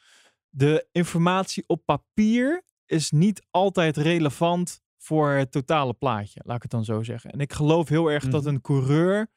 de 0.50 0.88
informatie 0.92 1.64
op 1.68 1.86
papier 1.86 2.64
is 2.86 3.12
niet 3.12 3.46
altijd 3.50 3.98
relevant 3.98 4.82
voor 4.98 5.30
het 5.30 5.52
totale 5.52 5.94
plaatje, 5.94 6.42
laat 6.46 6.56
ik 6.56 6.62
het 6.62 6.72
dan 6.72 6.86
zo 6.86 7.04
zeggen. 7.04 7.32
En 7.32 7.40
ik 7.40 7.54
geloof 7.54 7.90
heel 7.90 8.12
erg 8.12 8.28
dat 8.28 8.44
Mhm. 8.44 8.54
een 8.54 8.62
coureur 8.62 9.32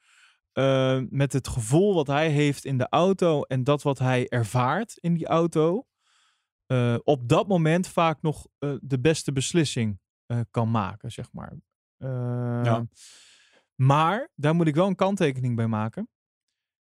eh, 0.51 1.01
met 1.09 1.33
het 1.33 1.47
gevoel 1.47 1.93
wat 1.93 2.07
hij 2.07 2.29
heeft 2.29 2.65
in 2.65 2.77
de 2.77 2.87
auto 2.89 3.41
en 3.41 3.63
dat 3.63 3.81
wat 3.81 3.99
hij 3.99 4.27
ervaart 4.27 4.97
in 4.97 5.13
die 5.13 5.27
auto, 5.27 5.87
eh, 6.65 6.95
op 7.03 7.29
dat 7.29 7.47
moment 7.47 7.87
vaak 7.87 8.21
nog 8.21 8.47
eh, 8.59 8.75
de 8.81 8.99
beste 8.99 9.31
beslissing 9.31 9.99
eh, 10.25 10.39
kan 10.51 10.71
maken, 10.71 11.11
zeg 11.11 11.31
maar. 11.31 11.53
Eh, 11.97 12.63
Maar 13.75 14.29
daar 14.35 14.55
moet 14.55 14.67
ik 14.67 14.75
wel 14.75 14.87
een 14.87 14.95
kanttekening 14.95 15.55
bij 15.55 15.67
maken. 15.67 16.09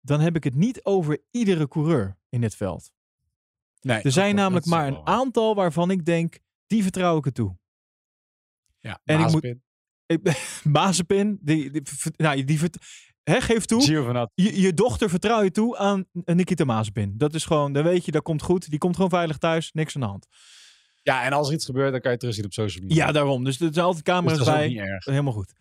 Dan 0.01 0.21
heb 0.21 0.37
ik 0.37 0.45
het 0.45 0.55
niet 0.55 0.85
over 0.85 1.23
iedere 1.31 1.69
coureur 1.69 2.17
in 2.29 2.41
dit 2.41 2.55
veld. 2.55 2.93
Nee, 3.81 4.03
Er 4.03 4.13
zijn 4.13 4.35
namelijk 4.35 4.67
maar 4.67 4.87
een 4.87 5.07
aantal 5.07 5.55
waarvan 5.55 5.91
ik 5.91 6.05
denk, 6.05 6.39
die 6.67 6.83
vertrouw 6.83 7.17
ik 7.17 7.25
het 7.25 7.35
toe. 7.35 7.57
Ja, 8.81 9.01
en 9.05 9.21
ik 9.21 9.31
moet- 9.33 9.43
Mazepin, 9.43 9.63
Ik- 10.07 10.63
Mazepin, 10.79 11.39
die, 11.41 11.71
die, 11.71 11.83
nou, 12.17 12.45
die 12.45 12.59
vert- 12.59 12.79
hè, 13.23 13.41
geef 13.41 13.65
toe, 13.65 13.83
je, 14.35 14.61
je 14.61 14.75
dochter 14.75 15.11
vertrouw 15.11 15.43
je 15.43 15.51
toe 15.51 15.77
aan 15.77 16.05
Nikita 16.25 16.65
Mazepin. 16.65 17.19
Dat 17.19 17.35
is 17.35 17.45
gewoon, 17.45 17.73
dan 17.73 17.83
weet 17.85 18.05
je, 18.05 18.11
dat 18.11 18.23
komt 18.23 18.43
goed. 18.43 18.71
Die 18.71 18.79
komt 18.79 18.95
gewoon 18.95 19.11
veilig 19.11 19.39
thuis, 19.39 19.73
niks 19.73 19.95
aan 19.95 20.01
de 20.01 20.07
hand. 20.07 20.27
Ja, 21.05 21.25
en 21.25 21.33
als 21.33 21.49
er 21.49 21.55
iets 21.55 21.65
gebeurt, 21.65 21.93
dan 21.93 22.01
kan 22.01 22.11
je 22.11 22.17
het 22.17 22.19
terugzien 22.19 22.45
op 22.45 22.53
social 22.53 22.85
media. 22.85 23.07
Ja, 23.07 23.13
daarom. 23.13 23.45
Dus 23.45 23.61
er 23.61 23.73
zijn 23.73 23.85
altijd 23.85 24.05
dus 24.05 24.15
camera's 24.15 24.39
dat 24.39 24.47
is 24.47 24.53
ook 24.53 24.59
bij. 24.59 24.69
niet 24.69 24.79
erg. 24.79 25.05
Helemaal 25.05 25.33
goed. 25.33 25.53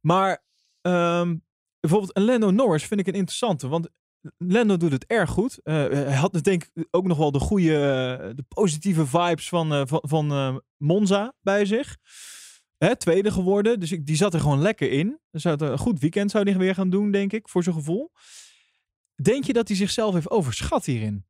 Maar 0.00 0.44
ehm, 0.80 1.36
bijvoorbeeld 1.80 2.16
een 2.16 2.24
Lando 2.24 2.50
Norris 2.50 2.84
vind 2.84 3.00
ik 3.00 3.06
een 3.06 3.14
interessante. 3.14 3.68
Want 3.68 3.88
Lando 4.38 4.76
doet 4.76 4.92
het 4.92 5.06
erg 5.06 5.30
goed. 5.30 5.58
Eh, 5.62 5.74
hij 5.74 6.14
had 6.14 6.32
dus 6.32 6.42
denk 6.42 6.64
ik 6.64 6.86
ook 6.90 7.06
nog 7.06 7.18
wel 7.18 7.32
de 7.32 7.38
goede, 7.38 8.32
de 8.36 8.44
positieve 8.48 9.06
vibes 9.06 9.48
van, 9.48 9.72
eh, 9.72 9.82
van, 9.84 10.00
van 10.02 10.30
eh, 10.30 10.56
Monza 10.76 11.34
bij 11.40 11.64
zich. 11.64 11.96
Hè, 12.76 12.96
tweede 12.96 13.30
geworden. 13.30 13.80
Dus 13.80 13.92
ik, 13.92 14.06
die 14.06 14.16
zat 14.16 14.34
er 14.34 14.40
gewoon 14.40 14.62
lekker 14.62 14.90
in. 14.90 15.20
Dus 15.30 15.42
zou 15.42 15.64
een 15.64 15.78
goed 15.78 16.00
weekend 16.00 16.30
zou 16.30 16.50
hij 16.50 16.58
weer 16.58 16.74
gaan 16.74 16.90
doen, 16.90 17.10
denk 17.10 17.32
ik, 17.32 17.48
voor 17.48 17.62
zijn 17.62 17.74
gevoel. 17.74 18.12
Denk 19.22 19.44
je 19.44 19.52
dat 19.52 19.68
hij 19.68 19.76
zichzelf 19.76 20.14
heeft 20.14 20.30
overschat 20.30 20.84
hierin? 20.84 21.26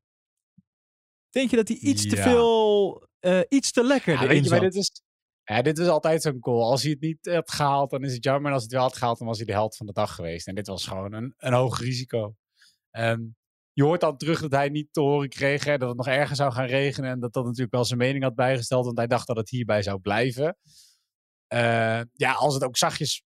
Denk 1.31 1.51
je 1.51 1.57
dat 1.57 1.69
hij 1.69 1.77
iets 1.77 2.07
te 2.09 2.17
veel, 2.17 3.09
eh, 3.27 3.41
iets 3.49 3.73
te 3.73 3.85
lekker 3.85 4.13
Ja, 4.13 4.19
erin 4.19 4.29
weet 4.29 4.45
je, 4.45 4.51
maar 4.51 4.59
zat? 4.63 4.73
dit 4.73 4.83
is, 4.83 5.03
ja, 5.45 5.63
dit 5.63 5.79
is 5.79 5.87
altijd 5.87 6.23
zo'n 6.23 6.37
goal. 6.41 6.71
Als 6.71 6.83
hij 6.83 6.91
het 6.91 7.01
niet 7.01 7.27
had 7.27 7.51
gehaald, 7.51 7.91
dan 7.91 8.05
is 8.05 8.15
het 8.15 8.25
jammer. 8.25 8.47
En 8.47 8.53
als 8.53 8.63
hij 8.63 8.71
het 8.71 8.79
wel 8.81 8.89
had 8.89 8.97
gehaald, 8.97 9.19
dan 9.19 9.27
was 9.27 9.37
hij 9.37 9.47
de 9.47 9.53
held 9.53 9.77
van 9.77 9.87
de 9.87 9.93
dag 9.93 10.15
geweest. 10.15 10.47
En 10.47 10.55
dit 10.55 10.67
was 10.67 10.87
gewoon 10.87 11.13
een, 11.13 11.35
een 11.37 11.53
hoog 11.53 11.81
risico. 11.81 12.35
Ehm, 12.91 13.21
je 13.73 13.83
hoort 13.83 14.01
dan 14.01 14.17
terug 14.17 14.41
dat 14.41 14.51
hij 14.51 14.69
niet 14.69 14.89
te 14.93 15.01
horen 15.01 15.29
kreeg 15.29 15.65
hè, 15.65 15.79
dat 15.79 15.89
het 15.89 15.97
nog 15.97 16.07
erger 16.07 16.37
zou 16.37 16.53
gaan 16.53 16.67
regenen. 16.67 17.11
En 17.11 17.21
dat 17.21 17.33
dat 17.33 17.45
natuurlijk 17.45 17.73
wel 17.73 17.85
zijn 17.85 17.99
mening 17.99 18.25
had 18.25 18.35
bijgesteld, 18.35 18.85
want 18.85 18.97
hij 18.97 19.07
dacht 19.07 19.27
dat 19.27 19.37
het 19.37 19.51
hierbij 19.51 19.83
zou 19.83 19.99
blijven. 20.01 20.57
Eh, 21.47 22.01
ja, 22.13 22.33
als 22.33 22.55
het 22.55 22.65
ook 22.65 22.77
zachtjes. 22.77 23.23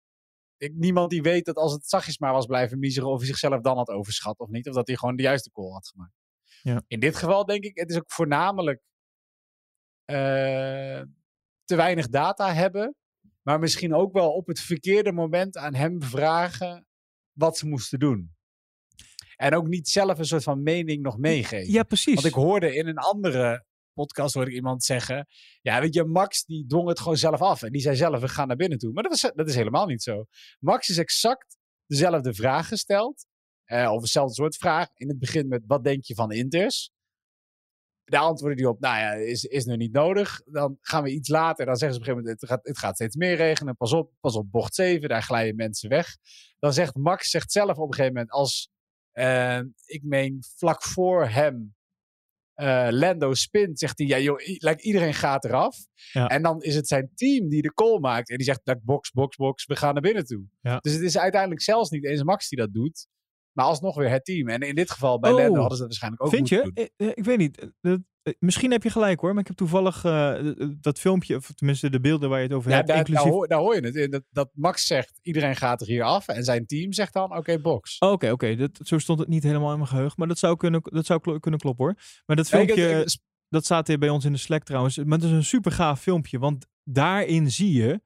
Ik, 0.58 0.74
niemand 0.74 1.10
die 1.10 1.22
weet 1.22 1.46
dat 1.46 1.56
als 1.56 1.72
het 1.72 1.88
zachtjes 1.88 2.18
maar 2.18 2.34
was 2.34 2.46
blijven 2.46 2.80
miseren, 2.80 3.10
of 3.10 3.18
hij 3.18 3.28
zichzelf 3.28 3.62
dan 3.62 3.78
had 3.78 3.90
overschat 3.90 4.40
of 4.40 4.50
niet. 4.50 4.68
Of 4.68 4.74
dat 4.76 4.88
hij 4.88 4.96
gewoon 4.96 5.16
de 5.16 5.24
juiste 5.24 5.52
call 5.52 5.72
had 5.72 5.88
gemaakt. 5.88 6.14
Ja. 6.62 6.84
In 6.88 7.00
dit 7.00 7.16
geval 7.16 7.46
denk 7.46 7.64
ik, 7.64 7.78
het 7.78 7.90
is 7.90 7.98
ook 7.98 8.12
voornamelijk 8.12 8.82
te 11.64 11.76
weinig 11.76 12.10
data 12.10 12.54
hebben. 12.54 12.96
Maar 13.42 13.60
misschien 13.60 13.94
ook 13.94 14.14
wel 14.14 14.32
op 14.32 14.48
het 14.48 14.60
verkeerde 14.60 15.12
moment 15.12 15.58
aan 15.58 15.74
hem 15.74 16.04
vragen 16.04 16.88
wat 17.32 17.58
ze 17.58 17.68
moesten 17.68 18.00
doen. 18.00 18.34
En 19.36 19.56
ook 19.56 19.68
niet 19.68 19.88
zelf 19.90 20.18
een 20.18 20.26
soort 20.26 20.44
van 20.44 20.64
mening 20.64 21.02
nog 21.02 21.18
meegeven. 21.18 21.72
Ja, 21.74 21.84
precies. 21.84 22.14
Want 22.14 22.26
ik 22.28 22.34
hoorde 22.34 22.76
in 22.76 22.88
een 22.88 22.98
andere 22.98 23.66
podcast 23.94 24.34
hoorde 24.34 24.50
ik 24.50 24.56
iemand 24.56 24.84
zeggen... 24.84 25.28
Ja, 25.62 25.82
weet 25.82 25.94
je, 25.94 26.04
Max 26.04 26.46
die 26.46 26.66
dwong 26.68 26.88
het 26.88 27.00
gewoon 27.00 27.18
zelf 27.18 27.42
af. 27.42 27.64
En 27.64 27.72
die 27.72 27.82
zei 27.82 27.96
zelf, 27.96 28.20
we 28.22 28.28
gaan 28.28 28.48
naar 28.48 28.56
binnen 28.58 28.78
toe. 28.78 28.94
Maar 28.94 29.04
dat 29.04 29.14
is, 29.14 29.32
dat 29.36 29.48
is 29.48 29.56
helemaal 29.56 29.86
niet 29.86 30.04
zo. 30.04 30.26
Max 30.60 30.90
is 30.90 30.98
exact 30.98 31.58
dezelfde 31.86 32.34
vraag 32.34 32.68
gesteld. 32.68 33.26
eh, 33.66 33.92
of 33.92 34.02
hetzelfde 34.02 34.34
soort 34.34 34.56
vraag. 34.56 34.88
In 34.94 35.08
het 35.08 35.20
begin 35.20 35.48
met, 35.48 35.64
wat 35.68 35.84
denk 35.84 36.04
je 36.04 36.16
van 36.16 36.32
Inters? 36.32 36.92
Daar 38.06 38.22
antwoordde 38.22 38.62
hij 38.62 38.72
op, 38.72 38.80
nou 38.80 38.98
ja, 38.98 39.14
is, 39.14 39.44
is 39.44 39.66
nu 39.66 39.76
niet 39.76 39.94
nodig. 39.94 40.42
Dan 40.46 40.78
gaan 40.82 41.04
we 41.04 41.12
iets 41.12 41.30
later, 41.30 41.66
dan 41.66 41.76
zeggen 41.76 41.96
ze 41.98 42.02
op 42.02 42.08
een 42.08 42.14
gegeven 42.14 42.24
moment, 42.24 42.42
het 42.42 42.50
gaat, 42.50 42.68
het 42.68 42.78
gaat 42.78 42.96
steeds 42.96 43.16
meer 43.16 43.36
regenen. 43.36 43.76
Pas 43.76 43.94
op, 43.94 44.12
pas 44.20 44.36
op 44.36 44.52
bocht 44.52 44.76
7, 44.76 45.10
daar 45.10 45.24
glijden 45.24 45.56
mensen 45.56 45.90
weg. 45.90 46.18
Dan 46.60 46.74
zegt 46.74 46.96
Max, 46.96 47.30
zegt 47.30 47.52
zelf 47.52 47.78
op 47.78 47.88
een 47.88 47.94
gegeven 47.94 48.14
moment, 48.14 48.32
als 48.32 48.70
eh, 49.12 49.60
ik 49.86 50.04
meen 50.04 50.44
vlak 50.58 50.84
voor 50.84 51.28
hem 51.28 51.76
eh, 52.54 52.88
Lando 52.90 53.34
spint, 53.34 53.80
zegt 53.80 53.98
hij, 53.98 54.08
ja 54.08 54.20
joh, 54.20 54.38
like, 54.46 54.82
iedereen 54.82 55.14
gaat 55.14 55.46
eraf. 55.46 55.78
Ja. 56.12 56.28
En 56.28 56.42
dan 56.42 56.62
is 56.62 56.76
het 56.76 56.88
zijn 56.88 57.12
team 57.16 57.50
die 57.50 57.62
de 57.62 57.74
call 57.74 58.00
maakt. 58.00 58.30
En 58.30 58.38
die 58.38 58.46
zegt, 58.46 58.62
like, 58.64 58.82
box, 58.84 59.12
box, 59.12 59.36
box, 59.36 59.66
we 59.66 59.76
gaan 59.76 59.94
naar 59.94 60.02
binnen 60.02 60.26
toe. 60.26 60.44
Ja. 60.62 60.78
Dus 60.78 60.94
het 60.94 61.02
is 61.02 61.18
uiteindelijk 61.18 61.62
zelfs 61.62 61.90
niet 61.90 62.06
eens 62.06 62.24
Max 62.24 62.50
die 62.50 62.60
dat 62.60 62.74
doet. 62.74 63.08
Maar 63.56 63.66
alsnog 63.66 63.96
weer 63.96 64.10
het 64.10 64.26
team. 64.26 64.50
En 64.50 64.60
in 64.62 64.76
dit 64.76 64.92
geval 64.92 65.20
bij 65.20 65.32
Oh, 65.32 65.38
Lando 65.38 65.60
hadden 65.60 65.78
ze 65.78 65.78
dat 65.78 65.88
waarschijnlijk 65.88 66.24
ook 66.24 66.30
Vind 66.30 66.50
je? 66.50 66.56
moeten 66.64 66.74
doen. 66.76 66.90
Eh, 66.98 67.08
eh, 67.08 67.14
Ik 67.18 67.24
weet 67.24 67.38
niet. 67.38 67.60
Eh, 67.60 67.68
dat- 67.82 68.00
misschien 68.40 68.72
heb 68.72 68.84
je 68.84 68.90
gelijk 68.90 69.20
hoor. 69.20 69.32
Maar 69.32 69.42
ik 69.42 69.48
heb 69.48 69.56
toevallig 69.58 70.02
dat 70.82 71.00
filmpje, 71.00 71.36
of 71.36 71.52
tenminste 71.56 71.90
de 71.90 72.00
beelden 72.00 72.30
waar 72.30 72.38
je 72.40 72.46
het 72.46 72.54
over 72.56 72.70
Ja, 72.70 72.76
hebt, 72.76 72.88
daar, 72.88 72.98
daar, 72.98 73.06
inclusief... 73.08 73.32
hoor, 73.34 73.48
daar 73.48 73.60
hoor 73.60 73.76
je 73.76 73.82
het. 74.00 74.12
Dat, 74.12 74.24
dat 74.30 74.50
Max 74.54 74.86
zegt, 74.86 75.20
iedereen 75.22 75.56
gaat 75.56 75.82
er 75.82 75.88
hier 75.88 76.04
af. 76.04 76.28
En 76.28 76.44
zijn 76.44 76.66
team 76.66 76.94
zegt 76.94 77.14
dan, 77.14 77.38
oké, 77.38 77.60
box. 77.60 77.98
Oh, 78.00 78.12
Oké, 78.12 78.32
oké. 78.32 78.56
dat 78.56 78.80
Zo 78.84 78.98
stond 78.98 79.20
het 79.20 79.28
niet 79.28 79.44
helemaal 79.44 79.72
in 79.72 79.78
mijn 79.78 79.90
geheugen. 79.90 80.14
Maar 80.18 80.28
dat 80.28 80.40
zou 80.40 80.58
kunnen, 80.58 80.82
dat 80.84 81.06
zou 81.06 81.40
kunnen 81.40 81.60
kloppen 81.60 81.86
hoor. 81.86 81.96
Maar 82.26 82.36
dat 82.36 82.48
Ja, 82.50 82.58
ik- 82.60 82.66
filmpje, 82.74 83.00
ik- 83.02 83.18
dat 83.50 83.64
staat 83.66 83.88
hier 83.88 83.98
bij 84.00 84.10
ons 84.10 84.26
in 84.26 84.32
de 84.32 84.38
Slack 84.38 84.64
trouwens. 84.64 84.98
Maar 84.98 85.18
het 85.18 85.28
is 85.28 85.34
een 85.34 85.44
super 85.44 85.72
gaaf 85.72 86.02
filmpje. 86.02 86.40
Want 86.40 86.66
daarin 86.84 87.52
zie 87.52 87.74
je 87.74 88.02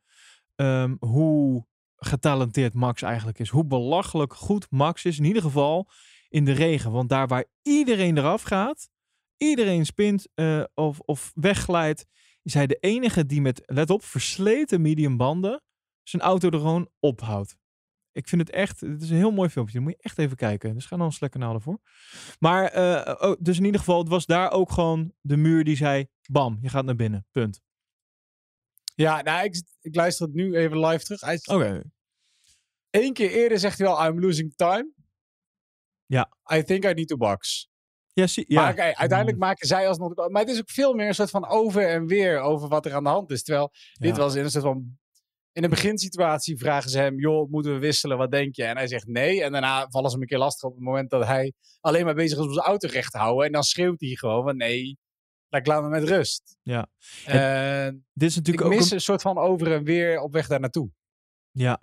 ehm, 0.55 0.95
hoe 0.99 1.65
getalenteerd 1.99 2.73
Max 2.73 3.01
eigenlijk 3.01 3.39
is. 3.39 3.49
Hoe 3.49 3.65
belachelijk 3.65 4.33
goed 4.33 4.67
Max 4.69 5.05
is. 5.05 5.17
In 5.17 5.25
ieder 5.25 5.41
geval 5.41 5.89
in 6.29 6.45
de 6.45 6.51
regen. 6.51 6.91
Want 6.91 7.09
daar 7.09 7.27
waar 7.27 7.45
iedereen 7.61 8.17
eraf 8.17 8.41
gaat, 8.41 8.89
iedereen 9.37 9.85
spint 9.85 10.27
eh, 10.33 10.63
of, 10.73 10.99
of 10.99 11.31
wegglijdt, 11.35 12.05
is 12.43 12.53
hij 12.53 12.67
de 12.67 12.77
enige 12.79 13.25
die 13.25 13.41
met, 13.41 13.61
let 13.65 13.89
op, 13.89 14.03
versleten 14.03 14.81
medium 14.81 15.17
banden 15.17 15.61
zijn 16.03 16.21
auto 16.21 16.49
er 16.49 16.59
gewoon 16.59 16.89
ophoudt. 16.99 17.57
Ik 18.11 18.27
vind 18.27 18.41
het 18.41 18.49
echt, 18.49 18.79
het 18.79 19.01
is 19.01 19.09
een 19.09 19.15
heel 19.15 19.31
mooi 19.31 19.49
filmpje. 19.49 19.73
Dan 19.73 19.83
moet 19.83 19.91
je 19.91 20.01
echt 20.01 20.17
even 20.17 20.37
kijken. 20.37 20.73
Dus 20.73 20.85
ga 20.85 20.97
dan 20.97 21.05
een 21.05 21.11
Slack 21.11 21.31
kanaal 21.31 21.53
ervoor. 21.53 21.79
Maar, 22.39 22.65
eh, 22.65 23.29
oh, 23.29 23.35
dus 23.39 23.57
in 23.57 23.65
ieder 23.65 23.79
geval, 23.79 23.99
het 23.99 24.07
was 24.07 24.25
daar 24.25 24.51
ook 24.51 24.71
gewoon 24.71 25.13
de 25.21 25.37
muur 25.37 25.63
die 25.63 25.75
zei, 25.75 26.07
bam, 26.31 26.57
je 26.61 26.69
gaat 26.69 26.85
naar 26.85 26.95
binnen. 26.95 27.25
Punt. 27.31 27.61
Ja, 29.01 29.21
nou, 29.21 29.43
ik, 29.43 29.61
ik 29.81 29.95
luister 29.95 30.25
het 30.25 30.35
nu 30.35 30.55
even 30.55 30.79
live 30.79 31.03
terug. 31.03 31.21
Hij, 31.21 31.39
Oké. 31.45 31.81
Eén 32.89 33.13
keer 33.13 33.31
eerder 33.31 33.59
zegt 33.59 33.77
hij 33.77 33.87
wel, 33.87 34.05
I'm 34.05 34.19
losing 34.19 34.53
time. 34.55 34.91
Ja. 36.05 36.31
I 36.53 36.63
think 36.63 36.85
I 36.85 36.93
need 36.93 37.07
to 37.07 37.17
box. 37.17 37.69
Ja, 38.13 38.27
zie, 38.27 38.45
ja. 38.47 38.61
Maar 38.61 38.93
uiteindelijk 38.95 39.37
maken 39.37 39.67
zij 39.67 39.87
alsnog... 39.87 40.15
Maar 40.15 40.41
het 40.41 40.51
is 40.51 40.59
ook 40.59 40.69
veel 40.69 40.93
meer 40.93 41.07
een 41.07 41.15
soort 41.15 41.29
van 41.29 41.47
over 41.47 41.87
en 41.87 42.07
weer 42.07 42.39
over 42.39 42.67
wat 42.67 42.85
er 42.85 42.93
aan 42.93 43.03
de 43.03 43.09
hand 43.09 43.31
is. 43.31 43.43
Terwijl 43.43 43.71
dit 43.93 44.17
was 44.17 44.35
in 44.35 44.43
een 44.43 44.51
soort 44.51 44.63
van... 44.63 44.97
In 45.51 45.63
een 45.63 45.69
beginsituatie 45.69 46.57
vragen 46.57 46.89
ze 46.89 46.99
hem, 46.99 47.19
joh, 47.19 47.49
moeten 47.49 47.73
we 47.73 47.79
wisselen, 47.79 48.17
wat 48.17 48.31
denk 48.31 48.55
je? 48.55 48.63
En 48.63 48.77
hij 48.77 48.87
zegt 48.87 49.07
nee. 49.07 49.43
En 49.43 49.51
daarna 49.51 49.87
vallen 49.89 50.09
ze 50.09 50.13
hem 50.13 50.21
een 50.21 50.29
keer 50.29 50.37
lastig 50.37 50.69
op 50.69 50.75
het 50.75 50.83
moment 50.83 51.09
dat 51.09 51.25
hij 51.25 51.53
alleen 51.79 52.05
maar 52.05 52.15
bezig 52.15 52.37
is 52.37 52.45
om 52.45 52.53
zijn 52.53 52.65
auto 52.65 52.87
recht 52.87 53.11
te 53.11 53.17
houden. 53.17 53.45
En 53.45 53.51
dan 53.51 53.63
schreeuwt 53.63 53.99
hij 53.99 54.09
gewoon 54.09 54.43
van 54.43 54.57
nee, 54.57 54.97
laat, 55.49 55.67
laat 55.67 55.81
me 55.83 55.89
met 55.89 56.03
rust. 56.03 56.57
Ja. 56.61 56.87
Eh, 57.25 57.85
Dit 58.13 58.29
is 58.29 58.35
ik 58.35 58.35
natuurlijk 58.37 58.65
ook 58.65 58.73
mis 58.73 58.89
een- 58.89 58.95
een 58.95 59.01
soort 59.01 59.21
van 59.21 59.37
over 59.37 59.73
en 59.73 59.83
weer 59.83 60.19
op 60.19 60.33
weg 60.33 60.47
daar 60.47 60.59
naartoe. 60.59 60.89
Ja. 61.51 61.81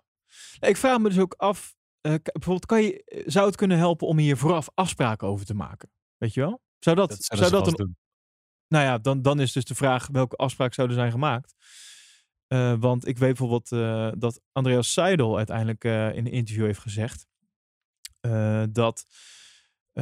Ik 0.60 0.76
vraag 0.76 0.98
me 0.98 1.08
dus 1.08 1.18
ook 1.18 1.34
af, 1.34 1.74
eh, 2.00 2.14
bijvoorbeeld, 2.22 2.66
kan 2.66 2.82
je, 2.82 3.04
eh, 3.04 3.22
zou 3.26 3.46
het 3.46 3.56
kunnen 3.56 3.78
helpen 3.78 4.06
om 4.06 4.18
hier 4.18 4.36
vooraf 4.36 4.68
afspraken 4.74 5.28
over 5.28 5.46
te 5.46 5.54
maken? 5.54 5.90
Weet 6.16 6.34
je 6.34 6.40
wel? 6.40 6.60
Zou 6.78 6.96
dat, 6.96 7.16
zou 7.18 7.50
dat 7.50 7.66
een, 7.66 7.72
doen. 7.74 7.96
nou 8.68 8.84
ja, 8.84 8.98
dan, 8.98 9.22
dan 9.22 9.40
is 9.40 9.52
dus 9.52 9.64
de 9.64 9.74
vraag 9.74 10.06
welke 10.12 10.36
afspraken 10.36 10.74
zouden 10.74 10.96
zijn 10.96 11.10
gemaakt. 11.10 11.54
Eh, 12.46 12.74
want 12.78 13.06
ik 13.06 13.18
weet 13.18 13.28
bijvoorbeeld 13.36 13.72
eh, 13.72 14.12
dat 14.18 14.40
Andreas 14.52 14.92
Seidel 14.92 15.36
uiteindelijk 15.36 15.84
eh, 15.84 16.08
in 16.12 16.26
een 16.26 16.32
interview 16.32 16.64
heeft 16.64 16.80
gezegd 16.80 17.26
eh, 18.20 18.62
dat 18.70 19.06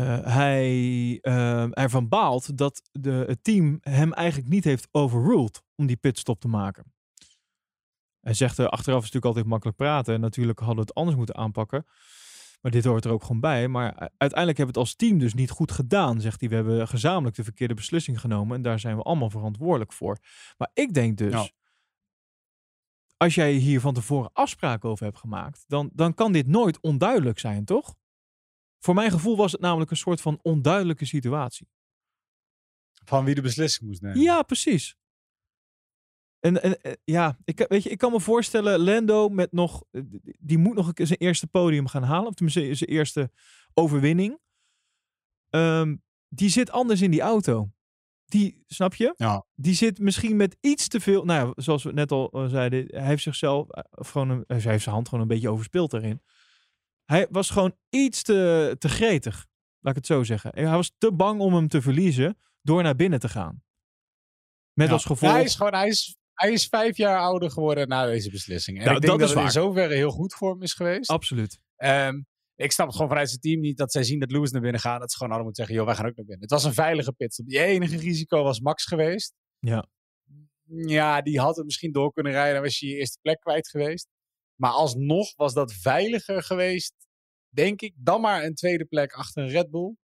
hij 0.01 1.19
eh, 1.21 1.79
ervan 1.79 2.09
baalt 2.09 2.59
dat 2.59 2.83
de, 2.93 3.25
het 3.27 3.45
team 3.45 3.79
hem 3.81 4.13
eigenlijk 4.13 4.49
niet 4.49 4.65
heeft 4.65 4.89
overruled 4.91 5.63
om 5.75 5.87
die 5.87 5.97
pitstop 5.97 6.41
te 6.41 6.49
maken. 6.49 6.93
Hij 8.21 8.35
zegt 8.35 8.59
eh, 8.59 8.67
achteraf 8.67 8.99
is 8.99 9.03
natuurlijk 9.03 9.25
altijd 9.25 9.47
makkelijk 9.47 9.77
praten 9.77 10.15
en 10.15 10.21
natuurlijk 10.21 10.59
hadden 10.59 10.77
we 10.77 10.83
het 10.83 10.95
anders 10.95 11.17
moeten 11.17 11.37
aanpakken. 11.37 11.87
Maar 12.61 12.73
dit 12.73 12.85
hoort 12.85 13.05
er 13.05 13.11
ook 13.11 13.23
gewoon 13.23 13.41
bij. 13.41 13.69
Maar 13.69 13.95
uiteindelijk 13.99 14.59
hebben 14.59 14.75
we 14.75 14.81
het 14.81 14.89
als 14.89 14.95
team 14.95 15.19
dus 15.19 15.35
niet 15.35 15.51
goed 15.51 15.73
gedaan, 15.73 16.21
zegt 16.21 16.41
hij. 16.41 16.49
We 16.49 16.55
hebben 16.55 16.89
gezamenlijk 16.89 17.37
de 17.37 17.45
verkeerde 17.45 17.75
beslissing 17.75 18.21
genomen 18.21 18.57
en 18.57 18.63
daar 18.63 18.79
zijn 18.79 18.97
we 18.97 19.03
allemaal 19.03 19.31
verantwoordelijk 19.31 19.93
voor. 19.93 20.19
Maar 20.57 20.71
ik 20.73 20.95
denk 20.95 21.19
dus, 21.19 21.53
als 23.17 23.35
jij 23.35 23.53
hier 23.53 23.81
van 23.81 23.95
tevoren 23.95 24.31
afspraken 24.33 24.89
over 24.89 25.05
hebt 25.05 25.19
gemaakt, 25.19 25.65
dan, 25.67 25.91
dan 25.93 26.15
kan 26.15 26.33
dit 26.33 26.47
nooit 26.47 26.81
onduidelijk 26.81 27.39
zijn, 27.39 27.65
toch? 27.65 27.95
Voor 28.85 28.95
mijn 28.95 29.11
gevoel 29.11 29.37
was 29.37 29.53
het 29.53 29.61
namelijk 29.61 29.91
een 29.91 29.97
soort 29.97 30.21
van 30.21 30.39
onduidelijke 30.43 31.05
situatie. 31.05 31.69
Van 33.05 33.25
wie 33.25 33.35
de 33.35 33.41
beslissing 33.41 33.89
moest 33.89 34.01
nemen. 34.01 34.21
Ja, 34.21 34.43
precies. 34.43 34.97
En, 36.41 36.63
en 36.63 36.81
eh, 36.81 36.93
ja, 37.05 37.39
ik, 37.45 37.67
weet 37.69 37.83
je, 37.83 37.91
ik 37.91 37.99
kan 37.99 38.13
me 38.13 38.21
voorstellen, 38.21 38.81
Lando 38.81 39.29
met 39.29 39.53
nog, 39.53 39.85
eh, 39.91 40.03
die 40.39 40.59
moet 40.59 40.75
nog 40.75 40.91
zijn 40.95 41.19
eerste 41.19 41.47
podium 41.47 41.87
gaan 41.87 42.03
halen, 42.03 42.27
of 42.27 42.35
tenminste 42.35 42.75
zijn 42.75 42.91
eerste 42.91 43.31
overwinning. 43.75 44.39
Ehm, 45.51 45.97
die 46.29 46.49
zit 46.49 46.71
anders 46.71 47.01
in 47.01 47.11
die 47.11 47.21
auto. 47.21 47.73
Die, 48.25 48.65
snap 48.67 48.95
je? 48.95 49.15
Ja. 49.17 49.45
Die 49.55 49.75
zit 49.75 49.99
misschien 49.99 50.37
met 50.37 50.57
iets 50.61 50.89
te 50.89 51.01
veel, 51.01 51.25
nou 51.25 51.47
ja, 51.47 51.63
zoals 51.63 51.83
we 51.83 51.93
net 51.93 52.13
al 52.13 52.31
eh, 52.31 52.47
zeiden, 52.47 52.87
hij 52.87 53.07
heeft 53.07 53.23
zichzelf, 53.23 53.71
eh, 53.71 53.83
gewoon 53.91 54.31
een, 54.31 54.45
hij 54.47 54.57
heeft 54.57 54.83
zijn 54.83 54.95
hand 54.95 55.09
gewoon 55.09 55.23
een 55.23 55.31
beetje 55.31 55.51
overspeeld 55.51 55.91
daarin. 55.91 56.23
Hij 57.05 57.27
was 57.31 57.51
gewoon 57.51 57.77
iets 57.89 58.23
te, 58.23 58.77
te 58.79 58.89
gretig, 58.89 59.47
laat 59.81 59.97
ik 59.97 59.99
het 59.99 60.07
zo 60.07 60.23
zeggen. 60.23 60.51
Hij 60.55 60.65
was 60.77 60.93
te 60.99 61.13
bang 61.13 61.41
om 61.41 61.55
hem 61.55 61.69
te 61.69 61.83
verliezen 61.83 62.39
door 62.63 62.83
naar 62.83 62.97
binnen 62.97 63.21
te 63.21 63.29
gaan. 63.29 63.63
Met 64.73 64.87
Ja. 64.87 64.93
als 64.93 65.05
gevolg... 65.05 65.33
Hij 65.33 65.43
is 65.43 65.55
gewoon, 65.55 65.75
hij 65.75 65.89
is, 65.89 66.17
hij 66.33 66.53
is 66.53 66.67
vijf 66.67 66.97
jaar 66.97 67.19
ouder 67.19 67.51
geworden 67.51 67.89
na 67.89 68.07
deze 68.07 68.31
beslissing. 68.31 68.79
En 68.79 68.85
Nou, 68.85 68.97
ik 68.97 69.03
denk 69.03 69.19
dat 69.19 69.29
dat, 69.29 69.39
is 69.39 69.45
het 69.45 69.55
in 69.55 69.63
zoverre 69.63 69.95
heel 69.95 70.11
goed 70.11 70.35
voor 70.35 70.51
hem 70.51 70.63
is 70.63 70.73
geweest. 70.73 71.11
Absoluut. 71.11 71.61
Ehm, 71.77 72.23
ik 72.57 72.73
snap 72.73 72.87
het 72.87 72.95
gewoon 72.95 73.11
vanuit 73.11 73.29
zijn 73.29 73.41
team 73.41 73.61
niet 73.61 73.77
dat 73.77 73.93
zij 73.93 74.03
zien 74.03 74.19
dat 74.19 74.31
Lewis 74.31 74.51
naar 74.51 74.61
binnen 74.61 74.81
gaat. 74.81 75.01
Dat 75.01 75.11
ze 75.11 75.17
gewoon 75.17 75.33
hadden 75.33 75.47
moeten 75.47 75.65
zeggen, 75.65 75.75
joh, 75.75 75.87
wij 75.87 75.95
gaan 75.95 76.11
ook 76.11 76.17
naar 76.17 76.27
binnen. 76.27 76.43
Het 76.43 76.51
was 76.51 76.65
een 76.65 76.75
veilige 76.85 77.13
pitstop. 77.13 77.47
Die 77.47 77.59
enige 77.59 77.97
risico 77.97 78.43
was 78.43 78.61
Max 78.61 78.85
geweest. 78.85 79.33
Ja. 79.59 79.87
Ja, 80.67 81.23
die 81.23 81.41
had 81.41 81.57
het 81.57 81.65
misschien 81.65 81.93
door 81.93 82.13
kunnen 82.13 82.33
rijden. 82.33 82.55
Dan 82.55 82.63
was 82.63 82.79
je 82.79 82.87
je 82.87 82.97
eerste 82.97 83.19
plek 83.23 83.41
kwijt 83.41 83.69
geweest. 83.69 84.09
Maar 84.65 84.73
alsnog 84.73 85.37
was 85.37 85.55
dat 85.55 85.73
veiliger 85.73 86.43
geweest, 86.43 86.95
denk 87.49 87.81
ik, 87.81 87.95
dan 87.97 88.21
maar 88.21 88.45
een 88.45 88.55
tweede 88.55 88.85
plek 88.85 89.13
achter 89.13 89.43
een 89.43 89.49
Red 89.49 89.71
Bull. 89.71 89.97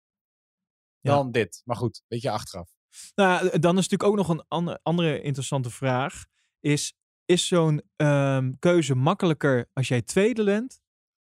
Ja. 1.00 1.14
Dan 1.14 1.30
dit. 1.30 1.62
Maar 1.64 1.76
goed, 1.76 2.02
weet 2.08 2.22
je, 2.22 2.30
achteraf. 2.30 2.70
Nou, 3.14 3.44
ja, 3.44 3.58
dan 3.58 3.78
is 3.78 3.88
natuurlijk 3.88 4.02
ook 4.02 4.16
nog 4.16 4.28
een 4.28 4.44
ander- 4.48 4.78
andere 4.82 5.20
interessante 5.20 5.70
vraag. 5.70 6.24
Is, 6.60 6.94
is 7.24 7.46
zo'n 7.46 7.82
ehm, 7.96 8.52
keuze 8.58 8.94
makkelijker 8.94 9.70
als 9.72 9.88
jij 9.88 10.02
tweede 10.02 10.44
bent, 10.44 10.80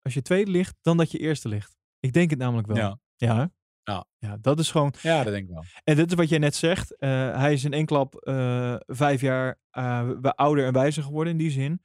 als 0.03 0.15
je 0.15 0.23
tweede 0.23 0.51
ligt, 0.51 0.77
dan 0.81 0.97
dat 0.97 1.11
je 1.11 1.19
eerste 1.19 1.49
ligt? 1.49 1.77
Ik 2.01 2.13
denk 2.13 2.31
het 2.31 2.39
namelijk 2.39 2.67
wel. 2.67 2.77
Ja. 2.77 2.99
Ja? 3.17 3.53
Ja. 3.83 4.07
ja, 4.19 4.37
dat 4.37 4.59
is 4.59 4.71
gewoon... 4.71 4.95
Ja, 5.03 5.23
dat 5.23 5.33
denk 5.33 5.49
ik 5.49 5.55
wel. 5.55 5.65
En 5.85 5.97
dit 5.97 6.11
is 6.11 6.17
wat 6.17 6.29
jij 6.29 6.39
net 6.39 6.55
zegt. 6.55 6.97
eh, 6.99 7.37
hij 7.37 7.53
is 7.53 7.65
in 7.65 7.73
één 7.73 7.87
klap 7.87 8.15
eh, 8.15 8.77
vijf 8.87 9.21
jaar 9.21 9.61
eh, 9.71 10.11
ouder 10.21 10.67
en 10.67 10.73
wijzer 10.73 11.03
geworden 11.03 11.33
in 11.33 11.39
die 11.39 11.51
zin. 11.51 11.83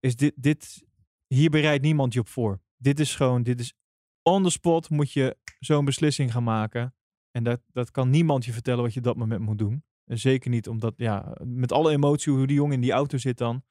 Is 0.00 0.16
dit, 0.16 0.32
dit, 0.36 0.84
hier 1.26 1.50
bereidt 1.50 1.82
niemand 1.82 2.12
je 2.12 2.20
op 2.20 2.28
voor. 2.28 2.60
Dit 2.76 3.00
is 3.00 3.16
gewoon, 3.16 3.42
dit 3.42 3.60
is 3.60 3.74
on 4.22 4.42
the 4.42 4.50
spot 4.50 4.90
moet 4.90 5.12
je 5.12 5.36
zo'n 5.58 5.84
beslissing 5.84 6.32
gaan 6.32 6.44
maken. 6.44 6.94
En 7.30 7.44
dat, 7.44 7.60
dat 7.72 7.90
kan 7.90 8.10
niemand 8.10 8.44
je 8.44 8.52
vertellen 8.52 8.82
wat 8.82 8.92
je 8.92 8.98
op 8.98 9.04
dat 9.04 9.16
moment 9.16 9.40
moet 9.40 9.58
doen. 9.58 9.84
En 10.04 10.18
zeker 10.18 10.50
niet 10.50 10.68
omdat, 10.68 10.94
ja, 10.96 11.36
met 11.44 11.72
alle 11.72 11.90
emotie 11.92 12.32
hoe 12.32 12.46
die 12.46 12.56
jongen 12.56 12.74
in 12.74 12.80
die 12.80 12.92
auto 12.92 13.18
zit 13.18 13.38
dan. 13.38 13.64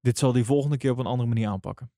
Dit 0.00 0.18
zal 0.18 0.32
die 0.32 0.44
volgende 0.44 0.76
keer 0.76 0.90
op 0.90 0.98
een 0.98 1.06
andere 1.06 1.28
manier 1.28 1.48
aanpakken. 1.48 1.92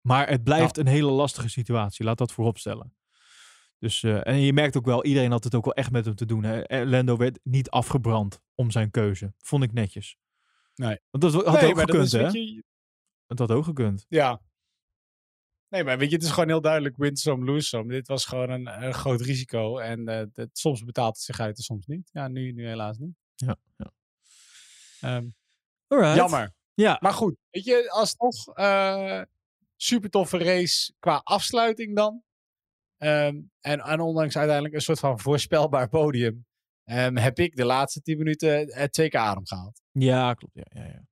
Maar 0.00 0.28
het 0.28 0.44
blijft 0.44 0.76
een 0.76 0.86
hele 0.86 1.10
lastige 1.10 1.48
situatie. 1.48 2.04
Laat 2.04 2.18
dat 2.18 2.32
voorop 2.32 2.58
stellen. 2.58 2.96
Dus, 3.78 4.02
eh, 4.02 4.26
en 4.26 4.40
je 4.40 4.52
merkt 4.52 4.76
ook 4.76 4.84
wel, 4.84 5.04
iedereen 5.04 5.30
had 5.30 5.44
het 5.44 5.54
ook 5.54 5.64
wel 5.64 5.74
echt 5.74 5.90
met 5.90 6.04
hem 6.04 6.14
te 6.14 6.26
doen. 6.26 6.44
Hè. 6.44 6.84
Lando 6.84 7.16
werd 7.16 7.38
niet 7.42 7.70
afgebrand 7.70 8.40
om 8.54 8.70
zijn 8.70 8.90
keuze. 8.90 9.34
Vond 9.38 9.62
ik 9.62 9.72
netjes. 9.72 10.16
Nee. 10.76 11.00
Want 11.10 11.22
dat 11.32 11.44
had 11.44 11.60
Nee, 11.60 11.70
ook 11.70 11.76
dat 11.76 11.90
gekund, 11.90 12.04
is, 12.04 12.12
hè? 12.12 12.26
je, 12.26 12.64
Dat 13.26 13.38
had 13.38 13.50
ook 13.50 13.64
gekund. 13.64 14.06
Ja. 14.08 14.40
Nee, 15.68 15.84
maar 15.84 15.98
weet 15.98 16.08
je, 16.08 16.14
het 16.14 16.24
is 16.24 16.30
gewoon 16.30 16.48
heel 16.48 16.60
duidelijk 16.60 16.96
win 16.96 17.16
some, 17.16 17.44
lose 17.44 17.66
some. 17.68 17.92
Dit 17.92 18.08
was 18.08 18.24
gewoon 18.24 18.50
een, 18.50 18.82
een 18.82 18.94
groot 18.94 19.20
risico. 19.20 19.78
En 19.78 20.08
eh, 20.08 20.26
dat, 20.32 20.48
soms 20.52 20.84
betaalt 20.84 21.14
het 21.14 21.24
zich 21.24 21.40
uit 21.40 21.56
en 21.56 21.62
soms 21.62 21.86
niet. 21.86 22.08
Ja, 22.12 22.28
nu, 22.28 22.52
nu 22.52 22.66
helaas 22.66 22.98
niet. 22.98 23.14
Ja, 23.34 23.56
ja. 23.76 23.92
Ehm, 25.00 25.26
Alright. 25.86 26.16
jammer. 26.16 26.54
Ja, 26.74 26.98
Maar 27.00 27.12
goed, 27.12 27.36
weet 27.50 27.64
je, 27.64 27.90
alsnog 27.90 28.54
eh 28.54 29.22
super 29.76 30.10
toffe 30.10 30.38
race 30.38 30.92
qua 30.98 31.20
afsluiting 31.24 31.96
dan. 31.96 32.22
Ehm, 32.96 33.40
en, 33.60 33.80
en 33.80 34.00
ondanks 34.00 34.36
uiteindelijk 34.36 34.74
een 34.74 34.80
soort 34.80 34.98
van 34.98 35.20
voorspelbaar 35.20 35.88
podium, 35.88 36.45
ehm, 36.86 37.16
heb 37.16 37.38
ik 37.38 37.56
de 37.56 37.64
laatste 37.64 38.02
10 38.02 38.18
minuten 38.18 38.68
eh, 38.68 38.84
twee 38.84 39.08
keer 39.08 39.20
adem 39.20 39.46
gehaald. 39.46 39.82
ja 39.92 40.34
klopt. 40.34 40.54
Ja, 40.54 40.64
ja, 40.82 40.84
ja. 40.84 41.06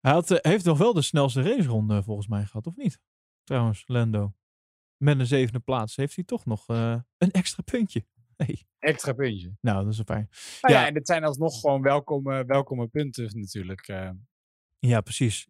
Hij 0.00 0.12
had, 0.12 0.30
eh, 0.30 0.38
heeft 0.52 0.64
nog 0.64 0.78
wel 0.78 0.92
de 0.92 1.02
snelste 1.02 1.42
raceronde 1.42 2.02
volgens 2.02 2.26
mij 2.26 2.44
gehad, 2.44 2.66
of 2.66 2.76
niet? 2.76 2.98
Trouwens, 3.44 3.84
Lando. 3.86 4.34
Met 4.96 5.18
een 5.18 5.26
zevende 5.26 5.60
plaats 5.60 5.96
heeft 5.96 6.14
hij 6.14 6.24
toch 6.24 6.46
nog 6.46 6.68
eh, 6.68 6.96
een 7.18 7.30
extra 7.30 7.62
puntje. 7.62 8.04
Hey. 8.36 8.62
Extra 8.78 9.12
puntje. 9.12 9.52
Nou, 9.60 9.84
dat 9.84 9.92
is 9.92 10.00
fijn. 10.06 10.28
Nou 10.60 10.74
ja, 10.74 10.80
Ja. 10.80 10.86
en 10.86 10.94
dit 10.94 11.06
zijn 11.06 11.24
alsnog 11.24 11.60
gewoon 11.60 11.82
welkome, 11.82 12.44
welkome 12.44 12.86
punten 12.86 13.30
natuurlijk. 13.40 13.88
eh. 13.88 14.10
Ja, 14.78 15.00
precies. 15.00 15.48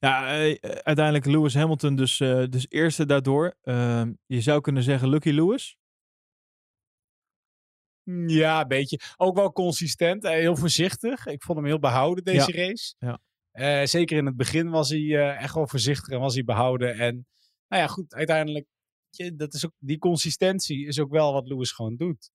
Ja, 0.00 0.26
eh, 0.26 0.50
eh, 0.50 0.56
uiteindelijk 0.60 1.24
Lewis 1.26 1.54
Hamilton 1.54 1.96
dus, 1.96 2.20
eh, 2.20 2.44
dus 2.48 2.66
eerste 2.68 3.06
daardoor. 3.06 3.54
Ehm, 3.62 4.12
je 4.26 4.40
zou 4.40 4.60
kunnen 4.60 4.82
zeggen 4.82 5.08
Lucky 5.08 5.30
Lewis. 5.30 5.78
Ja, 8.26 8.60
een 8.60 8.68
beetje. 8.68 9.00
Ook 9.16 9.36
wel 9.36 9.52
consistent. 9.52 10.24
eh, 10.24 10.30
heel 10.30 10.56
voorzichtig. 10.56 11.26
Ik 11.26 11.42
vond 11.42 11.58
hem 11.58 11.66
heel 11.66 11.78
behouden 11.78 12.24
deze 12.24 12.52
race. 12.52 12.94
Ja. 12.98 13.20
Eh, 13.50 13.86
zeker 13.86 14.16
in 14.16 14.26
het 14.26 14.36
begin 14.36 14.70
was 14.70 14.88
hij 14.88 14.98
eh, 15.00 15.42
echt 15.42 15.54
wel 15.54 15.66
voorzichtig 15.68 16.08
en 16.08 16.20
was 16.20 16.34
hij 16.34 16.44
behouden. 16.44 16.94
En 16.98 17.26
nou 17.68 17.82
ja, 17.82 17.86
goed, 17.88 18.14
uiteindelijk, 18.14 18.66
je, 19.10 19.34
dat 19.34 19.54
is 19.54 19.64
ook, 19.66 19.72
die 19.78 19.98
consistentie 19.98 20.86
is 20.86 21.00
ook 21.00 21.10
wel 21.10 21.32
wat 21.32 21.48
Lewis 21.48 21.72
gewoon 21.72 21.96
doet. 21.96 22.30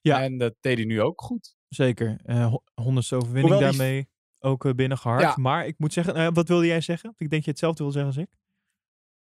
Ja. 0.00 0.22
En 0.22 0.38
dat 0.38 0.54
deed 0.60 0.76
hij 0.76 0.86
nu 0.86 1.00
ook 1.00 1.20
goed. 1.22 1.54
Zeker. 1.68 2.20
Ho- 2.24 2.62
honderdste 2.74 3.16
overwinning 3.16 3.54
die- 3.58 3.62
daarmee 3.62 4.08
ook 4.38 4.64
eh, 4.64 4.72
binnengehaald. 4.72 5.20
Ja. 5.20 5.34
Maar 5.36 5.66
ik 5.66 5.74
moet 5.78 5.92
zeggen, 5.92 6.34
wat 6.34 6.48
wilde 6.48 6.66
jij 6.66 6.80
zeggen? 6.80 7.04
Want 7.08 7.20
Ik 7.20 7.30
denk 7.30 7.44
je 7.44 7.50
hetzelfde 7.50 7.82
wil 7.82 7.92
zeggen 7.92 8.12
als 8.12 8.22
ik. 8.22 8.28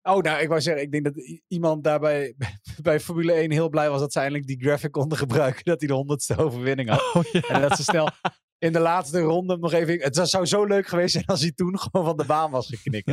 Oh, 0.08 0.22
nou, 0.22 0.40
ik 0.40 0.48
wou 0.48 0.60
zeggen, 0.60 0.82
ik 0.82 0.92
denk 0.92 1.04
dat 1.04 1.14
iemand 1.48 1.84
daarbij 1.84 2.34
bij 2.82 3.00
Formule 3.00 3.32
1 3.32 3.50
heel 3.50 3.68
blij 3.68 3.90
was 3.90 4.00
dat 4.00 4.12
ze 4.12 4.18
eindelijk 4.18 4.46
die 4.46 4.60
graphic 4.60 4.92
konden 4.92 5.18
gebruiken. 5.18 5.64
Dat 5.64 5.78
hij 5.78 5.88
de 5.88 5.94
honderdste 5.94 6.36
overwinning 6.36 6.88
had. 6.88 7.14
Oh, 7.14 7.24
ja. 7.32 7.40
En 7.40 7.60
dat 7.60 7.76
ze 7.76 7.82
snel 7.82 8.08
in 8.66 8.72
de 8.72 8.78
laatste 8.78 9.20
ronde 9.20 9.56
nog 9.56 9.72
even... 9.72 10.00
Het 10.00 10.28
zou 10.28 10.46
zo 10.46 10.64
leuk 10.64 10.86
geweest 10.86 11.12
zijn 11.12 11.24
als 11.26 11.40
hij 11.40 11.52
toen 11.52 11.78
gewoon 11.80 12.06
van 12.06 12.16
de 12.16 12.24
baan 12.24 12.50
was 12.50 12.66
geknikt. 12.66 13.08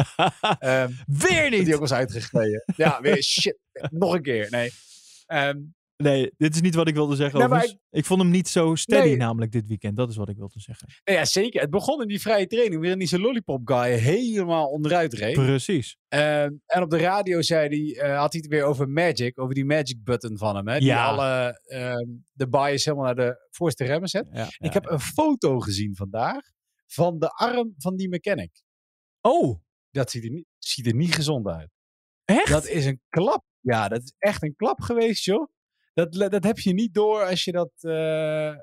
Ehm, 0.60 0.92
Weer 1.06 1.18
dat 1.18 1.30
hij 1.30 1.50
niet! 1.50 1.74
ook 1.74 1.80
was 1.80 1.94
uitgegleden. 1.94 2.64
Ja, 2.76 3.02
weer 3.02 3.24
shit. 3.24 3.58
Nog 3.90 4.14
een 4.14 4.22
keer. 4.22 4.48
Nee. 4.50 4.72
Ehm, 5.26 5.58
Nee, 5.98 6.32
dit 6.38 6.56
is 6.56 6.62
niet 6.62 6.76
wat 6.76 6.88
ik 6.88 6.94
wilde 6.94 7.16
zeggen. 7.16 7.50
Nee, 7.50 7.80
ik... 7.90 8.06
vond 8.06 8.22
hem 8.22 8.30
niet 8.30 8.48
zo 8.48 8.76
steady 8.76 9.08
Nee. 9.08 9.18
namelijk 9.18 9.52
dit 9.52 9.68
weekend. 9.68 9.98
Dat 9.98 10.10
is 10.10 10.16
wat 10.16 10.30
ik 10.30 10.38
wilde 10.38 10.60
zeggen. 10.60 10.88
nou 11.04 11.18
ja, 11.18 11.26
zeker. 11.26 11.62
Het 11.62 11.70
begon 11.70 12.02
in 12.02 12.08
die 12.08 12.22
vrije 12.22 12.48
training. 12.48 12.82
Weer 12.82 12.98
die 12.98 13.08
zijn 13.08 13.22
lollipop 13.22 13.62
guy 13.68 13.90
helemaal 13.92 14.68
onderuit 14.68 15.14
reed. 15.14 15.34
Precies. 15.34 15.98
Ehm, 16.08 16.52
en 16.66 16.82
op 16.82 16.90
de 16.90 16.98
radio 16.98 17.42
zei 17.42 17.68
hij, 17.68 18.04
eh, 18.10 18.18
had 18.20 18.32
hij 18.34 18.42
het 18.42 18.52
weer 18.52 18.64
over 18.64 18.90
Magic. 18.90 19.40
Over 19.40 19.54
die 19.56 19.66
Magic 19.66 20.04
button 20.04 20.38
van 20.38 20.56
hem. 20.56 20.68
Hè, 20.68 20.78
die 20.80 20.88
Ja. 20.88 21.06
alle 21.06 21.60
ehm, 21.66 22.08
de 22.32 22.48
bias 22.50 22.86
helemaal 22.86 23.06
naar 23.06 23.16
de 23.16 23.48
voorste 23.52 23.84
remmen 23.84 24.10
zet. 24.10 24.28
Ja, 24.32 24.48
ik 24.58 24.74
heb 24.74 24.90
een 24.90 25.00
foto 25.00 25.60
gezien 25.60 25.96
vandaag 25.96 26.42
van 26.88 27.20
de 27.20 27.30
arm 27.30 27.74
van 27.78 27.96
die 27.96 28.10
mechanic. 28.10 28.52
Oh, 29.22 29.60
Dat 29.92 30.12
ziet 30.12 30.24
er 30.24 30.30
niet, 30.30 30.46
ziet 30.58 30.88
er 30.88 30.96
niet 30.96 31.16
gezond 31.16 31.48
uit. 31.48 31.70
echt? 32.26 32.48
Dat 32.48 32.68
is 32.68 32.86
een 32.86 33.02
klap. 33.10 33.44
Ja, 33.60 33.88
dat 33.88 34.02
is 34.04 34.14
echt 34.18 34.44
een 34.44 34.56
klap 34.56 34.82
geweest, 34.82 35.26
joh. 35.26 35.48
Dat, 35.96 36.14
dat 36.32 36.44
heb 36.44 36.60
je 36.60 36.74
niet 36.74 36.94
door 36.94 37.24
als 37.26 37.44
je 37.44 37.52
dat 37.52 37.72
eh, 37.76 38.56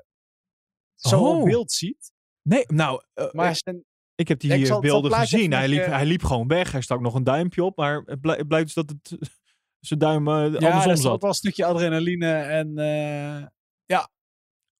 zo 0.95 1.19
Oh. 1.19 1.39
op 1.39 1.45
beeld 1.45 1.71
ziet. 1.71 2.11
Nee, 2.41 2.63
nou, 2.67 3.03
eh, 3.13 3.31
Maar 3.31 3.55
zijn, 3.55 3.83
ik 4.15 4.27
heb 4.27 4.39
die 4.39 4.53
ik 4.53 4.61
eh, 4.61 4.65
zal- 4.65 4.79
beelden 4.81 5.13
gezien. 5.13 5.51
Hij 5.51 5.67
liep, 5.67 5.85
hij 5.85 6.05
liep 6.05 6.23
gewoon 6.23 6.47
weg. 6.47 6.71
Hij 6.71 6.81
stak 6.81 7.01
nog 7.01 7.13
een 7.13 7.23
duimpje 7.23 7.63
op. 7.63 7.77
Maar 7.77 8.01
het, 8.05 8.21
blij- 8.21 8.37
het 8.37 8.47
blijkt 8.47 8.65
dus 8.65 8.85
dat 8.85 8.89
het 9.01 9.17
zijn 9.89 9.99
duim 9.99 10.27
eh, 10.27 10.33
ja, 10.33 10.41
andersom 10.43 10.71
er 10.73 10.81
zat 10.81 10.99
zat. 10.99 11.21
wel 11.21 11.29
een 11.29 11.35
stukje 11.35 11.65
adrenaline. 11.65 12.33
En 12.33 12.77
eh, 12.77 13.47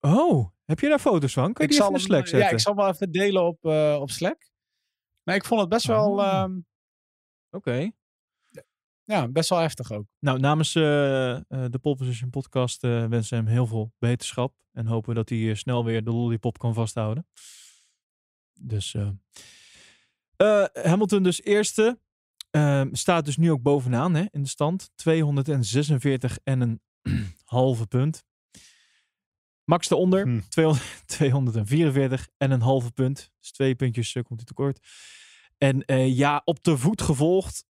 Oh, 0.06 0.48
heb 0.66 0.80
je 0.80 0.88
daar 0.90 1.00
foto's 1.00 1.34
van? 1.34 1.54
Kun 1.54 1.54
je 1.58 1.64
ik 1.64 1.70
die 1.70 1.78
zal 1.78 1.88
even 1.88 2.00
in 2.02 2.08
de 2.08 2.14
hem, 2.14 2.24
Slack 2.26 2.28
zetten? 2.28 2.48
Ja, 2.50 2.56
ik 2.56 2.60
zal 2.60 2.76
wel 2.76 2.88
even 2.90 3.12
delen 3.12 3.44
op, 3.46 3.66
eh, 3.66 3.98
op 4.02 4.10
Slack. 4.10 4.52
Maar 5.24 5.36
ik 5.36 5.46
vond 5.46 5.60
het 5.62 5.70
best 5.70 5.86
wel, 5.88 6.12
Oh. 6.12 6.24
ehm, 6.26 6.60
Oké. 7.52 7.92
Ja, 9.06 9.28
best 9.28 9.50
wel 9.50 9.60
heftig 9.60 9.92
ook. 9.92 10.06
Nou, 10.20 10.40
namens 10.40 10.76
eh, 10.76 11.36
eh, 11.36 11.42
de 11.48 11.80
Pole 11.82 11.96
Position 11.96 12.30
podcast 12.30 12.84
eh, 12.84 13.06
wensen 13.06 13.38
we 13.38 13.44
hem 13.44 13.54
heel 13.54 13.68
veel 13.68 13.92
beterschap. 14.00 14.54
En 14.72 14.86
hopen 14.86 15.16
dat 15.16 15.30
hij 15.30 15.54
snel 15.56 15.86
weer 15.86 16.04
de 16.04 16.12
lollipop 16.12 16.58
kan 16.58 16.74
vasthouden. 16.74 17.28
Dus 18.60 18.96
Hamilton 20.74 21.24
dus 21.24 21.44
eerste. 21.44 22.00
Ehm, 22.50 22.94
staat 22.94 23.26
dus 23.26 23.38
nu 23.38 23.52
ook 23.52 23.62
bovenaan 23.62 24.14
hè, 24.14 24.26
in 24.32 24.42
de 24.42 24.50
stand. 24.50 24.92
246 24.96 26.40
en 26.44 26.62
een 26.62 26.82
halve 27.44 27.88
punt. 27.88 28.26
Max 29.64 29.90
eronder. 29.90 30.24
Hm. 30.24 30.40
200 30.50 31.04
244 31.06 32.30
en 32.38 32.52
een 32.52 32.62
halve 32.62 32.92
punt. 32.92 33.32
Dus 33.40 33.52
twee 33.52 33.76
puntjes 33.76 34.14
komt 34.14 34.28
hij 34.30 34.46
tekort. 34.46 34.80
En 35.58 35.84
ja, 36.14 36.42
op 36.46 36.64
de 36.64 36.78
voet 36.78 37.02
gevolgd. 37.02 37.66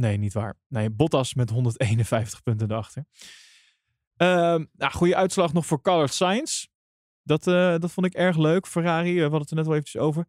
Nee, 0.00 0.16
niet 0.16 0.32
waar. 0.32 0.54
Nee, 0.68 0.90
Bottas 0.90 1.34
met 1.34 1.50
151 1.50 2.42
punten 2.42 2.70
erachter. 2.70 3.04
Nou, 4.16 4.92
goede 4.92 5.16
uitslag 5.16 5.52
nog 5.52 5.66
voor 5.66 5.80
Carlos 5.80 6.16
Sainz. 6.16 6.66
Dat, 7.22 7.46
eh, 7.46 7.78
dat 7.78 7.92
vond 7.92 8.06
ik 8.06 8.14
erg 8.14 8.36
leuk. 8.36 8.66
Ferrari, 8.66 9.10
eh, 9.10 9.14
we 9.14 9.20
hadden 9.20 9.40
het 9.40 9.50
er 9.50 9.56
net 9.56 9.66
wel 9.66 9.74
eventjes 9.74 10.02
over. 10.02 10.26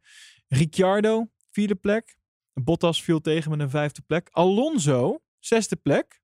Ricciardo, 0.47 1.27
vierde 1.49 1.75
plek. 1.75 2.17
Bottas 2.53 3.03
viel 3.03 3.19
tegen 3.21 3.51
met 3.51 3.59
een 3.59 3.69
vijfde 3.69 4.01
plek. 4.01 4.29
Alonso, 4.31 5.21
zesde 5.39 5.75
plek. 5.75 6.21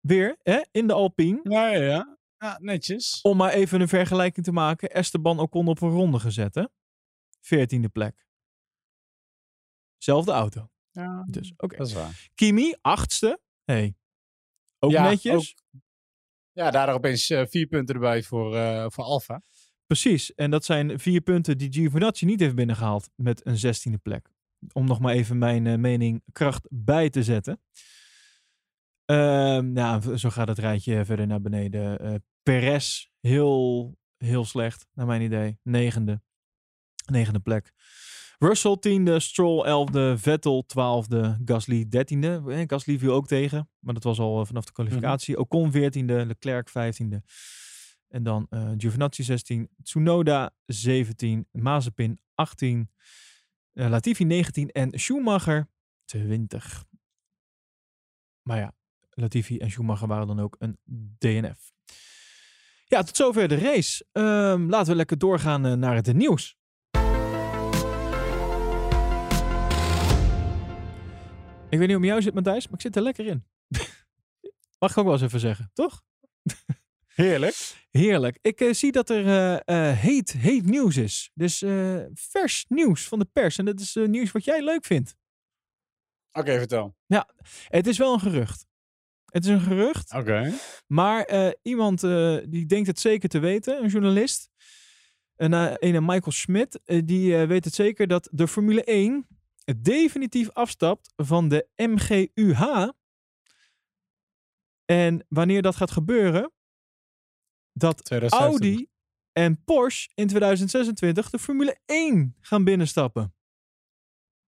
Weer 0.00 0.36
hè, 0.42 0.60
in 0.70 0.86
de 0.86 0.92
Alpine. 0.92 1.40
Ja, 1.42 1.68
ja, 1.68 1.82
ja. 1.82 2.18
Ja, 2.38 2.58
netjes. 2.60 3.20
Om 3.22 3.36
maar 3.36 3.52
even 3.52 3.80
een 3.80 3.88
vergelijking 3.88 4.46
te 4.46 4.52
maken. 4.52 4.90
Esteban 4.90 5.38
Ocon 5.38 5.68
op 5.68 5.80
een 5.80 5.90
ronde 5.90 6.18
gezet, 6.18 6.54
hè? 6.54 6.64
Veertiende 7.40 7.88
plek. 7.88 8.26
Zelfde 9.98 10.32
auto. 10.32 10.73
Ja, 10.94 11.24
Dus, 11.30 11.52
oké. 11.56 11.76
dat 11.76 11.86
is 11.86 11.92
waar. 11.92 12.28
Kimi, 12.34 12.74
achtste. 12.80 13.40
Hey. 13.64 13.94
Ook 14.78 14.90
Ja, 14.90 15.08
netjes. 15.08 15.54
Ja, 16.52 16.70
daar 16.70 16.94
opeens 16.94 17.30
eh, 17.30 17.46
vier 17.46 17.66
punten 17.66 17.94
erbij 17.94 18.22
voor, 18.22 18.56
eh 18.56 18.86
voor 18.88 19.04
Alfa. 19.04 19.40
Precies. 19.86 20.34
En 20.34 20.50
dat 20.50 20.64
zijn 20.64 20.98
vier 21.00 21.20
punten 21.20 21.58
die 21.58 21.72
Giovinazzi 21.72 22.24
niet 22.24 22.40
heeft 22.40 22.54
binnengehaald 22.54 23.10
met 23.14 23.46
een 23.46 23.56
zestiende 23.58 23.98
plek. 23.98 24.28
Om 24.72 24.86
nog 24.86 25.00
maar 25.00 25.14
even 25.14 25.38
mijn 25.38 25.66
eh, 25.66 25.76
mening 25.76 26.22
kracht 26.32 26.66
bij 26.70 27.10
te 27.10 27.22
zetten. 27.22 27.60
Ehm 29.04 29.76
ja, 29.76 30.00
v- 30.02 30.14
zo 30.18 30.30
gaat 30.30 30.48
het 30.48 30.58
rijtje 30.58 31.04
verder 31.04 31.26
naar 31.26 31.40
beneden. 31.40 31.98
Eh 31.98 32.14
Perez, 32.42 33.06
heel, 33.20 33.96
heel 34.16 34.44
slecht, 34.44 34.86
naar 34.92 35.06
mijn 35.06 35.22
idee. 35.22 35.58
Negende. 35.62 36.22
Negende 37.12 37.40
plek. 37.40 37.72
Russell 38.44 38.76
tiende, 38.76 39.20
Stroll 39.20 39.64
elfde, 39.64 40.18
Vettel 40.18 40.66
twaalfde, 40.66 41.40
Gasly 41.44 41.88
dertiende. 41.88 42.42
Eh, 42.48 42.62
Gasly 42.66 42.98
viel 42.98 43.12
ook 43.12 43.26
tegen, 43.26 43.68
maar 43.78 43.94
dat 43.94 44.02
was 44.02 44.18
al 44.18 44.40
eh, 44.40 44.46
vanaf 44.46 44.64
de 44.64 44.72
kwalificatie. 44.72 45.38
Ocon 45.38 45.72
veertiende, 45.72 46.26
Leclerc 46.26 46.68
vijftiende. 46.68 47.22
En 48.08 48.22
dan 48.22 48.46
eh 48.50 48.70
Giovinazzi 48.76 49.22
16, 49.22 49.68
Tsunoda 49.82 50.50
17, 50.66 51.48
Mazepin 51.50 52.20
18, 52.34 52.90
eh, 53.72 53.88
Latifi 53.88 54.24
19 54.24 54.70
en 54.70 54.98
Schumacher 54.98 55.68
20. 56.04 56.84
Maar 58.42 58.58
ja, 58.58 58.72
Latifi 59.10 59.58
en 59.58 59.70
Schumacher 59.70 60.08
waren 60.08 60.26
dan 60.26 60.40
ook 60.40 60.56
een 60.58 60.78
DNF. 61.18 61.72
Ja, 62.84 63.02
tot 63.02 63.16
zover 63.16 63.48
de 63.48 63.56
race. 63.56 64.06
Ehm, 64.12 64.68
laten 64.68 64.90
we 64.90 64.96
lekker 64.96 65.18
doorgaan 65.18 65.78
naar 65.78 65.94
het 65.94 66.12
nieuws. 66.12 66.56
Ik 71.74 71.80
weet 71.80 71.88
niet 71.88 71.96
hoe 71.96 72.06
het 72.06 72.14
jou 72.14 72.22
zit, 72.22 72.34
Matthijs, 72.34 72.64
maar 72.64 72.74
ik 72.74 72.80
zit 72.80 72.96
er 72.96 73.02
lekker 73.02 73.26
in. 73.26 73.44
Mag 74.78 74.90
ik 74.90 74.98
ook 74.98 75.04
wel 75.04 75.12
eens 75.12 75.22
even 75.22 75.40
zeggen, 75.40 75.70
toch? 75.72 76.02
Heerlijk. 77.14 77.86
Heerlijk. 77.90 78.38
Ik 78.42 78.60
eh, 78.60 78.72
zie 78.72 78.92
dat 78.92 79.10
er 79.10 79.26
eh, 79.26 79.88
eh, 79.88 79.98
heet, 79.98 80.32
heet 80.32 80.66
nieuws 80.66 80.96
is. 80.96 81.30
Dus 81.34 81.58
vers 82.14 82.64
nieuws 82.68 83.08
van 83.08 83.18
de 83.18 83.24
pers. 83.24 83.58
En 83.58 83.64
dat 83.64 83.80
is 83.80 83.94
nieuws 83.94 84.32
wat 84.32 84.44
jij 84.44 84.62
leuk 84.62 84.84
vindt. 84.84 85.16
Oké, 86.32 86.58
vertel. 86.58 86.96
Het 87.68 87.86
is 87.86 87.98
wel 87.98 88.12
een 88.12 88.20
gerucht. 88.20 88.66
Het 89.24 89.44
is 89.44 89.50
een 89.50 89.60
gerucht, 89.60 90.12
Oké. 90.12 90.52
maar 90.86 91.54
iemand 91.62 92.00
die 92.50 92.66
denkt 92.66 92.86
het 92.86 93.00
zeker 93.00 93.28
te 93.28 93.38
weten, 93.38 93.82
een 93.82 93.88
journalist, 93.88 94.50
een, 95.36 95.52
een 95.86 96.04
Michael 96.04 96.66
eh, 96.84 97.00
die 97.04 97.36
weet 97.36 97.64
het 97.64 97.74
zeker 97.74 98.06
dat 98.06 98.28
de 98.32 98.48
Formule 98.48 98.84
1 98.84 99.26
definitief 99.64 100.50
afstapt 100.50 101.12
van 101.16 101.48
de 101.48 101.68
MGUH. 101.76 102.88
En 104.84 105.24
wanneer 105.28 105.62
dat 105.62 105.76
gaat 105.76 105.90
gebeuren, 105.90 106.52
dat 107.72 108.04
2025. 108.04 108.70
Audi 108.70 108.88
en 109.32 109.64
Porsche 109.64 110.10
in 110.14 110.26
2026 110.26 111.30
de 111.30 111.38
Formule 111.38 111.78
1 111.86 112.36
gaan 112.40 112.64
binnenstappen. 112.64 113.34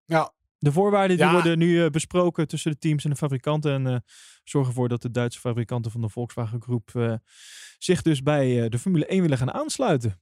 Ja. 0.04 0.34
De 0.58 0.72
voorwaarden 0.72 1.16
die 1.16 1.26
Ja. 1.26 1.32
worden 1.32 1.58
nu 1.58 1.84
eh, 1.84 1.90
besproken 1.90 2.48
tussen 2.48 2.70
de 2.70 2.78
teams 2.78 3.04
en 3.04 3.10
de 3.10 3.16
fabrikanten. 3.16 3.72
En 3.72 3.86
eh, 3.86 3.98
zorgen 4.44 4.70
ervoor 4.70 4.88
dat 4.88 5.02
de 5.02 5.10
Duitse 5.10 5.40
fabrikanten 5.40 5.90
van 5.90 6.00
de 6.00 6.08
Volkswagen 6.08 6.62
Groep 6.62 6.94
eh, 6.94 7.14
zich 7.78 8.02
dus 8.02 8.22
bij 8.22 8.68
de 8.68 8.78
Formule 8.78 9.06
1 9.06 9.22
willen 9.22 9.38
gaan 9.38 9.52
aansluiten. 9.52 10.20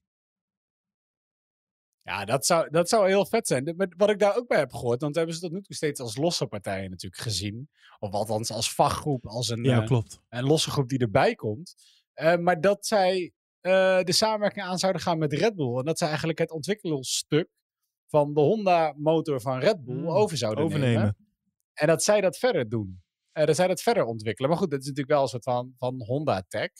Ja, 2.04 2.24
dat 2.24 2.46
zou, 2.46 2.70
dat 2.70 2.88
zou 2.88 3.06
heel 3.06 3.26
vet 3.26 3.46
zijn. 3.46 3.74
Wat 3.96 4.10
ik 4.10 4.18
daar 4.18 4.36
ook 4.36 4.48
bij 4.48 4.58
heb 4.58 4.72
gehoord, 4.72 5.00
want 5.00 5.14
hebben 5.14 5.34
ze 5.34 5.40
tot 5.40 5.52
nu 5.52 5.60
toe 5.62 5.76
steeds 5.76 6.00
als 6.00 6.16
losse 6.16 6.46
partijen 6.46 6.90
natuurlijk 6.90 7.22
gezien. 7.22 7.68
Of 7.98 8.12
althans 8.12 8.50
als 8.50 8.74
vakgroep, 8.74 9.26
als 9.26 9.48
een, 9.48 9.64
eh, 9.64 9.86
klopt. 9.86 10.20
een 10.28 10.44
losse 10.44 10.70
groep 10.70 10.88
die 10.88 10.98
erbij 10.98 11.34
komt. 11.34 11.74
Eh, 12.12 12.36
maar 12.36 12.60
dat 12.60 12.86
zij 12.86 13.32
eh, 13.60 14.02
de 14.02 14.12
samenwerking 14.12 14.64
aan 14.64 14.78
zouden 14.78 15.02
gaan 15.02 15.18
met 15.18 15.32
Red 15.32 15.54
Bull. 15.54 15.78
En 15.78 15.84
dat 15.84 15.98
zij 15.98 16.08
eigenlijk 16.08 16.38
het 16.38 16.50
ontwikkelingsstuk 16.50 17.48
van 18.06 18.34
de 18.34 18.40
Honda-motor 18.40 19.40
van 19.40 19.58
Red 19.58 19.84
Bull 19.84 19.96
Hmm, 19.96 20.10
over 20.10 20.36
zouden 20.36 20.64
nemen. 20.64 20.80
Overnemen. 20.80 21.16
En 21.72 21.86
dat 21.86 22.02
zij 22.02 22.20
dat 22.20 22.38
verder 22.38 22.68
doen. 22.68 23.02
Dat 23.32 23.56
zij 23.56 23.66
dat 23.66 23.82
verder 23.82 24.04
ontwikkelen. 24.04 24.50
Maar 24.50 24.58
goed, 24.58 24.70
dat 24.70 24.80
is 24.80 24.86
natuurlijk 24.86 25.14
wel 25.14 25.22
een 25.22 25.28
soort 25.28 25.44
van, 25.44 25.74
van 25.76 26.02
Honda-tech. 26.02 26.70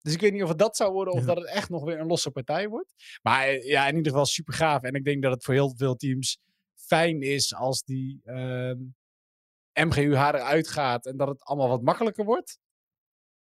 Dus 0.00 0.12
ik 0.14 0.20
weet 0.20 0.32
niet 0.32 0.42
of 0.42 0.48
het 0.48 0.58
dat 0.58 0.76
zou 0.76 0.92
worden 0.92 1.14
of 1.14 1.20
Ja. 1.20 1.26
dat 1.26 1.36
het 1.36 1.46
echt 1.46 1.68
nog 1.70 1.84
weer 1.84 2.00
een 2.00 2.06
losse 2.06 2.30
partij 2.30 2.68
wordt. 2.68 3.18
Maar 3.22 3.46
eh, 3.48 3.64
ja, 3.66 3.88
in 3.88 3.96
ieder 3.96 4.10
geval 4.12 4.26
super 4.26 4.54
gaaf. 4.54 4.82
En 4.82 4.94
ik 4.94 5.04
denk 5.04 5.22
dat 5.22 5.32
het 5.32 5.44
voor 5.44 5.54
heel 5.54 5.74
veel 5.76 5.94
teams 5.96 6.38
fijn 6.74 7.22
is 7.22 7.54
als 7.54 7.82
die 7.82 8.20
ehm 8.24 8.78
MGUH 9.74 10.28
eruit 10.28 10.68
gaat 10.68 11.06
en 11.06 11.16
dat 11.16 11.28
het 11.28 11.42
allemaal 11.44 11.68
wat 11.68 11.82
makkelijker 11.82 12.24
wordt. 12.24 12.58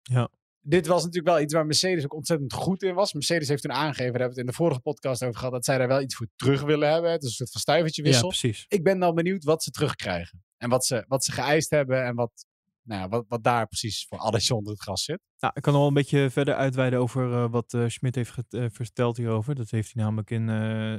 Ja. 0.02 0.28
Dit 0.60 0.86
was 0.86 1.04
natuurlijk 1.04 1.34
wel 1.34 1.42
iets 1.44 1.54
waar 1.54 1.66
Mercedes 1.66 2.04
ook 2.04 2.14
ontzettend 2.14 2.52
goed 2.52 2.82
in 2.82 2.94
was. 2.94 3.12
Mercedes 3.12 3.48
heeft 3.48 3.62
toen 3.62 3.72
aangegeven, 3.72 4.12
daar 4.12 4.20
hebben 4.20 4.28
we 4.28 4.34
het 4.34 4.38
in 4.38 4.46
de 4.46 4.52
vorige 4.52 4.80
podcast 4.80 5.22
over 5.22 5.36
gehad, 5.36 5.52
dat 5.52 5.64
zij 5.64 5.78
daar 5.78 5.88
wel 5.88 6.00
iets 6.00 6.14
voor 6.16 6.26
terug 6.36 6.62
willen 6.62 6.90
hebben. 6.92 7.10
Het 7.10 7.22
is 7.22 7.28
een 7.28 7.34
soort 7.34 7.50
van 7.50 7.60
stuivertje 7.60 8.02
Ja, 8.02 8.08
wissel 8.08 8.28
precies. 8.28 8.64
ik 8.68 8.82
ben 8.84 8.98
dan 8.98 9.14
benieuwd 9.14 9.44
wat 9.44 9.62
ze 9.62 9.70
terugkrijgen. 9.70 10.44
En 10.56 10.68
wat 10.68 10.86
ze, 10.86 11.04
wat 11.08 11.24
ze 11.24 11.32
geëist 11.32 11.70
hebben 11.70 12.04
en 12.04 12.14
wat, 12.14 12.46
nou 12.86 13.08
wat, 13.08 13.24
wat 13.28 13.44
daar 13.44 13.66
precies 13.66 14.06
voor 14.08 14.18
alles 14.18 14.50
onder 14.50 14.72
het 14.72 14.82
gras 14.82 15.04
zit. 15.04 15.20
Nou, 15.38 15.52
ik 15.56 15.62
kan 15.62 15.72
nog 15.72 15.86
een 15.86 15.94
beetje 15.94 16.30
verder 16.30 16.54
uitweiden 16.54 16.98
over 16.98 17.32
eh, 17.32 17.50
wat 17.50 17.74
eh 17.74 17.84
Schmidt 17.86 18.14
heeft 18.14 18.36
eh, 18.48 18.64
verteld 18.70 19.16
hierover. 19.16 19.54
Dat 19.54 19.70
heeft 19.70 19.92
hij 19.94 20.02
namelijk 20.02 20.30
in 20.30 20.48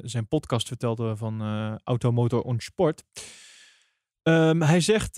zijn 0.03 0.27
podcast 0.27 0.67
verteld 0.67 1.17
van 1.17 1.41
Automotor 1.83 2.41
on 2.41 2.59
Sport. 2.59 3.03
Ehm, 4.23 4.61
hij 4.61 4.81
zegt 4.81 5.15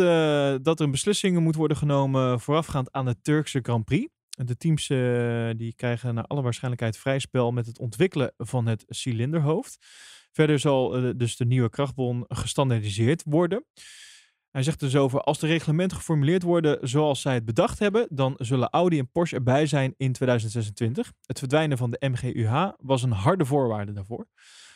dat 0.63 0.79
er 0.79 0.89
beslissingen 0.89 1.43
moet 1.43 1.55
worden 1.55 1.77
genomen 1.77 2.39
voorafgaand 2.39 2.91
aan 2.91 3.05
de 3.05 3.21
Turkse 3.21 3.59
Grand 3.61 3.85
Prix. 3.85 4.13
De 4.29 4.57
teams 4.57 4.87
die 5.57 5.73
krijgen 5.75 6.13
naar 6.13 6.23
alle 6.23 6.41
waarschijnlijkheid 6.41 6.97
vrij 6.97 7.19
spel 7.19 7.51
met 7.51 7.65
het 7.65 7.79
ontwikkelen 7.79 8.33
van 8.37 8.65
het 8.65 8.83
cilinderhoofd. 8.87 9.77
Verder 10.31 10.59
zal 10.59 10.89
dus 11.17 11.35
de 11.37 11.45
nieuwe 11.45 11.69
krachtbron 11.69 12.25
gestandaardiseerd 12.27 13.23
worden. 13.25 13.65
Hij 14.51 14.63
zegt 14.63 14.79
dus 14.79 14.95
over, 14.95 15.21
als 15.21 15.39
de 15.39 15.47
reglementen 15.47 15.97
geformuleerd 15.97 16.43
worden 16.43 16.87
zoals 16.87 17.21
zij 17.21 17.33
het 17.33 17.45
bedacht 17.45 17.79
hebben, 17.79 18.07
dan 18.09 18.33
zullen 18.37 18.69
Audi 18.69 18.99
en 18.99 19.11
Porsche 19.11 19.35
erbij 19.35 19.65
zijn 19.65 19.93
in 19.97 20.11
2026. 20.11 21.11
Het 21.25 21.39
verdwijnen 21.39 21.77
van 21.77 21.91
de 21.91 22.07
MGUH 22.09 22.71
was 22.77 23.03
een 23.03 23.11
harde 23.11 23.45
voorwaarde 23.45 23.91
daarvoor. 23.91 24.27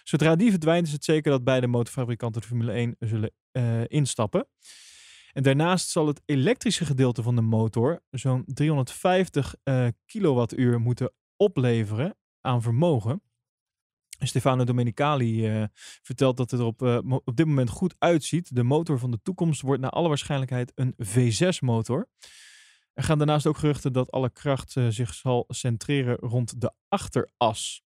Zodra 0.03 0.35
die 0.35 0.49
verdwijnt 0.49 0.87
is 0.87 0.93
het 0.93 1.03
zeker 1.03 1.31
dat 1.31 1.43
beide 1.43 1.67
motorfabrikanten 1.67 2.41
de 2.41 2.47
Formule 2.47 2.71
1 2.71 2.95
zullen 2.99 3.31
eh, 3.51 3.87
instappen. 3.87 4.47
En 5.31 5.43
daarnaast 5.43 5.89
zal 5.89 6.07
het 6.07 6.21
elektrische 6.25 6.85
gedeelte 6.85 7.23
van 7.23 7.35
de 7.35 7.41
motor 7.41 8.01
zo'n 8.09 8.43
350 8.45 9.55
eh, 9.63 9.87
kilowattuur 10.05 10.79
moeten 10.79 11.11
opleveren 11.35 12.15
aan 12.41 12.61
vermogen. 12.61 13.21
Stefano 14.27 14.63
Domenicali 14.63 15.47
eh, 15.47 15.63
vertelt 16.01 16.37
dat 16.37 16.51
het 16.51 16.59
er 16.59 16.65
op, 16.65 16.81
eh, 16.81 16.97
op 17.23 17.35
dit 17.35 17.45
moment 17.45 17.69
goed 17.69 17.95
uitziet. 17.97 18.55
De 18.55 18.63
motor 18.63 18.99
van 18.99 19.11
de 19.11 19.19
toekomst 19.21 19.61
wordt 19.61 19.81
naar 19.81 19.89
alle 19.91 20.07
waarschijnlijkheid 20.07 20.71
een 20.75 20.95
V6-motor. 20.97 22.09
Er 22.93 23.03
gaan 23.03 23.17
daarnaast 23.17 23.45
ook 23.47 23.57
geruchten 23.57 23.93
dat 23.93 24.11
alle 24.11 24.29
kracht 24.29 24.75
eh, 24.75 24.87
zich 24.87 25.13
zal 25.13 25.45
centreren 25.47 26.15
rond 26.15 26.61
de 26.61 26.73
achteras. 26.87 27.83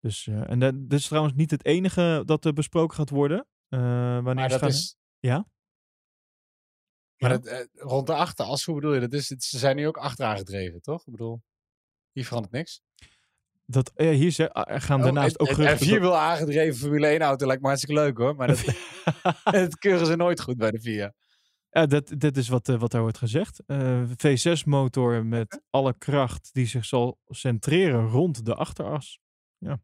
Dus, 0.00 0.26
en 0.26 0.58
dat, 0.58 0.74
dit 0.74 0.98
is 0.98 1.06
trouwens 1.06 1.34
niet 1.34 1.50
het 1.50 1.64
enige 1.64 2.22
dat 2.24 2.44
er 2.44 2.52
besproken 2.52 2.96
gaat 2.96 3.10
worden. 3.10 3.46
Wanneer 3.68 4.22
Maar 4.34 4.48
dat 4.48 4.58
gaan- 4.58 4.68
is... 4.68 4.96
Ja? 5.18 5.48
Maar 7.16 7.30
Ja? 7.32 7.38
dat, 7.38 7.68
rond 7.72 8.06
de 8.06 8.14
achteras, 8.14 8.64
hoe 8.64 8.74
bedoel 8.74 8.94
je? 8.94 9.00
Dat 9.00 9.12
is, 9.12 9.28
het- 9.28 9.44
ze 9.44 9.58
zijn 9.58 9.76
nu 9.76 9.86
ook 9.86 9.96
achteraan 9.96 10.36
gedreven, 10.36 10.80
toch? 10.80 11.06
Ik 11.06 11.10
bedoel, 11.12 11.42
hier 12.12 12.24
verandert 12.24 12.52
niks. 12.54 12.82
Dat, 13.66 13.92
eh, 13.94 14.08
hier 14.10 14.30
ze, 14.30 14.48
er 14.48 14.80
gaan 14.80 14.98
Oh, 14.98 15.04
daarnaast 15.04 15.38
ook 15.40 15.48
en- 15.48 15.54
geruchten. 15.54 15.78
En 15.80 15.86
vier 15.86 16.00
wil 16.00 16.16
aangedreven 16.16 16.78
Formule 16.78 17.06
1 17.06 17.20
auto 17.20 17.46
lijkt 17.46 17.62
me 17.62 17.68
hartstikke 17.68 18.00
leuk 18.00 18.18
hoor. 18.18 18.36
Maar 18.36 18.46
dat, 18.46 18.64
dat 19.44 19.78
keuren 19.78 20.06
ze 20.06 20.16
nooit 20.16 20.40
goed 20.40 20.56
bij 20.56 20.70
de 20.70 20.80
VIA. 20.80 21.12
Ja, 21.70 21.86
dat, 21.86 22.12
dat 22.18 22.36
is 22.36 22.48
wat, 22.48 22.68
eh, 22.68 22.76
wat 22.78 22.90
daar 22.90 23.00
wordt 23.00 23.18
gezegd. 23.18 23.62
Eh, 23.66 24.02
V6-motor 24.10 25.26
met 25.26 25.62
alle 25.70 25.94
kracht 25.98 26.50
die 26.52 26.66
zich 26.66 26.84
zal 26.84 27.18
centreren 27.28 28.06
rond 28.08 28.44
de 28.44 28.54
achteras. 28.54 29.18
Ja. 29.58 29.80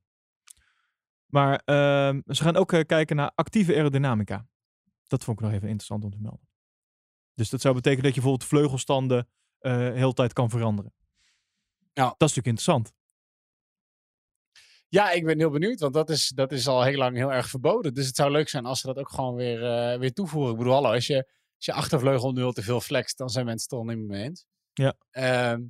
Maar 1.26 1.62
ehm, 1.64 2.20
ze 2.26 2.42
gaan 2.42 2.56
ook 2.56 2.68
kijken 2.86 3.16
naar 3.16 3.32
actieve 3.34 3.74
aerodynamica. 3.74 4.46
Dat 5.06 5.24
vond 5.24 5.38
ik 5.38 5.44
nog 5.44 5.54
even 5.54 5.68
interessant 5.68 6.04
om 6.04 6.10
te 6.10 6.18
melden. 6.20 6.48
Dus 7.34 7.50
dat 7.50 7.60
zou 7.60 7.74
betekenen 7.74 8.04
dat 8.04 8.14
je 8.14 8.20
bijvoorbeeld 8.20 8.48
vleugelstanden 8.50 9.28
heel 9.60 10.08
de 10.08 10.14
tijd 10.14 10.32
kan 10.32 10.50
veranderen. 10.50 10.92
Ja. 11.92 12.02
Dat 12.18 12.28
is 12.28 12.34
natuurlijk 12.34 12.46
interessant. 12.46 12.92
Ja, 14.90 15.10
ik 15.10 15.24
ben 15.24 15.38
heel 15.38 15.50
benieuwd, 15.50 15.80
want 15.80 15.94
dat 15.94 16.10
is, 16.10 16.28
dat 16.28 16.52
is 16.52 16.66
al 16.66 16.82
heel 16.82 16.96
lang 16.98 17.16
heel 17.16 17.32
erg 17.32 17.48
verboden. 17.48 17.94
Dus 17.94 18.06
het 18.06 18.16
zou 18.16 18.30
leuk 18.30 18.48
zijn 18.48 18.64
als 18.64 18.80
ze 18.80 18.86
dat 18.86 18.98
ook 18.98 19.08
gewoon 19.10 19.34
weer, 19.34 19.64
eh, 19.64 19.98
weer 19.98 20.12
toevoegen. 20.12 20.50
Ik 20.52 20.58
bedoel, 20.58 20.72
hallo, 20.72 20.92
als 20.92 21.06
je, 21.06 21.16
als 21.56 21.64
je 21.66 21.72
achtervleugel 21.72 22.32
nu 22.32 22.42
al 22.42 22.52
te 22.52 22.62
veel 22.62 22.80
flext, 22.80 23.18
dan 23.18 23.28
zijn 23.28 23.44
mensen 23.44 23.62
het 23.62 23.72
er 23.72 23.78
al 23.78 23.94
niet 23.94 24.06
meer 24.06 24.16
mee 24.16 24.28
eens. 24.28 24.46
Ja. 24.72 24.96
Ehm, 25.10 25.62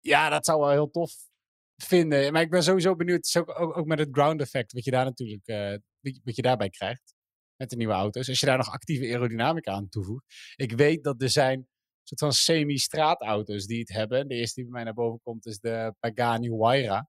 ja, 0.00 0.28
dat 0.28 0.44
zou 0.44 0.60
wel 0.60 0.70
heel 0.70 0.90
tof 0.90 1.12
vinden. 1.76 2.32
Maar 2.32 2.42
ik 2.42 2.50
ben 2.50 2.62
sowieso 2.62 2.96
benieuwd, 2.96 3.36
ook, 3.38 3.60
ook, 3.60 3.76
ook 3.76 3.86
met 3.86 3.98
het 3.98 4.08
ground 4.12 4.40
effect, 4.40 4.72
wat 4.72 4.84
je 4.84 4.90
daar 4.90 5.04
natuurlijk, 5.04 5.46
eh, 5.46 5.70
wat, 6.00 6.14
je, 6.14 6.20
wat 6.24 6.36
je 6.36 6.42
daarbij 6.42 6.70
krijgt 6.70 7.14
met 7.56 7.70
de 7.70 7.76
nieuwe 7.76 7.92
auto's. 7.92 8.28
Als 8.28 8.40
je 8.40 8.46
daar 8.46 8.56
nog 8.56 8.70
actieve 8.70 9.04
aerodynamica 9.04 9.72
aan 9.72 9.88
toevoegt. 9.88 10.24
Ik 10.56 10.72
weet 10.72 11.04
dat 11.04 11.22
er 11.22 11.30
zijn 11.30 11.68
soort 12.02 12.20
van 12.20 12.32
semi-straatauto's 12.32 13.66
die 13.66 13.78
het 13.78 13.88
hebben. 13.88 14.28
De 14.28 14.34
eerste 14.34 14.54
die 14.54 14.64
bij 14.64 14.72
mij 14.72 14.84
naar 14.84 14.94
boven 14.94 15.20
komt 15.22 15.46
is 15.46 15.58
de 15.58 15.94
Pagani 16.00 16.48
Huayra. 16.48 17.08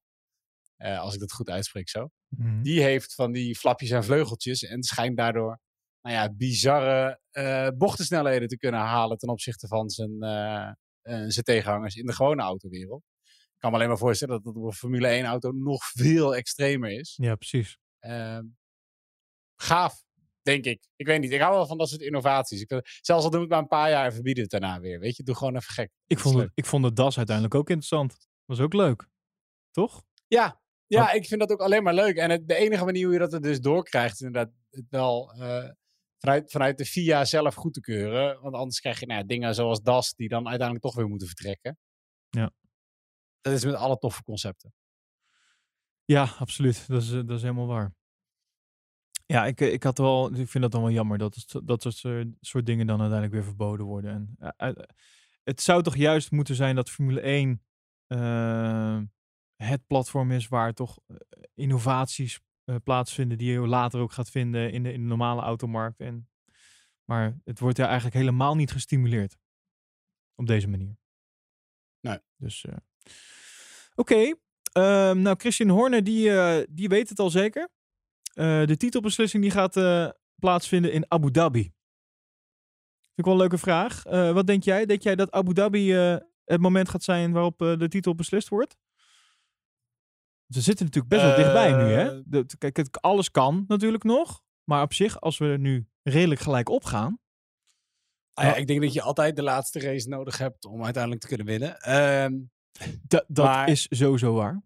Eh, 0.79 0.99
als 0.99 1.13
ik 1.13 1.19
dat 1.19 1.31
goed 1.31 1.49
uitspreek 1.49 1.89
zo. 1.89 2.09
Mhm. 2.27 2.61
Die 2.61 2.81
heeft 2.81 3.15
van 3.15 3.31
die 3.31 3.55
flapjes 3.55 3.89
en 3.89 4.03
vleugeltjes 4.03 4.63
en 4.63 4.83
schijnt 4.83 5.17
daardoor 5.17 5.59
nou 6.01 6.15
ja, 6.15 6.33
bizarre 6.33 7.19
eh 7.31 7.67
bochtensnelheden 7.77 8.47
te 8.47 8.57
kunnen 8.57 8.79
halen 8.79 9.17
ten 9.17 9.29
opzichte 9.29 9.67
van 9.67 9.89
zijn, 9.89 10.21
eh, 10.21 10.71
zijn 11.01 11.43
tegenhangers 11.43 11.95
in 11.95 12.05
de 12.05 12.13
gewone 12.13 12.41
autowereld. 12.41 13.03
Ik 13.25 13.57
kan 13.57 13.69
me 13.69 13.75
alleen 13.75 13.87
maar 13.87 13.97
voorstellen 13.97 14.35
dat 14.35 14.43
dat 14.43 14.55
op 14.55 14.63
een 14.63 14.73
Formule 14.73 15.07
1 15.07 15.25
auto 15.25 15.51
nog 15.51 15.83
veel 15.83 16.35
extremer 16.35 16.91
is. 16.91 17.17
Ja, 17.21 17.35
precies. 17.35 17.77
Ehm, 17.99 18.43
gaaf, 19.55 20.03
denk 20.41 20.65
ik. 20.65 20.87
Ik 20.95 21.05
weet 21.05 21.19
niet. 21.19 21.31
Ik 21.31 21.39
hou 21.39 21.53
wel 21.53 21.65
van 21.65 21.77
dat 21.77 21.89
soort 21.89 22.01
innovaties. 22.01 22.61
Ik, 22.61 22.99
zelfs 23.01 23.25
al 23.25 23.31
we 23.31 23.39
het 23.39 23.49
maar 23.49 23.59
een 23.59 23.67
paar 23.67 23.89
jaar 23.89 24.05
en 24.05 24.13
verbieden 24.13 24.43
het 24.43 24.51
daarna 24.51 24.79
weer. 24.79 24.99
Weet 24.99 25.15
je, 25.15 25.23
doe 25.23 25.35
gewoon 25.35 25.55
even 25.55 25.73
gek. 25.73 25.91
Ik 26.07 26.19
vond, 26.19 26.39
het, 26.39 26.51
ik 26.53 26.65
vond 26.65 26.83
de 26.83 26.93
das 26.93 27.17
uiteindelijk 27.17 27.55
ook 27.55 27.69
interessant. 27.69 28.27
Was 28.45 28.59
ook 28.59 28.73
leuk. 28.73 29.07
Toch? 29.71 30.03
Ja, 30.27 30.61
ja 30.89 31.11
ik 31.11 31.25
vind 31.25 31.39
dat 31.39 31.51
ook 31.51 31.61
alleen 31.61 31.83
maar 31.83 31.93
leuk. 31.93 32.17
En 32.17 32.29
het, 32.29 32.47
de 32.47 32.55
enige 32.55 32.85
manier 32.85 33.03
hoe 33.03 33.13
je 33.13 33.19
dat 33.19 33.33
er 33.33 33.41
dus 33.41 33.59
doorkrijgt, 33.59 34.13
is 34.13 34.21
inderdaad 34.21 34.53
het 34.69 34.85
wel 34.89 35.33
eh, 35.33 35.69
vanuit, 36.17 36.51
vanuit 36.51 36.77
de 36.77 36.85
FIA 36.85 37.25
zelf 37.25 37.55
goed 37.55 37.73
te 37.73 37.79
keuren. 37.79 38.41
Want 38.41 38.55
anders 38.55 38.79
krijg 38.79 38.99
je 38.99 39.05
nou 39.05 39.19
ja, 39.19 39.25
dingen 39.25 39.55
zoals 39.55 39.81
DAS 39.81 40.13
die 40.13 40.27
dan 40.27 40.47
uiteindelijk 40.47 40.85
toch 40.85 40.95
weer 40.95 41.07
moeten 41.07 41.27
vertrekken. 41.27 41.77
Ja. 42.29 42.51
Dat 43.41 43.53
is 43.53 43.65
met 43.65 43.75
alle 43.75 43.97
toffe 43.97 44.23
concepten. 44.23 44.73
Ja, 46.05 46.23
absoluut. 46.37 46.87
Dat 46.87 47.01
is, 47.01 47.11
eh, 47.11 47.15
dat 47.25 47.37
is 47.37 47.41
helemaal 47.41 47.67
waar. 47.67 47.93
Ja, 49.25 49.45
ik, 49.45 49.61
eh, 49.61 49.73
ik, 49.73 49.83
had 49.83 49.97
wel, 49.97 50.33
ik 50.33 50.49
vind 50.49 50.63
dat 50.63 50.71
dan 50.71 50.81
wel 50.81 50.91
jammer 50.91 51.17
dat 51.17 51.45
dat 51.63 51.81
soort, 51.81 52.27
soort 52.39 52.65
dingen 52.65 52.87
dan 52.87 53.01
uiteindelijk 53.01 53.33
weer 53.33 53.43
verboden 53.43 53.85
worden. 53.85 54.35
En, 54.57 54.87
het 55.43 55.61
zou 55.61 55.83
toch 55.83 55.95
juist 55.95 56.31
moeten 56.31 56.55
zijn 56.55 56.75
dat 56.75 56.89
Formule 56.89 57.21
1 57.21 57.63
eh, 58.07 58.99
het 59.63 59.87
platform 59.87 60.31
is 60.31 60.47
waar 60.47 60.73
toch 60.73 60.99
eh, 61.07 61.15
innovaties 61.53 62.39
eh, 62.63 62.75
plaatsvinden 62.83 63.37
die 63.37 63.51
je 63.51 63.59
later 63.59 63.99
ook 63.99 64.11
gaat 64.11 64.29
vinden 64.29 64.71
in 64.71 64.83
de, 64.83 64.93
in 64.93 65.01
de 65.01 65.07
normale 65.07 65.41
automarkt. 65.41 65.99
En, 65.99 66.29
maar 67.03 67.39
het 67.43 67.59
wordt 67.59 67.77
ja 67.77 67.85
eigenlijk 67.85 68.15
helemaal 68.15 68.55
niet 68.55 68.71
gestimuleerd 68.71 69.37
op 70.35 70.47
deze 70.47 70.67
manier. 70.67 70.97
Nee. 71.99 72.19
Dus, 72.35 72.65
eh, 72.65 72.77
oké. 73.95 74.35
Ehm, 74.71 75.21
nou, 75.21 75.35
Christian 75.37 75.69
Horner, 75.69 76.03
die, 76.03 76.31
die 76.69 76.89
weet 76.89 77.09
het 77.09 77.19
al 77.19 77.29
zeker. 77.29 77.69
De 78.33 78.75
titelbeslissing 78.77 79.43
die 79.43 79.51
gaat 79.51 79.73
plaatsvinden 80.35 80.91
in 80.91 81.11
Abu 81.11 81.31
Dhabi. 81.31 81.61
Vind 81.61 83.15
ik 83.15 83.25
wel 83.25 83.33
een 83.33 83.39
leuke 83.39 83.57
vraag. 83.57 84.03
Wat 84.33 84.47
denk 84.47 84.63
jij? 84.63 84.85
Denk 84.85 85.01
jij 85.01 85.15
dat 85.15 85.31
Abu 85.31 85.53
Dhabi 85.53 85.91
het 86.43 86.61
moment 86.61 86.89
gaat 86.89 87.03
zijn 87.03 87.31
waarop 87.31 87.57
de 87.57 87.87
titel 87.87 88.15
beslist 88.15 88.49
wordt? 88.49 88.77
Ze 90.49 90.61
zitten 90.61 90.85
natuurlijk 90.85 91.13
best 91.13 91.25
wel 91.25 91.35
dichtbij 91.35 91.71
nu, 91.71 91.91
hè? 91.93 92.15
Eh, 92.17 92.21
De- 92.25 92.45
kijk, 92.57 92.77
het, 92.77 93.01
alles 93.01 93.31
kan 93.31 93.65
natuurlijk 93.67 94.03
nog. 94.03 94.41
Maar 94.63 94.81
op 94.81 94.93
zich, 94.93 95.21
als 95.21 95.37
we 95.37 95.45
nu 95.45 95.87
redelijk 96.03 96.41
gelijk 96.41 96.69
opgaan. 96.69 97.19
Ah 98.33 98.45
ja, 98.45 98.55
ik 98.55 98.67
denk 98.67 98.81
dat 98.81 98.93
je 98.93 99.01
altijd 99.01 99.35
de 99.35 99.41
laatste 99.43 99.79
race 99.79 100.07
nodig 100.09 100.37
hebt 100.37 100.65
om 100.65 100.83
uiteindelijk 100.83 101.21
te 101.21 101.27
kunnen 101.27 101.45
winnen. 101.45 101.79
Ehm, 101.79 102.33
da- 103.07 103.25
dat 103.27 103.45
Maar- 103.45 103.69
is 103.69 103.87
sowieso 103.89 104.33
waar. 104.33 104.61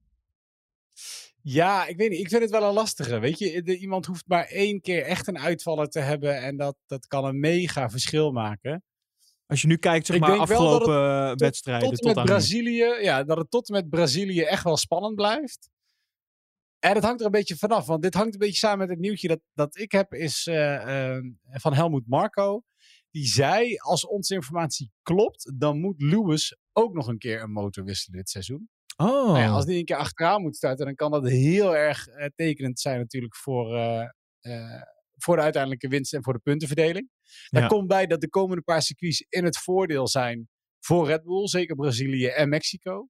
ja, 1.41 1.85
ik 1.85 1.97
weet 1.97 2.09
niet. 2.09 2.19
Ik 2.19 2.29
vind 2.29 2.41
het 2.41 2.51
wel 2.51 2.63
een 2.67 2.73
lastige. 2.73 3.19
Weet 3.19 3.39
je, 3.39 3.61
de- 3.63 3.77
iemand 3.77 4.05
hoeft 4.05 4.27
maar 4.27 4.45
één 4.45 4.81
keer 4.81 5.03
echt 5.03 5.27
een 5.27 5.39
uitvaller 5.39 5.87
te 5.89 5.99
hebben. 5.99 6.41
En 6.41 6.57
dat, 6.57 6.75
dat 6.85 7.07
kan 7.07 7.25
een 7.25 7.39
mega 7.39 7.89
verschil 7.89 8.31
maken. 8.31 8.83
Als 9.45 9.61
je 9.61 9.67
nu 9.67 9.77
kijkt, 9.77 10.05
zeg 10.05 10.15
Ik 10.15 10.21
maar, 10.21 10.37
afgelopen 10.37 11.29
eh, 11.29 11.35
wedstrijden 11.35 11.89
tot 11.89 12.03
met. 12.15 12.25
Brazilië, 12.25 12.85
ja, 13.01 13.23
dat 13.23 13.37
het 13.37 13.49
tot 13.51 13.67
en 13.67 13.73
met 13.73 13.89
Brazilië 13.89 14.41
echt 14.41 14.63
wel 14.63 14.77
spannend 14.77 15.15
blijft. 15.15 15.69
En 16.83 16.95
het 16.95 17.03
hangt 17.03 17.19
er 17.19 17.25
een 17.25 17.31
beetje 17.31 17.55
vanaf, 17.57 17.85
want 17.85 18.01
dit 18.01 18.13
hangt 18.13 18.33
een 18.33 18.39
beetje 18.39 18.57
samen 18.57 18.77
met 18.77 18.89
het 18.89 18.99
nieuwtje 18.99 19.27
dat, 19.27 19.39
dat 19.53 19.77
ik 19.77 19.91
heb, 19.91 20.13
is 20.13 20.47
eh, 20.47 21.13
ehm, 21.15 21.31
van 21.51 21.73
Helmoet 21.73 22.07
Marco. 22.07 22.63
Die 23.11 23.25
zei, 23.25 23.75
als 23.77 24.07
onze 24.07 24.33
informatie 24.33 24.91
klopt, 25.01 25.51
dan 25.57 25.79
moet 25.79 26.01
Lewis 26.01 26.57
ook 26.71 26.93
nog 26.93 27.07
een 27.07 27.17
keer 27.17 27.41
een 27.41 27.51
motor 27.51 27.83
wisselen 27.83 28.17
dit 28.17 28.29
seizoen. 28.29 28.69
Oh, 28.97 29.07
Nou 29.07 29.37
ja, 29.39 29.49
als 29.49 29.65
die 29.65 29.77
een 29.77 29.85
keer 29.85 29.95
achteraan 29.95 30.41
moet 30.41 30.55
starten, 30.55 30.85
dan 30.85 30.95
kan 30.95 31.11
dat 31.11 31.27
heel 31.29 31.75
erg 31.75 32.07
eh, 32.07 32.27
tekenend 32.35 32.79
zijn 32.79 32.99
natuurlijk 32.99 33.35
voor, 33.35 33.75
eh, 33.75 34.81
voor 35.17 35.35
de 35.35 35.41
uiteindelijke 35.41 35.87
winst 35.87 36.13
en 36.13 36.23
voor 36.23 36.33
de 36.33 36.39
puntenverdeling. 36.39 37.09
Daar 37.49 37.61
Ja. 37.61 37.67
komt 37.67 37.87
bij 37.87 38.05
dat 38.07 38.21
de 38.21 38.29
komende 38.29 38.61
paar 38.61 38.81
circuits 38.81 39.25
in 39.29 39.43
het 39.43 39.57
voordeel 39.57 40.07
zijn 40.07 40.47
voor 40.79 41.07
Red 41.07 41.23
Bull, 41.23 41.47
zeker 41.47 41.75
Brazilië 41.75 42.27
en 42.27 42.49
Mexico. 42.49 43.07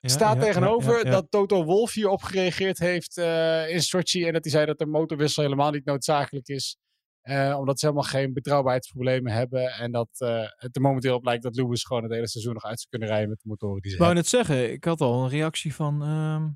Ja, 0.00 0.08
Staat 0.08 0.34
ja, 0.36 0.40
tegenover 0.42 1.04
ja, 1.06 1.10
dat 1.10 1.26
Toto 1.30 1.64
Wolff 1.64 1.94
hierop 1.94 2.22
gereageerd 2.22 2.78
heeft 2.78 3.16
eh, 3.16 3.70
in 3.70 3.82
Sochi 3.82 4.26
en 4.26 4.32
dat 4.32 4.42
hij 4.42 4.52
zei 4.52 4.66
dat 4.66 4.78
de 4.78 4.86
motorwissel 4.86 5.42
helemaal 5.42 5.70
niet 5.70 5.84
noodzakelijk 5.84 6.48
is. 6.48 6.76
eh, 7.22 7.56
omdat 7.58 7.78
ze 7.78 7.86
helemaal 7.86 8.08
geen 8.08 8.32
betrouwbaarheidsproblemen 8.32 9.32
hebben. 9.32 9.70
En 9.72 9.92
dat 9.92 10.08
eh, 10.18 10.42
het 10.56 10.76
er 10.76 10.82
momenteel 10.82 11.14
op 11.14 11.24
lijkt 11.24 11.42
dat 11.42 11.56
Lewis 11.56 11.84
gewoon 11.84 12.02
het 12.02 12.12
hele 12.12 12.28
seizoen 12.28 12.52
nog 12.54 12.64
uit 12.64 12.78
zou 12.78 12.86
kunnen 12.90 13.08
rijden 13.08 13.28
met 13.28 13.38
de 13.42 13.48
motoren 13.48 13.80
die 13.82 13.90
ze 13.90 13.96
Ik 13.96 14.02
wou 14.02 14.14
hebben. 14.14 14.30
net 14.32 14.46
zeggen, 14.46 14.72
ik 14.72 14.84
had 14.84 15.00
al 15.00 15.22
een 15.22 15.28
reactie 15.28 15.74
van 15.74 16.02
ehm, 16.02 16.48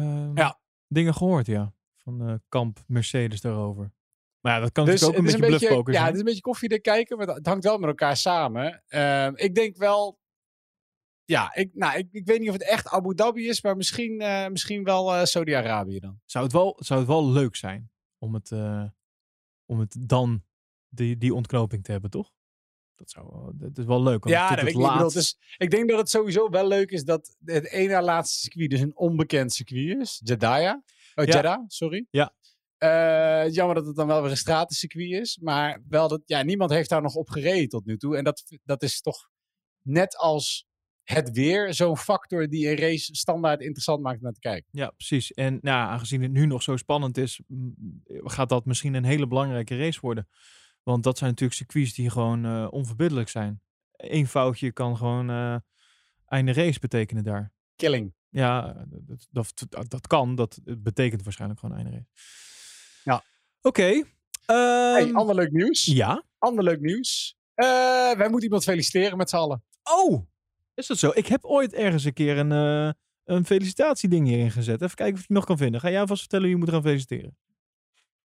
ehm, 0.00 0.36
Ja. 0.36 0.60
dingen 0.88 1.14
gehoord, 1.14 1.46
ja. 1.46 1.74
Van 1.96 2.40
kamp 2.48 2.78
Mercedes 2.86 3.40
daarover. 3.40 3.92
Maar 4.40 4.54
ja, 4.54 4.60
dat 4.60 4.72
kan 4.72 4.84
Dus 4.84 5.00
natuurlijk 5.00 5.18
ook 5.18 5.26
een 5.26 5.40
beetje 5.40 5.58
bluffpoker 5.58 5.94
ja, 5.94 6.04
het 6.04 6.12
is 6.12 6.18
een 6.18 6.24
beetje 6.24 6.40
koffiedik 6.40 6.82
kijken, 6.82 7.16
maar 7.16 7.26
het 7.26 7.46
hangt 7.46 7.64
wel 7.64 7.78
met 7.78 7.88
elkaar 7.88 8.16
samen. 8.16 8.82
Ehm, 8.86 9.32
ik 9.34 9.54
denk 9.54 9.76
wel, 9.76 10.18
ja, 11.26 11.54
ik, 11.54 11.70
nou, 11.74 11.98
ik, 11.98 12.08
ik 12.10 12.26
weet 12.26 12.38
niet 12.40 12.48
of 12.48 12.54
het 12.54 12.68
echt 12.68 12.88
Abu 12.88 13.14
Dhabi 13.14 13.48
is, 13.48 13.62
maar 13.62 13.76
misschien, 13.76 14.20
eh, 14.20 14.48
misschien 14.48 14.84
wel 14.84 15.14
eh, 15.14 15.24
Saudi-Arabië 15.24 15.98
dan. 15.98 16.20
Zou, 16.24 16.44
het 16.44 16.52
wel, 16.52 16.76
zou 16.78 16.98
het 17.00 17.08
wel 17.08 17.30
leuk 17.30 17.56
zijn 17.56 17.90
om 18.18 18.34
het, 18.34 18.50
eh, 18.52 18.84
om 19.66 19.78
het 19.80 19.96
dan 20.00 20.44
die, 20.88 21.16
die 21.16 21.34
ontknoping 21.34 21.84
te 21.84 21.92
hebben, 21.92 22.10
toch? 22.10 22.34
Dat, 22.94 23.10
zou, 23.10 23.52
dat 23.54 23.78
is 23.78 23.84
wel 23.84 24.02
leuk. 24.02 24.28
ja, 24.28 24.48
dat 24.48 24.58
het 24.58 24.58
ik 24.58 24.64
niet. 24.64 24.74
Ik 24.74 24.82
bedoel, 24.82 24.98
laatst- 25.00 25.16
dus, 25.16 25.38
ik 25.56 25.70
denk 25.70 25.88
dat 25.88 25.98
het 25.98 26.10
sowieso 26.10 26.50
wel 26.50 26.66
leuk 26.66 26.90
is 26.90 27.04
dat 27.04 27.36
het 27.44 27.66
ene 27.70 27.92
na 27.92 28.02
laatste 28.02 28.38
circuit 28.38 28.70
dus 28.70 28.80
een 28.80 28.96
onbekend 28.96 29.52
circuit 29.52 30.00
is. 30.00 30.20
Jeddah. 30.24 30.52
Oh, 30.54 31.24
Ja. 31.24 31.34
Jeddah, 31.34 31.64
sorry. 31.66 32.06
Ja. 32.10 32.34
Jammer 33.50 33.74
dat 33.74 33.86
het 33.86 33.96
dan 33.96 34.06
wel 34.06 34.22
weer 34.22 34.30
een 34.30 34.36
stratencircuit 34.36 35.10
is. 35.10 35.38
Maar 35.38 35.82
wel 35.88 36.08
dat, 36.08 36.22
ja, 36.24 36.42
niemand 36.42 36.70
heeft 36.70 36.88
daar 36.88 37.02
nog 37.02 37.14
op 37.14 37.28
gereden 37.30 37.68
tot 37.68 37.84
nu 37.84 37.96
toe. 37.96 38.16
En 38.16 38.24
dat, 38.24 38.42
dat 38.64 38.82
is 38.82 39.00
toch 39.00 39.28
net 39.82 40.16
als 40.16 40.66
het 41.06 41.30
weer 41.30 41.74
zo'n 41.74 41.96
factor 41.96 42.48
die 42.48 42.70
een 42.70 42.76
race 42.76 43.14
standaard 43.14 43.60
interessant 43.60 44.02
maakt 44.02 44.16
om 44.16 44.22
naar 44.22 44.32
te 44.32 44.40
kijken. 44.40 44.68
Ja, 44.70 44.90
precies. 44.90 45.32
En 45.32 45.58
nou, 45.62 45.88
aangezien 45.90 46.22
het 46.22 46.32
nu 46.32 46.46
nog 46.46 46.62
zo 46.62 46.76
spannend 46.76 47.18
is, 47.18 47.40
m, 47.46 47.68
gaat 48.06 48.48
dat 48.48 48.64
misschien 48.64 48.94
een 48.94 49.04
hele 49.04 49.26
belangrijke 49.26 49.76
race 49.76 50.00
worden. 50.00 50.28
Want 50.82 51.04
dat 51.04 51.18
zijn 51.18 51.30
natuurlijk 51.30 51.58
circuits 51.58 51.94
die 51.94 52.10
gewoon 52.10 52.44
eh, 52.44 52.66
onverbiddelijk 52.70 53.28
zijn. 53.28 53.60
Eén 53.96 54.26
foutje 54.26 54.72
kan 54.72 54.96
gewoon 54.96 55.30
eh 55.30 55.56
einde 56.26 56.52
race 56.52 56.78
betekenen 56.78 57.24
daar. 57.24 57.52
Killing. 57.76 58.14
Ja, 58.28 58.84
dat, 59.30 59.52
dat, 59.68 59.90
dat, 59.90 60.06
kan. 60.06 60.34
Dat 60.34 60.58
betekent 60.64 61.22
waarschijnlijk 61.22 61.60
gewoon 61.60 61.76
einde 61.76 61.90
race. 61.90 62.08
Ja. 63.04 63.24
Oké. 63.60 64.04
Hey, 64.46 65.02
ehm, 65.02 65.16
ander 65.16 65.34
leuk 65.34 65.50
nieuws. 65.50 65.84
ja. 65.84 66.24
Ander 66.38 66.64
leuk 66.64 66.80
nieuws. 66.80 67.36
Eh, 67.54 67.66
wij 68.12 68.28
moeten 68.28 68.42
iemand 68.42 68.64
feliciteren 68.64 69.16
met 69.16 69.30
z'n 69.30 69.36
allen. 69.36 69.64
Oh, 69.82 70.26
is 70.76 70.86
dat 70.86 70.98
zo? 70.98 71.10
Ik 71.14 71.26
heb 71.26 71.44
ooit 71.44 71.72
ergens 71.72 72.04
een 72.04 72.12
keer 72.12 72.38
een, 72.38 72.52
eh 72.52 72.92
een 73.24 73.44
felicitatieding 73.46 74.26
hierin 74.26 74.50
gezet. 74.50 74.82
Even 74.82 74.96
kijken 74.96 75.14
of 75.14 75.20
ik 75.20 75.26
die 75.26 75.36
nog 75.36 75.44
kan 75.46 75.56
vinden. 75.56 75.80
Ga 75.80 75.90
jij 75.90 76.00
alvast 76.00 76.20
vertellen 76.20 76.44
wie 76.44 76.54
je 76.54 76.60
moet 76.60 76.70
gaan 76.70 76.82
feliciteren? 76.82 77.36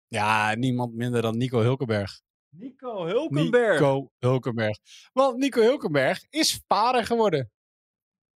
Ja, 0.08 0.54
niemand 0.54 0.94
minder 0.94 1.22
dan 1.22 1.36
Nico 1.36 1.60
Hulkenberg. 1.60 2.20
Nico 2.48 3.04
Hulkenberg. 3.06 3.80
Nico 3.80 4.10
Hulkenberg. 4.18 4.78
Want 5.12 5.36
Nico 5.36 5.60
Hulkenberg 5.60 6.24
is 6.30 6.60
vader 6.66 7.06
geworden. 7.06 7.50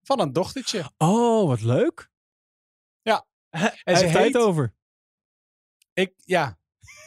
Van 0.02 0.20
een 0.20 0.32
dochtertje. 0.32 0.90
Oh, 0.96 1.48
wat 1.48 1.60
leuk. 1.60 2.10
Ja. 3.02 3.26
Hij 3.48 3.80
En 3.84 3.96
ze 3.96 4.02
heeft 4.02 4.16
tijd 4.16 4.36
over. 4.36 4.74
Ik, 5.92 6.12
ja, 6.16 6.58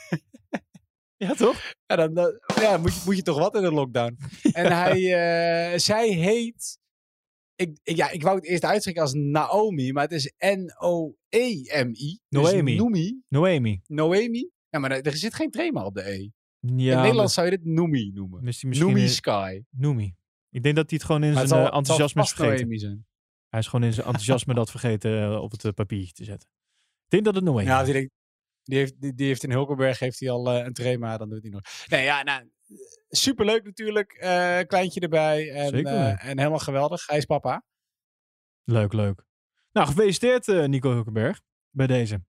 Ja, 1.18 1.34
toch? 1.34 1.74
ja 1.86 1.95
dan, 1.95 2.14
dan- 2.14 2.39
ja, 2.55 2.78
moet, 2.78 2.93
je, 2.95 3.01
moet 3.05 3.16
je 3.16 3.22
toch 3.22 3.38
wat 3.38 3.55
in 3.55 3.62
de 3.62 3.72
lockdown. 3.72 4.18
En 4.51 4.72
hij, 4.72 4.99
eh, 5.74 5.80
zij 5.80 6.08
heet... 6.10 6.80
Ik, 7.58 7.78
ik- 7.84 7.95
ja, 7.95 8.10
ik 8.12 8.24
wou 8.24 8.36
het 8.36 8.45
eerst 8.45 8.64
uitspreken 8.64 9.01
als 9.01 9.14
Naomi, 9.14 9.91
maar 9.91 10.03
het 10.03 10.12
is 10.12 10.34
N-O-E-M-I. 10.38 12.20
Dus 12.30 12.51
Noemi. 12.51 12.76
Noemi. 12.76 13.22
Noemi. 13.28 13.82
Noemi. 13.88 14.49
Ja, 14.70 14.80
maar 14.80 14.91
er, 14.91 15.01
er 15.05 15.16
zit 15.18 15.34
geen 15.34 15.51
trema 15.51 15.86
op 15.86 15.93
de 15.93 16.10
E. 16.10 16.16
Ja, 16.16 16.30
in 16.60 16.88
het 16.88 16.97
Nederlands 17.01 17.34
zou 17.34 17.47
je 17.49 17.58
dit 17.58 17.66
Noemi 17.66 18.12
noemen. 18.14 18.43
mis- 18.43 18.64
misschien 18.64 18.91
Noemi 18.91 19.08
Sky. 19.08 19.62
Noemi. 19.70 20.16
Ik 20.49 20.64
denk 20.64 20.76
dat 20.76 20.89
hij 20.89 20.97
het 20.97 21.08
gewoon 21.08 21.24
in 21.24 21.34
zijn 21.34 21.47
zal- 21.47 21.68
eh, 21.68 21.76
enthousiasme 21.78 22.22
is 22.22 22.30
vergeten. 22.32 22.60
Noemi 22.60 22.78
zijn. 22.80 23.05
Hij 23.49 23.60
is 23.60 23.66
gewoon 23.68 23.86
in 23.86 23.93
zijn 23.93 24.05
enthousiasme 24.05 24.53
dat 24.53 24.70
vergeten 24.72 25.22
eh, 25.22 25.41
op 25.41 25.51
het 25.51 25.66
eh, 25.66 25.72
papiertje 25.72 26.14
te 26.14 26.24
zetten. 26.24 26.49
Ik 27.03 27.10
denk 27.10 27.26
dat 27.26 27.36
het 27.36 27.43
Noemi 27.43 27.64
Ja, 27.64 27.82
is. 27.82 28.08
Die 28.68 28.78
heeft, 28.78 29.01
die, 29.01 29.13
die 29.13 29.28
heeft 29.28 29.43
in 29.43 29.51
Hulkenberg 29.51 29.99
heeft 29.99 30.20
hij 30.20 30.30
al 30.30 30.49
eh, 30.51 30.65
een 30.65 30.74
trema, 30.74 31.18
dan 31.18 31.30
doet 31.30 31.41
hij 31.41 31.51
nog. 31.51 31.61
Nee, 31.88 32.03
ja, 32.03 32.24
nou, 32.24 32.49
superleuk 33.09 33.63
natuurlijk. 33.63 34.11
eh, 34.11 34.59
kleintje 34.68 34.99
erbij. 34.99 35.51
En, 35.51 35.70
Zeker 35.70 35.91
eh, 35.93 36.26
en 36.30 36.38
helemaal 36.38 36.59
geweldig. 36.59 37.07
Hij 37.07 37.18
is 37.18 37.26
papa. 37.26 37.63
Leuk, 38.63 38.93
leuk. 38.93 39.26
Nou, 39.72 39.88
gefeliciteerd 39.88 40.47
eh, 40.47 40.65
Nico 40.65 40.91
Hulkenberg 40.91 41.41
bij 41.70 41.88
deze. 41.88 42.24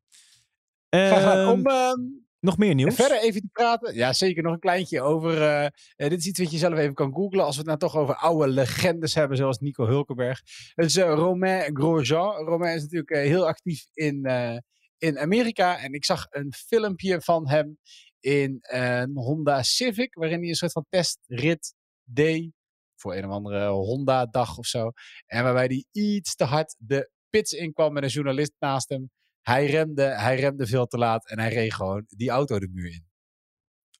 Graag 0.90 1.18
gedaan. 1.22 1.38
Ehm, 1.38 1.48
Om 1.48 1.66
ehm, 1.66 2.00
nog 2.40 2.58
meer 2.58 2.74
nieuws? 2.74 2.94
verder 2.94 3.18
even 3.20 3.40
te 3.40 3.48
praten. 3.52 3.94
Ja, 3.94 4.12
zeker 4.12 4.42
nog 4.42 4.52
een 4.52 4.58
kleintje 4.58 5.00
over. 5.02 5.42
eh, 5.42 5.64
eh, 5.64 5.70
dit 5.96 6.18
is 6.18 6.26
iets 6.26 6.38
wat 6.38 6.50
je 6.50 6.58
zelf 6.58 6.78
even 6.78 6.94
kan 6.94 7.12
googlen. 7.14 7.44
Als 7.44 7.54
we 7.56 7.60
het 7.60 7.66
nou 7.66 7.78
toch 7.78 7.96
over 7.96 8.14
oude 8.14 8.48
legendes 8.48 9.14
hebben, 9.14 9.36
zoals 9.36 9.58
Nico 9.58 9.86
Hulkenberg. 9.86 10.40
Dat 10.74 10.86
is 10.86 10.96
eh, 10.96 11.12
Romain 11.14 11.76
Grosjean. 11.76 12.44
Romain 12.44 12.76
is 12.76 12.82
natuurlijk 12.82 13.10
eh, 13.10 13.20
heel 13.22 13.46
actief 13.46 13.86
in, 13.92 14.24
eh, 14.24 14.56
in 14.98 15.18
Amerika. 15.18 15.78
En 15.78 15.92
ik 15.92 16.04
zag 16.04 16.26
een 16.30 16.52
filmpje 16.52 17.20
van 17.20 17.48
hem 17.48 17.78
in 18.20 18.58
eh, 18.60 18.98
een 18.98 19.16
Honda 19.16 19.62
Civic. 19.62 20.14
Waarin 20.14 20.38
hij 20.38 20.48
een 20.48 20.54
soort 20.54 20.72
van 20.72 20.86
testrit 20.88 21.74
deed. 22.04 22.52
Voor 23.00 23.14
een 23.14 23.24
of 23.24 23.30
andere 23.30 23.66
Honda-dag 23.68 24.58
of 24.58 24.66
zo. 24.66 24.90
En 25.26 25.42
waarbij 25.42 25.66
hij 25.66 25.84
iets 25.90 26.34
te 26.34 26.44
hard 26.44 26.74
de 26.78 27.10
pits 27.30 27.52
inkwam 27.52 27.92
met 27.92 28.02
een 28.02 28.08
journalist 28.08 28.52
naast 28.58 28.88
hem. 28.88 29.10
Hij 29.42 29.66
remde, 29.66 30.02
hij 30.02 30.36
remde 30.36 30.66
veel 30.66 30.86
te 30.86 30.98
laat 30.98 31.28
en 31.28 31.38
hij 31.38 31.52
reed 31.52 31.74
gewoon 31.74 32.04
die 32.08 32.30
auto 32.30 32.58
de 32.58 32.68
muur 32.68 32.90
in. 32.92 33.06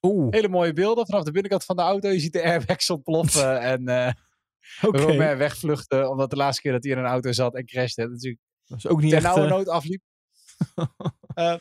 Oeh, 0.01 0.27
Hele 0.31 0.49
mooie 0.49 0.73
beelden 0.73 1.07
vanaf 1.07 1.25
de 1.25 1.31
binnenkant 1.31 1.65
van 1.65 1.77
de 1.77 1.83
auto. 1.83 2.09
Je 2.09 2.19
ziet 2.21 2.33
de 2.33 2.43
airbags 2.43 2.91
ontploffen 2.91 3.61
en 3.73 3.89
eh 3.89 4.13
oké. 4.83 4.99
Romain 4.99 5.39
wegvluchten. 5.39 6.11
Omdat 6.11 6.31
de 6.31 6.37
laatste 6.37 6.63
keer 6.63 6.73
dat 6.73 6.85
hij 6.85 6.93
in 6.93 6.99
een 6.99 7.05
auto 7.05 7.33
zat 7.33 7.55
en 7.55 7.65
crashte. 7.65 8.01
Dat 8.01 8.11
natuurlijk 8.11 8.43
Dat 8.65 8.79
is 8.79 8.87
ook 8.87 9.01
niet 9.01 9.11
ten 9.11 9.23
nauwe 9.23 9.43
eh, 9.45 9.51
nood 9.51 9.69
afliep. 9.69 10.03
Eh, 11.39 11.57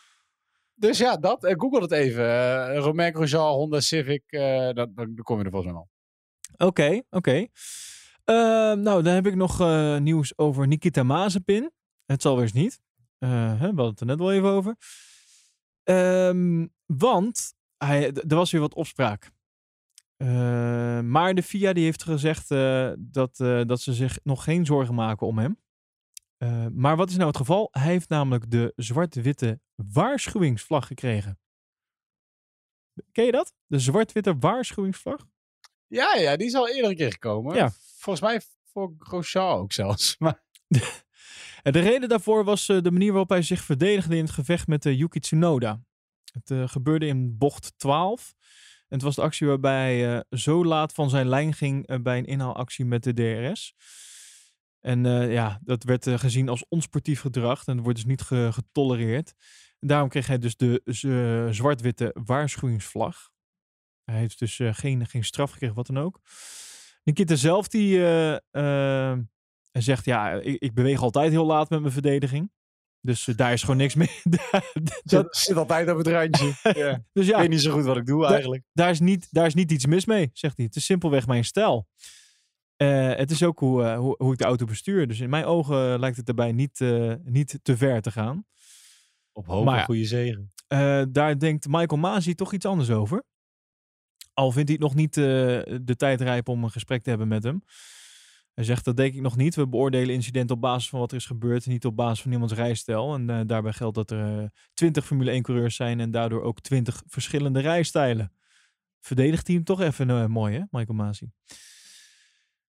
dus 0.76 0.98
ja, 0.98 1.18
dat. 1.18 1.44
Eh, 1.44 1.54
Google 1.58 1.82
het 1.82 1.92
even. 1.92 2.26
Eh 2.26 2.78
Romain 2.78 3.14
Grosjean, 3.14 3.54
Honda 3.54 3.80
Civic. 3.80 4.24
eh, 4.28 4.70
dan, 4.74 5.16
kom 5.22 5.40
je 5.40 5.44
er 5.44 5.52
volgens 5.52 5.72
mij 5.72 5.82
al. 5.82 5.90
Oké, 6.68 7.02
oké. 7.10 7.48
Ehm, 8.24 8.82
nou, 8.82 9.04
dan 9.04 9.14
heb 9.14 9.28
ik 9.28 9.36
nog 9.36 9.60
nieuws 10.00 10.38
over 10.38 10.68
Nikita 10.68 11.04
Mazepin. 11.04 11.72
Het 12.06 12.22
zal 12.22 12.34
weer 12.34 12.44
eens 12.44 12.52
niet. 12.54 12.80
Hè, 13.18 13.58
we 13.58 13.66
hadden 13.66 13.86
het 13.86 14.00
er 14.00 14.06
net 14.06 14.20
wel 14.20 14.32
even 14.32 14.50
over. 14.50 14.76
Ehm, 15.84 16.68
want 16.86 17.54
hij, 17.78 18.14
er 18.14 18.36
was 18.36 18.52
weer 18.52 18.62
wat 18.62 18.74
opspraak. 18.74 19.32
Maar 21.04 21.34
de 21.34 21.44
FIA 21.44 21.74
die 21.74 21.84
heeft 21.84 22.04
gezegd 22.04 22.50
dat, 22.98 23.38
dat 23.68 23.82
ze 23.82 23.94
zich 23.94 24.20
nog 24.24 24.44
geen 24.44 24.66
zorgen 24.66 24.96
maken 24.96 25.28
om 25.28 25.38
hem. 25.38 25.58
Eh, 26.38 26.66
maar 26.72 26.96
wat 26.96 27.10
is 27.10 27.16
nou 27.16 27.28
het 27.28 27.38
geval? 27.38 27.68
Hij 27.72 27.92
heeft 27.92 28.10
namelijk 28.10 28.52
de 28.52 28.74
zwart-witte 28.76 29.60
waarschuwingsvlag 29.76 30.88
gekregen. 30.88 31.40
Ken 33.12 33.26
je 33.26 33.32
dat? 33.32 33.54
De 33.66 33.80
zwart-witte 33.80 34.38
waarschuwingsvlag? 34.38 35.28
Ja, 35.88 36.16
ja, 36.16 36.36
die 36.36 36.48
is 36.48 36.54
al 36.54 36.70
eerder 36.70 36.90
een 36.90 36.96
keer 36.96 37.12
gekomen. 37.12 37.56
Ja. 37.56 37.72
Volgens 37.98 38.26
mij 38.26 38.42
voor 38.64 38.94
Grosjean 38.98 39.58
ook 39.58 39.74
zelfs. 39.74 40.16
Maar 40.20 40.44
de 41.64 41.80
reden 41.80 42.10
daarvoor 42.10 42.44
was 42.44 42.70
eh, 42.70 42.82
de 42.82 42.92
manier 42.92 43.12
waarop 43.12 43.30
hij 43.30 43.42
zich 43.42 43.62
verdedigde 43.62 44.16
in 44.16 44.24
het 44.24 44.34
gevecht 44.34 44.68
met 44.68 44.86
eh, 44.86 44.98
Yuki 44.98 45.20
Tsunoda. 45.20 45.82
Het 46.32 46.72
gebeurde 46.72 47.06
in 47.06 47.38
bocht 47.38 47.74
12. 47.78 48.34
En 48.88 48.96
het 48.96 49.02
was 49.02 49.16
de 49.16 49.22
actie 49.22 49.48
waarbij 49.48 50.00
hij 50.00 50.24
zo 50.30 50.66
laat 50.66 50.94
van 50.94 51.10
zijn 51.10 51.28
lijn 51.28 51.54
ging 51.54 52.02
bij 52.02 52.18
een 52.18 52.26
inhaalactie 52.26 52.86
met 52.86 53.04
de 53.04 53.14
DRS. 53.14 53.74
En 54.80 55.06
eh, 55.06 55.32
ja, 55.34 55.60
dat 55.64 55.84
werd 55.84 56.08
eh, 56.08 56.20
gezien 56.20 56.50
als 56.50 56.66
onsportief 56.70 57.20
gedrag 57.22 57.66
en 57.66 57.76
dat 57.76 57.84
wordt 57.84 58.00
dus 58.00 58.08
niet 58.10 58.22
ge- 58.22 58.50
getolereerd. 58.52 59.34
En 59.80 59.88
daarom 59.88 60.10
kreeg 60.10 60.28
hij 60.28 60.38
dus 60.38 60.56
de 60.56 60.82
eh, 60.86 61.54
zwart-witte 61.54 62.16
waarschuwingsvlag. 62.26 63.30
Hij 64.04 64.20
heeft 64.20 64.40
dus 64.40 64.60
geen, 64.72 65.08
geen 65.08 65.24
straf 65.24 65.52
gekregen, 65.52 65.76
wat 65.76 65.88
dan 65.88 65.98
ook. 65.98 66.20
Nikita 67.04 67.36
zelf 67.36 67.68
die 67.68 68.00
zegt, 69.72 70.06
ja, 70.06 70.32
ik, 70.32 70.62
ik 70.62 70.74
beweeg 70.74 71.02
altijd 71.02 71.32
heel 71.32 71.46
laat 71.46 71.70
met 71.70 71.80
mijn 71.82 71.94
verdediging. 71.94 72.52
Dus 73.02 73.24
daar 73.24 73.54
is 73.54 73.62
gewoon 73.62 73.78
niks 73.78 73.96
mee. 73.96 74.10
Dat- 75.04 75.36
zit 75.38 75.56
altijd 75.56 75.90
op 75.90 75.98
het 75.98 76.08
randje. 76.08 76.46
ja. 76.84 77.04
dus 77.14 77.26
Ik 77.28 77.32
ja, 77.34 77.40
weet 77.40 77.50
niet 77.50 77.62
zo 77.62 77.72
goed 77.74 77.84
wat 77.86 77.98
ik 77.98 78.06
doe 78.06 78.26
eigenlijk. 78.26 78.64
daar 78.74 78.90
is, 78.90 79.00
niet, 79.00 79.28
daar 79.32 79.46
is 79.46 79.54
niet 79.54 79.72
iets 79.72 79.86
mis 79.86 80.06
mee, 80.06 80.30
zegt 80.34 80.58
hij. 80.58 80.66
Het 80.66 80.76
is 80.76 80.86
simpelweg 80.86 81.28
mijn 81.28 81.46
stijl. 81.46 81.88
Eh, 82.78 83.16
het 83.16 83.32
is 83.32 83.44
ook 83.44 83.60
hoe, 83.60 83.84
eh, 83.84 83.98
hoe, 83.98 84.16
hoe 84.18 84.32
ik 84.32 84.38
de 84.38 84.46
auto 84.46 84.66
bestuur. 84.66 85.08
Dus 85.08 85.20
in 85.20 85.30
mijn 85.30 85.46
ogen 85.46 86.00
lijkt 86.00 86.18
het 86.18 86.26
daarbij 86.26 86.52
niet, 86.52 86.82
eh, 86.82 87.14
niet 87.24 87.60
te 87.62 87.78
ver 87.78 88.02
te 88.02 88.12
gaan. 88.12 88.46
Op 89.32 89.46
hoop 89.46 89.66
Maar 89.66 89.84
goede 89.84 90.06
zegen. 90.06 90.52
Daar 91.12 91.40
denkt 91.40 91.68
Michael 91.68 92.02
Masi 92.02 92.36
toch 92.36 92.54
iets 92.54 92.66
anders 92.66 92.90
over. 92.90 93.24
Al 94.34 94.52
vindt 94.52 94.70
hij 94.70 94.78
het 94.78 94.88
nog 94.88 94.96
niet 94.96 95.14
de 95.14 95.96
tijd 95.98 96.22
rijp 96.22 96.48
om 96.48 96.64
een 96.64 96.72
gesprek 96.72 97.04
te 97.04 97.10
hebben 97.10 97.28
met 97.28 97.44
hem. 97.44 97.64
Hij 98.54 98.64
zegt, 98.64 98.86
dat 98.86 98.98
denk 98.98 99.14
ik 99.14 99.22
nog 99.22 99.38
niet. 99.38 99.56
We 99.56 99.68
beoordelen 99.68 100.16
incidenten 100.16 100.56
op 100.56 100.62
basis 100.62 100.90
van 100.90 101.00
wat 101.00 101.12
er 101.12 101.18
is 101.18 101.26
gebeurd. 101.26 101.66
Niet 101.66 101.86
op 101.86 101.96
basis 101.96 102.22
van 102.22 102.32
iemands 102.32 102.54
rijstijl. 102.54 103.14
En 103.14 103.48
daarbij 103.48 103.74
geldt 103.74 103.96
dat 103.96 104.12
er 104.12 104.52
twintig 104.74 105.06
Formule 105.06 105.32
1 105.32 105.42
coureurs 105.42 105.76
zijn. 105.76 106.00
En 106.00 106.12
daardoor 106.12 106.42
ook 106.42 106.62
twintig 106.62 107.04
verschillende 107.08 107.60
rijstijlen. 107.60 108.32
Verdedigt 109.00 109.48
hij 109.48 109.56
hem 109.56 109.66
toch 109.66 109.82
even 109.82 110.32
mooi, 110.32 110.56
hè, 110.56 110.64
Michael 110.70 110.98
Masi. 110.98 111.32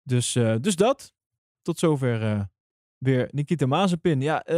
Dus, 0.08 0.34
eh, 0.34 0.56
dus 0.60 0.76
dat. 0.76 1.12
Tot 1.62 1.78
zover 1.78 2.22
eh, 2.22 2.44
weer 2.98 3.28
Nikita 3.32 3.66
Mazepin. 3.66 4.20
Ja, 4.20 4.42
eh, 4.44 4.56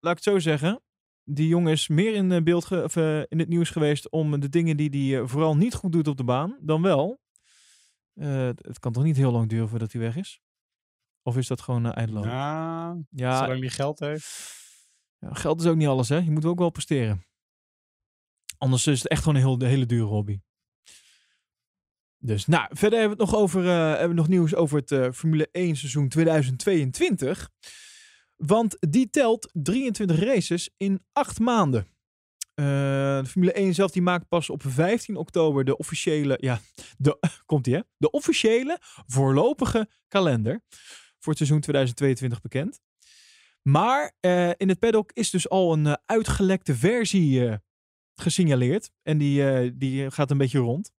laat 0.00 0.18
ik 0.18 0.18
het 0.18 0.22
zo 0.22 0.38
zeggen 0.38 0.82
die 1.24 1.48
jongen 1.48 1.72
is 1.72 1.88
meer 1.88 2.14
in, 2.14 2.32
eh, 2.32 2.42
beeld 2.42 2.70
of, 2.72 2.96
in 3.28 3.38
het 3.38 3.48
nieuws 3.48 3.70
geweest 3.70 4.10
om 4.10 4.40
de 4.40 4.48
dingen 4.48 4.76
die 4.76 5.14
hij 5.16 5.26
vooral 5.26 5.56
niet 5.56 5.74
goed 5.74 5.92
doet 5.92 6.08
op 6.08 6.16
de 6.16 6.24
baan, 6.24 6.58
dan 6.60 6.82
wel. 6.82 7.20
Het- 8.14 8.78
kan 8.78 8.92
toch 8.92 9.02
niet 9.02 9.16
heel 9.16 9.32
lang 9.32 9.48
duren 9.48 9.68
voordat 9.68 9.92
hij 9.92 10.00
weg 10.00 10.16
is? 10.16 10.40
Of 11.22 11.36
is 11.36 11.46
dat 11.46 11.60
gewoon 11.60 11.86
uh, 11.86 11.96
eindelijk? 11.96 12.26
Ja, 12.26 12.96
Ja, 13.10 13.38
zolang 13.38 13.60
die 13.60 13.70
geld 13.70 13.98
heeft. 13.98 14.54
ja, 15.18 15.32
geld 15.34 15.60
is 15.60 15.66
ook 15.66 15.76
niet 15.76 15.88
alles, 15.88 16.08
hè? 16.08 16.16
Je 16.16 16.30
moet 16.30 16.44
ook 16.44 16.58
wel 16.58 16.70
presteren. 16.70 17.26
Anders 18.58 18.86
is 18.86 18.98
het 19.02 19.08
echt 19.10 19.22
gewoon 19.22 19.34
een 19.42 19.58
heel, 19.58 19.68
hele 19.68 19.86
dure 19.86 20.04
hobby. 20.04 20.40
Dus, 22.24 22.46
nou, 22.46 22.66
verder 22.70 22.98
hebben 22.98 23.18
we 23.18 23.22
het 23.22 23.32
nog 23.32 23.40
over, 23.42 23.68
eh, 23.68 23.88
hebben 23.88 24.08
we 24.08 24.14
nog 24.14 24.28
nieuws 24.28 24.54
over 24.54 24.78
het 24.78 24.90
eh, 24.92 25.10
Formule 25.12 25.48
1 25.52 25.76
seizoen 25.76 26.08
2022. 26.08 27.50
Want 28.36 28.76
die 28.80 29.10
telt 29.10 29.50
23 29.52 30.18
races 30.18 30.70
in 30.76 31.02
8 31.12 31.38
maanden. 31.38 31.86
Eh, 32.54 32.64
de 33.20 33.26
Formule 33.26 33.52
1 33.52 33.74
zelf 33.74 33.90
die 33.90 34.02
maakt 34.02 34.28
pas 34.28 34.50
op 34.50 34.62
15 34.66 35.16
oktober 35.16 35.64
de 35.64 35.76
officiële, 35.76 36.36
ja, 36.40 36.60
de, 36.96 37.18
komt 37.46 37.66
hè? 37.66 37.80
De 37.96 38.10
officiële 38.10 38.78
voorlopige 39.06 39.88
kalender 40.08 40.60
voor 41.18 41.32
het 41.32 41.36
seizoen 41.36 41.60
2022 41.60 42.40
bekend. 42.40 42.80
Maar 43.62 44.12
in 44.56 44.68
het 44.68 44.78
paddock 44.78 45.10
is 45.12 45.30
dus 45.30 45.48
al 45.48 45.72
een 45.72 45.98
uitgelekte 46.06 46.74
versie 46.74 47.58
gesignaleerd. 48.14 48.90
En 49.02 49.18
die, 49.18 49.76
die 49.76 50.10
gaat 50.10 50.30
een 50.30 50.38
beetje 50.38 50.58
rond. 50.58 50.92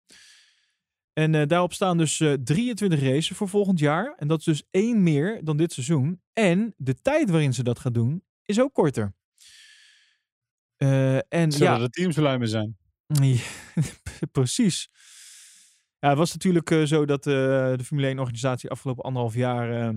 En 1.13 1.35
eh, 1.35 1.47
daarop 1.47 1.73
staan 1.73 1.99
dus 1.99 2.21
eh, 2.21 2.33
23 2.33 3.01
races 3.01 3.37
voor 3.37 3.49
volgend 3.49 3.79
jaar. 3.79 4.15
En 4.17 4.29
dat 4.29 4.39
is 4.39 4.45
dus 4.45 4.63
één 4.71 5.03
meer 5.03 5.45
dan 5.45 5.57
dit 5.57 5.73
seizoen. 5.73 6.21
En 6.33 6.75
de 6.77 6.95
tijd 6.95 7.31
waarin 7.31 7.55
ze 7.55 7.63
dat 7.63 7.79
gaan 7.79 7.93
doen 7.93 8.25
is 8.45 8.61
ook 8.61 8.73
korter. 8.73 9.15
Eh, 10.77 11.17
en 11.17 11.53
Zullen 11.53 11.73
ja, 11.73 11.79
de 11.79 11.89
teams 11.89 12.15
verluimen 12.15 12.49
zijn? 12.49 12.77
precies. 14.33 14.91
Ja, 15.99 16.09
het 16.09 16.19
was 16.19 16.33
natuurlijk 16.33 16.71
eh, 16.71 16.83
zo 16.83 17.05
dat 17.05 17.27
eh, 17.27 17.33
de 17.77 17.85
Formule 17.85 18.15
1-organisatie 18.15 18.71
afgelopen 18.71 19.05
anderhalf 19.05 19.35
jaar 19.35 19.89
eh, 19.89 19.97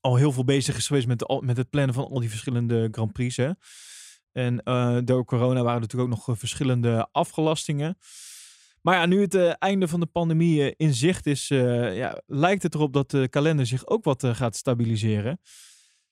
al 0.00 0.16
heel 0.16 0.32
veel 0.32 0.44
bezig 0.44 0.76
is 0.76 0.86
geweest 0.86 1.06
met, 1.06 1.18
de, 1.18 1.40
met 1.44 1.56
het 1.56 1.70
plannen 1.70 1.94
van 1.94 2.04
al 2.04 2.20
die 2.20 2.30
verschillende 2.30 2.88
Grand 2.90 3.12
Prix. 3.12 3.36
Hè. 3.36 3.50
En 4.32 4.62
eh, 4.62 4.98
door 5.04 5.24
corona 5.24 5.62
waren 5.62 5.74
er 5.74 5.80
natuurlijk 5.80 6.10
ook 6.10 6.16
nog 6.16 6.28
eh, 6.28 6.34
verschillende 6.36 7.08
afgelastingen. 7.12 7.98
Maar 8.80 8.94
ja, 8.94 9.06
nu 9.06 9.20
het 9.20 9.34
eh, 9.34 9.52
einde 9.58 9.88
van 9.88 10.00
de 10.00 10.06
pandemie 10.06 10.62
eh, 10.62 10.72
in 10.76 10.94
zicht 10.94 11.26
is, 11.26 11.50
eh, 11.50 11.96
ja, 11.96 12.22
lijkt 12.26 12.62
het 12.62 12.74
erop 12.74 12.92
dat 12.92 13.10
de 13.10 13.28
kalender 13.28 13.66
zich 13.66 13.86
ook 13.86 14.04
wat 14.04 14.26
gaat 14.26 14.56
stabiliseren. 14.56 15.40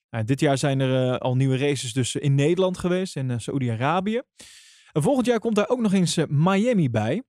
Nou, 0.09 0.23
dit 0.23 0.39
jaar 0.39 0.57
zijn 0.57 0.79
er 0.79 1.19
al 1.19 1.35
nieuwe 1.35 1.57
races 1.57 1.93
dus 1.93 2.15
in 2.15 2.35
Nederland 2.35 2.77
geweest 2.77 3.15
en 3.15 3.41
Saoedi-Arabië. 3.41 4.21
En 4.91 5.01
volgend 5.01 5.25
jaar 5.25 5.39
komt 5.39 5.55
daar 5.55 5.69
ook 5.69 5.79
nog 5.79 5.93
eens 5.93 6.17
Miami 6.27 6.89
bij. 6.89 7.23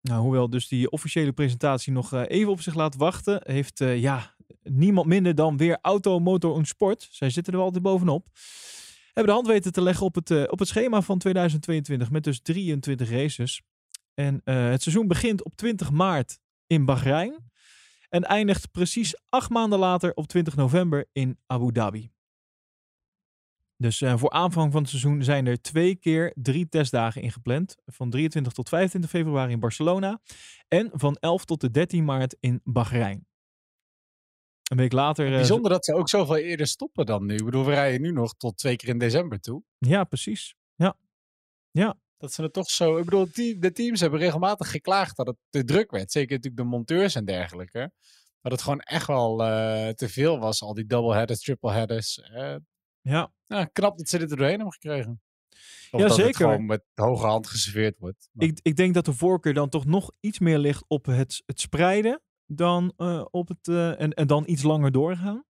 Nou, 0.00 0.22
hoewel 0.22 0.50
dus 0.50 0.68
die 0.68 0.90
officiële 0.90 1.32
presentatie 1.32 1.92
nog 1.92 2.12
even 2.12 2.50
op 2.50 2.60
zich 2.60 2.74
laat 2.74 2.96
wachten, 2.96 3.40
heeft 3.44 3.78
ja, 3.78 4.34
niemand 4.62 5.06
minder 5.06 5.34
dan 5.34 5.56
weer 5.56 5.78
Auto, 5.80 6.18
Motor 6.18 6.58
en 6.58 6.64
Sport. 6.64 7.08
Zij 7.10 7.30
zitten 7.30 7.52
er 7.52 7.58
wel 7.58 7.66
altijd 7.66 7.84
bovenop. 7.84 8.26
Hebben 9.04 9.26
de 9.26 9.40
hand 9.40 9.46
weten 9.46 9.72
te 9.72 9.82
leggen 9.82 10.06
op 10.06 10.14
het, 10.14 10.50
op 10.50 10.58
het 10.58 10.68
schema 10.68 11.00
van 11.00 11.18
2022 11.18 12.10
met 12.10 12.24
dus 12.24 12.40
23 12.40 13.10
races. 13.10 13.62
En 14.14 14.40
eh, 14.44 14.70
het 14.70 14.82
seizoen 14.82 15.06
begint 15.06 15.44
op 15.44 15.56
20 15.56 15.90
maart 15.90 16.38
in 16.66 16.84
Bahrein. 16.84 17.50
En 18.08 18.22
eindigt 18.22 18.70
precies 18.70 19.14
acht 19.28 19.50
maanden 19.50 19.78
later 19.78 20.14
op 20.14 20.26
20 20.26 20.56
november 20.56 21.08
in 21.12 21.38
Abu 21.46 21.72
Dhabi. 21.72 22.10
Dus 23.76 24.00
eh, 24.00 24.16
voor 24.18 24.30
aanvang 24.30 24.72
van 24.72 24.80
het 24.80 24.90
seizoen 24.90 25.22
zijn 25.24 25.46
er 25.46 25.60
twee 25.60 25.96
keer 25.96 26.32
drie 26.34 26.68
testdagen 26.68 27.22
ingepland. 27.22 27.76
Van 27.86 28.10
23 28.10 28.52
tot 28.52 28.68
25 28.68 29.10
februari 29.10 29.52
in 29.52 29.60
Barcelona. 29.60 30.20
En 30.68 30.90
van 30.92 31.16
11 31.16 31.44
tot 31.44 31.60
de 31.60 31.70
13 31.70 32.04
maart 32.04 32.36
in 32.40 32.60
Bahrein. 32.64 33.26
Een 34.70 34.76
week 34.76 34.92
later... 34.92 35.26
eh, 35.26 35.32
Bijzonder 35.34 35.70
dat 35.70 35.84
ze 35.84 35.94
ook 35.94 36.08
zoveel 36.08 36.36
eerder 36.36 36.66
stoppen 36.66 37.06
dan 37.06 37.26
nu. 37.26 37.34
Ik 37.34 37.44
bedoel, 37.44 37.64
we 37.64 37.72
rijden 37.74 38.00
nu 38.00 38.12
nog 38.12 38.34
tot 38.36 38.56
twee 38.58 38.76
keer 38.76 38.88
in 38.88 38.98
december 38.98 39.40
toe. 39.40 39.62
Ja, 39.78 40.04
precies. 40.04 40.54
Ja. 40.74 40.96
Ja. 41.70 41.98
Dat 42.20 42.32
ze 42.32 42.42
het 42.42 42.52
toch 42.52 42.70
zo... 42.70 42.96
Ik 42.98 43.04
bedoel, 43.04 43.26
die- 43.32 43.58
de 43.58 43.72
teams 43.72 44.00
hebben 44.00 44.18
regelmatig 44.20 44.70
geklaagd 44.70 45.16
dat 45.16 45.26
het 45.26 45.36
te 45.50 45.64
druk 45.64 45.90
werd. 45.90 46.12
Zeker 46.12 46.36
natuurlijk 46.36 46.62
de 46.62 46.68
monteurs 46.68 47.14
en 47.14 47.24
dergelijke. 47.24 47.92
Dat 48.40 48.52
het 48.52 48.62
gewoon 48.62 48.80
echt 48.80 49.06
wel 49.06 49.44
eh, 49.44 49.88
te 49.88 50.08
veel 50.08 50.38
was. 50.38 50.62
Al 50.62 50.74
die 50.74 50.86
double 50.86 51.14
headers, 51.14 51.40
triple 51.40 51.72
headers. 51.72 52.18
Eh, 52.20 52.56
Ja. 53.00 53.32
nou, 53.46 53.66
knap 53.72 53.98
dat 53.98 54.08
ze 54.08 54.18
dit 54.18 54.30
er 54.30 54.36
doorheen 54.36 54.54
hebben 54.56 54.72
gekregen. 54.72 55.22
Of 55.90 56.00
Ja, 56.00 56.06
dat 56.06 56.10
zeker. 56.10 56.26
het 56.26 56.36
gewoon 56.36 56.66
met 56.66 56.82
hoge 56.94 57.26
hand 57.26 57.46
geserveerd 57.46 57.98
wordt. 57.98 58.28
Maar- 58.32 58.46
Ik, 58.46 58.58
ik 58.62 58.76
denk 58.76 58.94
dat 58.94 59.04
de 59.04 59.12
voorkeur 59.12 59.54
dan 59.54 59.68
toch 59.68 59.84
nog 59.84 60.10
iets 60.20 60.38
meer 60.38 60.58
ligt 60.58 60.84
op 60.86 61.06
het, 61.06 61.42
het 61.46 61.60
spreiden. 61.60 62.22
Dan 62.46 62.92
eh, 62.96 63.24
op 63.30 63.48
het. 63.48 63.68
en, 63.98 64.12
en 64.14 64.26
dan 64.26 64.42
iets 64.46 64.62
langer 64.62 64.92
doorgaan. 64.92 65.44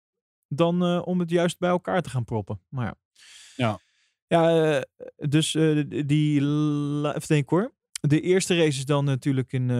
Dan 0.48 0.82
eh, 0.84 1.02
om 1.04 1.20
het 1.20 1.30
juist 1.30 1.58
bij 1.58 1.70
elkaar 1.70 2.02
te 2.02 2.10
gaan 2.10 2.24
proppen. 2.24 2.60
Maar 2.68 2.86
ja. 2.86 2.96
Ja. 3.56 3.78
Ja, 4.32 4.74
eh, 4.78 4.82
dus 5.28 5.54
eh, 5.54 5.84
die. 6.06 6.40
Even 6.40 7.26
denken 7.26 7.56
hoor. 7.56 7.74
De 8.00 8.20
eerste 8.20 8.56
race 8.56 8.78
is 8.78 8.84
dan 8.84 9.04
natuurlijk 9.04 9.52
in. 9.52 9.70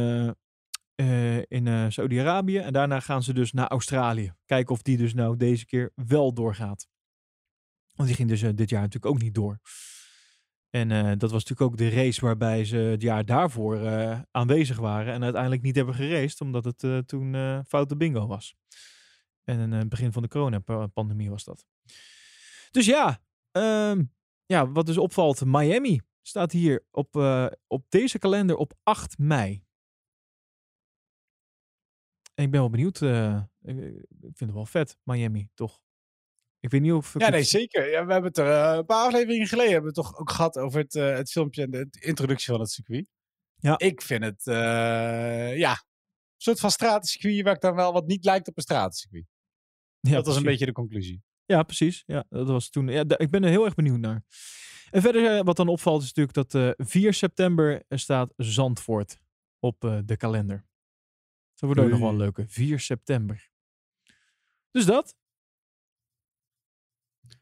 eh, 0.95 1.39
in 1.49 1.93
Saudi-Arabië. 1.93 2.59
En 2.59 2.73
daarna 2.73 3.01
gaan 3.01 3.23
ze 3.23 3.33
dus 3.33 3.53
naar 3.53 3.69
Australië. 3.69 4.33
Kijken 4.47 4.75
of 4.75 4.83
die 4.83 4.97
dus 4.97 5.15
nou 5.15 5.37
deze 5.37 5.67
keer 5.67 5.93
wel 5.95 6.33
doorgaat. 6.35 6.89
Want 7.95 8.09
die 8.09 8.17
ging 8.17 8.29
dus 8.29 8.41
dit 8.41 8.71
jaar 8.71 8.81
natuurlijk 8.81 9.15
ook 9.15 9.23
niet 9.23 9.35
door. 9.35 9.59
En 10.71 10.89
dat 11.19 11.31
was 11.31 11.45
natuurlijk 11.45 11.71
ook 11.71 11.77
de 11.77 11.89
race 11.89 12.21
waarbij 12.21 12.65
ze 12.65 12.77
het 12.77 13.03
jaar 13.03 13.25
daarvoor 13.25 13.89
aanwezig 14.31 14.79
waren. 14.79 15.13
En 15.15 15.23
uiteindelijk 15.23 15.63
niet 15.63 15.77
hebben 15.77 15.95
geraced, 15.95 16.41
omdat 16.41 16.65
het 16.65 17.09
toen 17.09 17.35
foute 17.69 17.97
bingo 17.97 18.27
was. 18.27 18.55
En 19.45 19.71
het 19.71 19.89
begin 19.89 20.13
van 20.13 20.23
de 20.23 20.29
coronapandemie 20.29 21.31
was 21.31 21.45
dat. 21.45 21.65
Dus 22.71 22.87
ja, 22.87 23.23
ehm, 23.51 24.03
ja, 24.51 24.71
wat 24.71 24.87
dus 24.87 24.99
opvalt, 24.99 25.45
Miami 25.45 26.01
staat 26.23 26.53
hier 26.53 26.85
op, 26.91 27.17
eh, 27.17 27.47
op 27.67 27.85
deze 27.89 28.19
kalender 28.19 28.57
op 28.57 28.73
8 28.83 29.19
mei. 29.19 29.65
En 32.35 32.45
ik 32.45 32.51
ben 32.51 32.61
wel 32.61 32.71
benieuwd. 32.71 33.03
eh, 33.03 33.43
ik, 33.63 33.77
ik 33.77 34.37
vind 34.37 34.41
het 34.41 34.53
wel 34.53 34.67
vet, 34.67 34.97
Miami, 35.03 35.49
toch? 35.55 35.83
Ik 36.61 36.71
weet 36.71 36.81
niet 36.81 36.93
of 36.93 37.15
ik 37.15 37.21
Ja, 37.21 37.29
nee, 37.29 37.43
zeker. 37.43 37.91
Ja, 37.91 38.07
we 38.07 38.13
hebben 38.13 38.31
het 38.31 38.39
er 38.39 38.71
eh, 38.71 38.77
een 38.77 38.85
paar 38.85 39.07
afleveringen 39.07 39.47
geleden 39.47 39.73
hebben 39.73 39.93
we 39.93 40.01
het 40.01 40.07
toch 40.07 40.19
ook 40.19 40.31
gehad 40.31 40.59
over 40.59 40.81
het, 40.81 40.93
het 40.93 41.31
filmpje 41.31 41.63
en 41.63 41.71
de, 41.71 41.89
de 41.91 42.01
introductie 42.01 42.53
van 42.53 42.61
het 42.61 42.71
circuit. 42.71 43.07
Ja. 43.57 43.79
Ik 43.79 44.03
vind 44.03 44.25
het, 44.25 44.43
ja, 45.57 45.71
een 45.71 46.37
soort 46.37 46.61
van 46.61 46.71
stratencircuit 46.71 47.43
waar 47.43 47.55
ik 47.55 47.61
dan 47.61 47.75
wel 47.75 47.93
wat 47.93 48.07
niet 48.07 48.25
lijkt 48.25 48.49
op 48.49 48.57
een 48.57 48.63
stratencircuit. 48.63 49.27
Ja, 50.01 50.15
dat 50.15 50.27
was 50.27 50.37
een 50.37 50.43
beetje 50.43 50.67
de 50.67 50.73
conclusie. 50.73 51.23
Ja, 51.51 51.63
precies. 51.63 52.03
Ja, 52.07 52.25
dat 52.29 52.47
was 52.47 52.71
toen. 52.71 52.89
Ja, 52.89 53.05
ik 53.17 53.31
ben 53.31 53.43
er 53.45 53.51
heel 53.51 53.65
erg 53.65 53.75
benieuwd 53.75 53.99
naar. 53.99 54.25
En 54.91 55.03
verder, 55.03 55.37
eh, 55.39 55.45
wat 55.45 55.57
dan 55.57 55.69
opvalt, 55.69 56.03
is 56.03 56.13
natuurlijk 56.15 56.51
dat 56.51 56.77
eh 56.79 56.87
4 56.87 57.15
september 57.15 57.83
er 57.89 57.99
staat 57.99 58.33
Zandvoort 58.37 59.21
op 59.59 59.85
eh, 59.85 59.99
de 60.05 60.17
kalender. 60.17 60.67
Dat 61.55 61.61
wordt 61.61 61.81
ook 61.81 61.89
nog 61.91 61.99
wel 62.01 62.09
een 62.09 62.17
leuke. 62.17 62.45
4 62.49 62.81
september. 62.81 63.51
Dus 64.71 64.85
dat. 64.87 65.15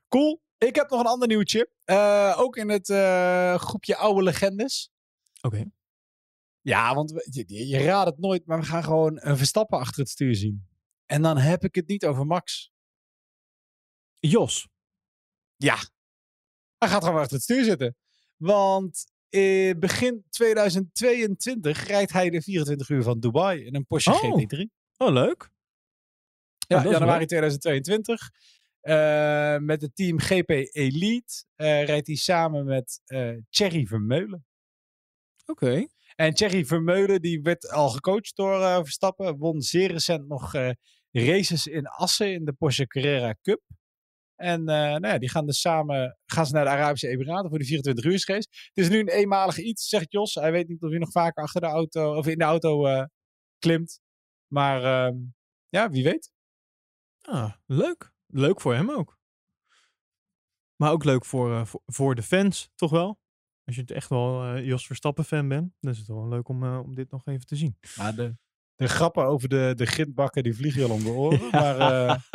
Cool. 0.09 0.43
Ik 0.59 0.75
heb 0.75 0.91
nog 0.91 1.01
een 1.01 1.07
ander 1.07 1.29
nieuwtje. 1.29 1.71
Eh, 1.85 2.35
ook 2.39 2.57
in 2.57 2.69
het 2.69 2.89
eh, 2.91 3.55
groepje 3.59 3.97
oude 3.97 4.23
legendes. 4.23 4.91
Oké. 5.41 5.65
Ja, 6.61 6.95
want 6.95 7.11
we- 7.11 7.29
je- 7.47 7.67
je 7.67 7.79
raadt 7.79 8.11
het 8.11 8.19
nooit, 8.19 8.47
maar 8.47 8.59
we 8.61 8.65
gaan 8.67 8.85
gewoon 8.85 9.17
een 9.21 9.37
Verstappen 9.37 9.79
achter 9.79 10.01
het 10.01 10.09
stuur 10.11 10.35
zien. 10.35 10.67
En 11.07 11.23
dan 11.23 11.37
heb 11.39 11.65
ik 11.65 11.75
het 11.75 11.89
niet 11.89 12.07
over 12.07 12.27
Max. 12.27 12.73
Jos. 14.21 14.69
Ja. 15.57 15.77
Hij 16.79 16.89
gaat 16.89 17.05
gewoon 17.05 17.21
achter 17.21 17.35
het 17.35 17.43
stuur 17.43 17.65
zitten. 17.65 17.97
Want 18.37 19.05
in 19.29 19.79
begin 19.81 20.25
2022 20.31 21.87
rijdt 21.87 22.13
hij 22.13 22.31
de 22.31 22.43
24 22.43 22.89
uur 22.89 23.03
van 23.03 23.21
Dubai 23.21 23.65
in 23.65 23.75
een 23.75 23.87
Porsche 23.87 24.11
Oh. 24.11 24.43
GT3. 24.43 24.67
Oh, 24.97 25.13
leuk. 25.13 25.51
Ja, 26.67 26.85
is 26.85 26.91
januari 26.91 27.19
leuk. 27.19 27.29
2022. 27.29 28.31
Eh, 28.81 29.57
met 29.59 29.83
het 29.83 29.97
team 29.97 30.19
GP 30.21 30.51
Elite 30.71 31.45
eh, 31.55 31.85
rijdt 31.85 32.07
hij 32.07 32.17
samen 32.17 32.65
met 32.65 33.01
eh 33.05 33.37
Thierry 33.51 33.87
Vermeulen. 33.87 34.47
Oké. 35.47 35.87
En 36.15 36.35
Thierry 36.35 36.65
Vermeulen 36.65 37.23
die 37.23 37.43
werd 37.43 37.71
al 37.71 37.89
gecoacht 37.89 38.37
door 38.37 38.61
eh, 38.63 38.77
Verstappen. 38.77 39.37
Won 39.37 39.63
zeer 39.63 39.91
recent 39.91 40.29
nog 40.29 40.55
eh, 40.55 40.71
races 41.11 41.67
in 41.67 41.87
Assen 41.87 42.33
in 42.33 42.45
de 42.45 42.53
Porsche 42.53 42.87
Carrera 42.87 43.35
Cup. 43.43 43.61
En 44.39 44.61
eh, 44.61 44.77
nou 44.77 45.07
ja, 45.07 45.19
die 45.19 45.31
gaan 45.31 45.47
dus 45.47 45.61
samen 45.61 46.19
gaan 46.27 46.47
ze 46.47 46.53
naar 46.53 46.65
de 46.65 46.71
Arabische 46.71 47.09
Emiraten 47.09 47.49
voor 47.49 47.59
de 47.59 47.65
24 47.65 48.05
uur 48.05 48.13
race. 48.27 48.49
Het 48.73 48.85
is 48.85 48.89
nu 48.89 48.99
een 48.99 49.09
eenmalig 49.09 49.59
iets, 49.59 49.89
zegt 49.89 50.13
Jos. 50.13 50.35
Hij 50.35 50.53
weet 50.53 50.69
niet 50.69 50.83
of 50.83 50.91
hij 50.91 50.99
nog 50.99 51.11
vaker 51.11 51.43
achter 51.43 51.61
de 51.61 51.67
auto 51.67 52.17
of 52.17 52.27
in 52.27 52.39
de 52.39 52.45
auto 52.45 52.87
eh, 52.87 53.05
klimt. 53.59 54.01
Maar 54.47 54.85
ehm, 54.85 55.17
ja, 55.67 55.91
wie 55.91 56.05
weet. 56.05 56.31
Ah, 57.21 57.53
leuk. 57.67 58.13
Leuk 58.27 58.61
voor 58.61 58.75
hem 58.75 58.91
ook. 58.91 59.19
Maar 60.79 60.93
ook 60.93 61.05
leuk 61.05 61.25
voor, 61.25 61.53
eh, 61.53 61.65
voor, 61.65 61.83
voor 61.87 62.15
de 62.15 62.23
fans, 62.23 62.71
toch 62.75 62.91
wel? 62.91 63.19
Als 63.65 63.75
je 63.75 63.81
het 63.81 63.91
echt 63.91 64.09
wel 64.09 64.43
eh, 64.45 64.65
Jos 64.65 64.87
Verstappen 64.87 65.25
fan 65.25 65.49
bent, 65.49 65.73
dan 65.81 65.93
is 65.93 65.99
het 65.99 66.07
wel 66.07 66.29
leuk 66.29 66.49
om, 66.49 66.65
eh, 66.65 66.81
om 66.85 66.95
dit 66.95 67.11
nog 67.11 67.27
even 67.27 67.47
te 67.47 67.57
zien. 67.57 67.77
Maar 67.97 68.15
de, 68.15 68.37
de 68.75 68.89
grappen 68.89 69.25
over 69.25 69.49
de, 69.49 69.73
de 69.77 69.87
grindbakken 69.87 70.43
die 70.43 70.55
vliegen 70.55 70.81
je 70.81 70.89
al 70.89 70.95
om 70.95 71.03
de 71.03 71.11
oren. 71.11 71.51
Maar 71.51 72.29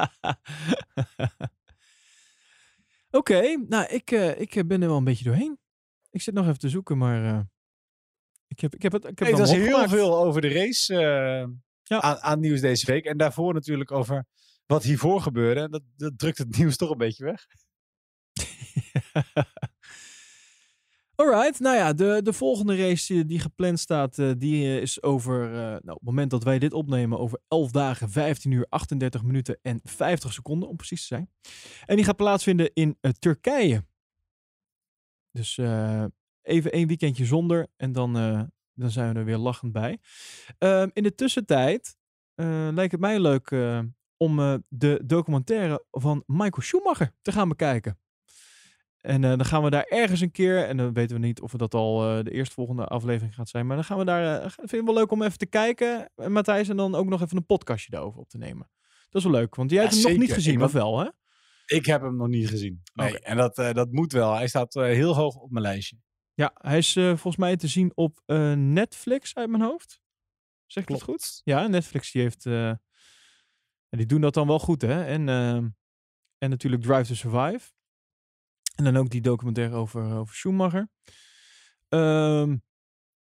Oké, 3.15 3.57
nou, 3.67 3.85
ik, 3.85 4.11
eh, 4.11 4.39
ik 4.39 4.55
eh, 4.55 4.63
ben 4.65 4.81
er 4.81 4.87
wel 4.87 4.97
een 4.97 5.03
beetje 5.03 5.23
doorheen. 5.23 5.57
Ik 6.09 6.21
zit 6.21 6.33
nog 6.33 6.45
even 6.45 6.59
te 6.59 6.69
zoeken, 6.69 6.97
maar 6.97 7.25
eh, 7.25 7.39
ik, 8.47 8.59
heb, 8.59 8.75
ik 8.75 8.81
heb 8.81 8.91
het. 8.91 9.05
Ik 9.05 9.19
heb 9.19 9.27
het 9.27 9.37
was 9.37 9.49
allemaal 9.49 9.79
heel 9.79 9.87
veel 9.87 10.17
over 10.17 10.41
de 10.41 10.47
race 10.49 10.93
Ja. 11.83 12.01
aan, 12.01 12.17
aan 12.17 12.39
nieuws 12.39 12.61
deze 12.61 12.85
week. 12.85 13.05
En 13.05 13.17
daarvoor 13.17 13.53
natuurlijk 13.53 13.91
over 13.91 14.25
wat 14.65 14.83
hiervoor 14.83 15.21
gebeurde. 15.21 15.61
En 15.61 15.71
dat, 15.71 15.81
dat 15.95 16.17
drukt 16.17 16.37
het 16.37 16.55
nieuws 16.57 16.77
toch 16.77 16.89
een 16.89 16.97
beetje 16.97 17.23
weg. 17.23 17.45
Alright, 21.15 21.59
nou 21.59 21.75
ja, 21.75 21.93
de, 21.93 22.19
de 22.23 22.33
volgende 22.33 22.75
race 22.75 23.25
die, 23.25 23.39
gepland 23.39 23.79
staat, 23.79 24.19
eh, 24.19 24.31
die 24.37 24.65
eh, 24.65 24.81
is 24.81 25.03
over, 25.03 25.45
eh, 25.45 25.59
nou, 25.59 25.77
op 25.77 25.93
het 25.93 26.03
moment 26.03 26.31
dat 26.31 26.43
wij 26.43 26.59
dit 26.59 26.73
opnemen, 26.73 27.19
over 27.19 27.39
11 27.47 27.71
dagen, 27.71 28.09
15 28.09 28.51
uur, 28.51 28.65
38 28.69 29.23
minuten 29.23 29.59
en 29.61 29.79
50 29.83 30.33
seconden, 30.33 30.69
om 30.69 30.75
precies 30.75 31.01
te 31.01 31.07
zijn. 31.07 31.29
En 31.85 31.95
die 31.95 32.05
gaat 32.05 32.15
plaatsvinden 32.15 32.73
in 32.73 32.97
Turkije. 33.19 33.85
Dus 35.31 35.57
even 36.41 36.71
één 36.71 36.87
weekendje 36.87 37.25
zonder 37.25 37.67
en 37.75 37.91
dan, 37.91 38.13
dan 38.73 38.91
zijn 38.91 39.13
we 39.13 39.19
er 39.19 39.25
weer 39.25 39.37
lachend 39.37 39.71
bij. 39.71 39.99
Ehm, 40.57 40.89
in 40.93 41.03
de 41.03 41.15
tussentijd 41.15 41.97
lijkt 42.73 42.91
het 42.91 42.99
mij 42.99 43.19
leuk 43.19 43.51
om 44.17 44.63
de 44.67 45.01
documentaire 45.05 45.85
van 45.91 46.23
Michael 46.25 46.61
Schumacher 46.61 47.11
te 47.21 47.31
gaan 47.31 47.49
bekijken. 47.49 47.97
En 49.03 49.23
eh, 49.23 49.29
dan 49.29 49.45
gaan 49.45 49.63
we 49.63 49.69
daar 49.69 49.83
ergens 49.83 50.21
een 50.21 50.31
keer, 50.31 50.65
en 50.65 50.77
dan 50.77 50.93
weten 50.93 51.19
we 51.19 51.25
niet 51.25 51.41
of 51.41 51.51
dat 51.51 51.73
al 51.73 52.17
eh, 52.17 52.23
de 52.23 52.31
eerstvolgende 52.31 52.85
aflevering 52.85 53.35
gaat 53.35 53.49
zijn, 53.49 53.67
maar 53.67 53.75
dan 53.75 53.85
gaan 53.85 53.97
we 53.97 54.05
daar, 54.05 54.41
eh, 54.41 54.49
vind 54.55 54.73
ik 54.73 54.83
wel 54.83 54.93
leuk 54.93 55.11
om 55.11 55.21
even 55.21 55.37
te 55.37 55.45
kijken, 55.45 56.11
Matthijs, 56.15 56.69
en 56.69 56.77
dan 56.77 56.95
ook 56.95 57.07
nog 57.07 57.21
even 57.21 57.37
een 57.37 57.45
podcastje 57.45 57.91
daarover 57.91 58.19
op 58.19 58.29
te 58.29 58.37
nemen. 58.37 58.69
Dat 59.09 59.21
is 59.21 59.23
wel 59.23 59.39
leuk, 59.39 59.55
want 59.55 59.69
jij 59.69 59.83
Ja, 59.83 59.89
hebt 59.89 60.01
hem 60.01 60.11
nog 60.11 60.21
niet 60.21 60.33
gezien, 60.33 60.63
of 60.63 60.71
wel, 60.71 60.99
hè? 60.99 61.09
Ik 61.65 61.85
heb 61.85 62.01
hem 62.01 62.15
nog 62.15 62.27
niet 62.27 62.49
gezien. 62.49 62.81
Nee. 62.93 63.19
En 63.19 63.37
dat, 63.37 63.55
dat 63.55 63.91
moet 63.91 64.11
wel. 64.11 64.33
Hij 64.33 64.47
staat 64.47 64.73
heel 64.73 65.15
hoog 65.15 65.35
op 65.35 65.51
mijn 65.51 65.63
lijstje. 65.63 65.97
Ja, 66.33 66.51
hij 66.53 66.77
is 66.77 66.93
volgens 66.93 67.37
mij 67.37 67.57
te 67.57 67.67
zien 67.67 67.91
op 67.95 68.21
Netflix 68.55 69.35
uit 69.35 69.49
mijn 69.49 69.63
hoofd. 69.63 70.01
Zeg 70.65 70.83
ik 70.83 70.89
dat 70.89 71.01
goed? 71.01 71.41
Ja, 71.43 71.67
Netflix 71.67 72.11
die 72.11 72.21
heeft, 72.21 72.45
en 72.45 72.79
die 73.89 74.05
doen 74.05 74.21
dat 74.21 74.33
dan 74.33 74.47
wel 74.47 74.59
goed, 74.59 74.81
hè? 74.81 75.05
En, 75.05 75.29
en 76.37 76.49
natuurlijk 76.49 76.83
Drive 76.83 77.07
to 77.07 77.13
Survive. 77.13 77.71
En 78.75 78.83
dan 78.83 78.97
ook 78.97 79.09
die 79.09 79.21
documentaire 79.21 79.75
over, 79.75 80.13
over 80.15 80.35
Schumacher. 80.35 80.89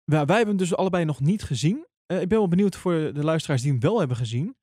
Ja, 0.05 0.25
wij 0.25 0.37
hebben 0.37 0.47
hem 0.47 0.57
dus 0.57 0.75
allebei 0.75 1.05
nog 1.05 1.21
niet 1.21 1.43
gezien. 1.43 1.87
Eh, 2.07 2.21
ik 2.21 2.29
ben 2.29 2.39
wel 2.39 2.49
benieuwd 2.49 2.77
voor 2.77 2.93
de 2.93 3.25
luisteraars 3.25 3.63
die 3.63 3.71
hem 3.71 3.81
wel 3.81 3.99
hebben 3.99 4.17
gezien. 4.17 4.57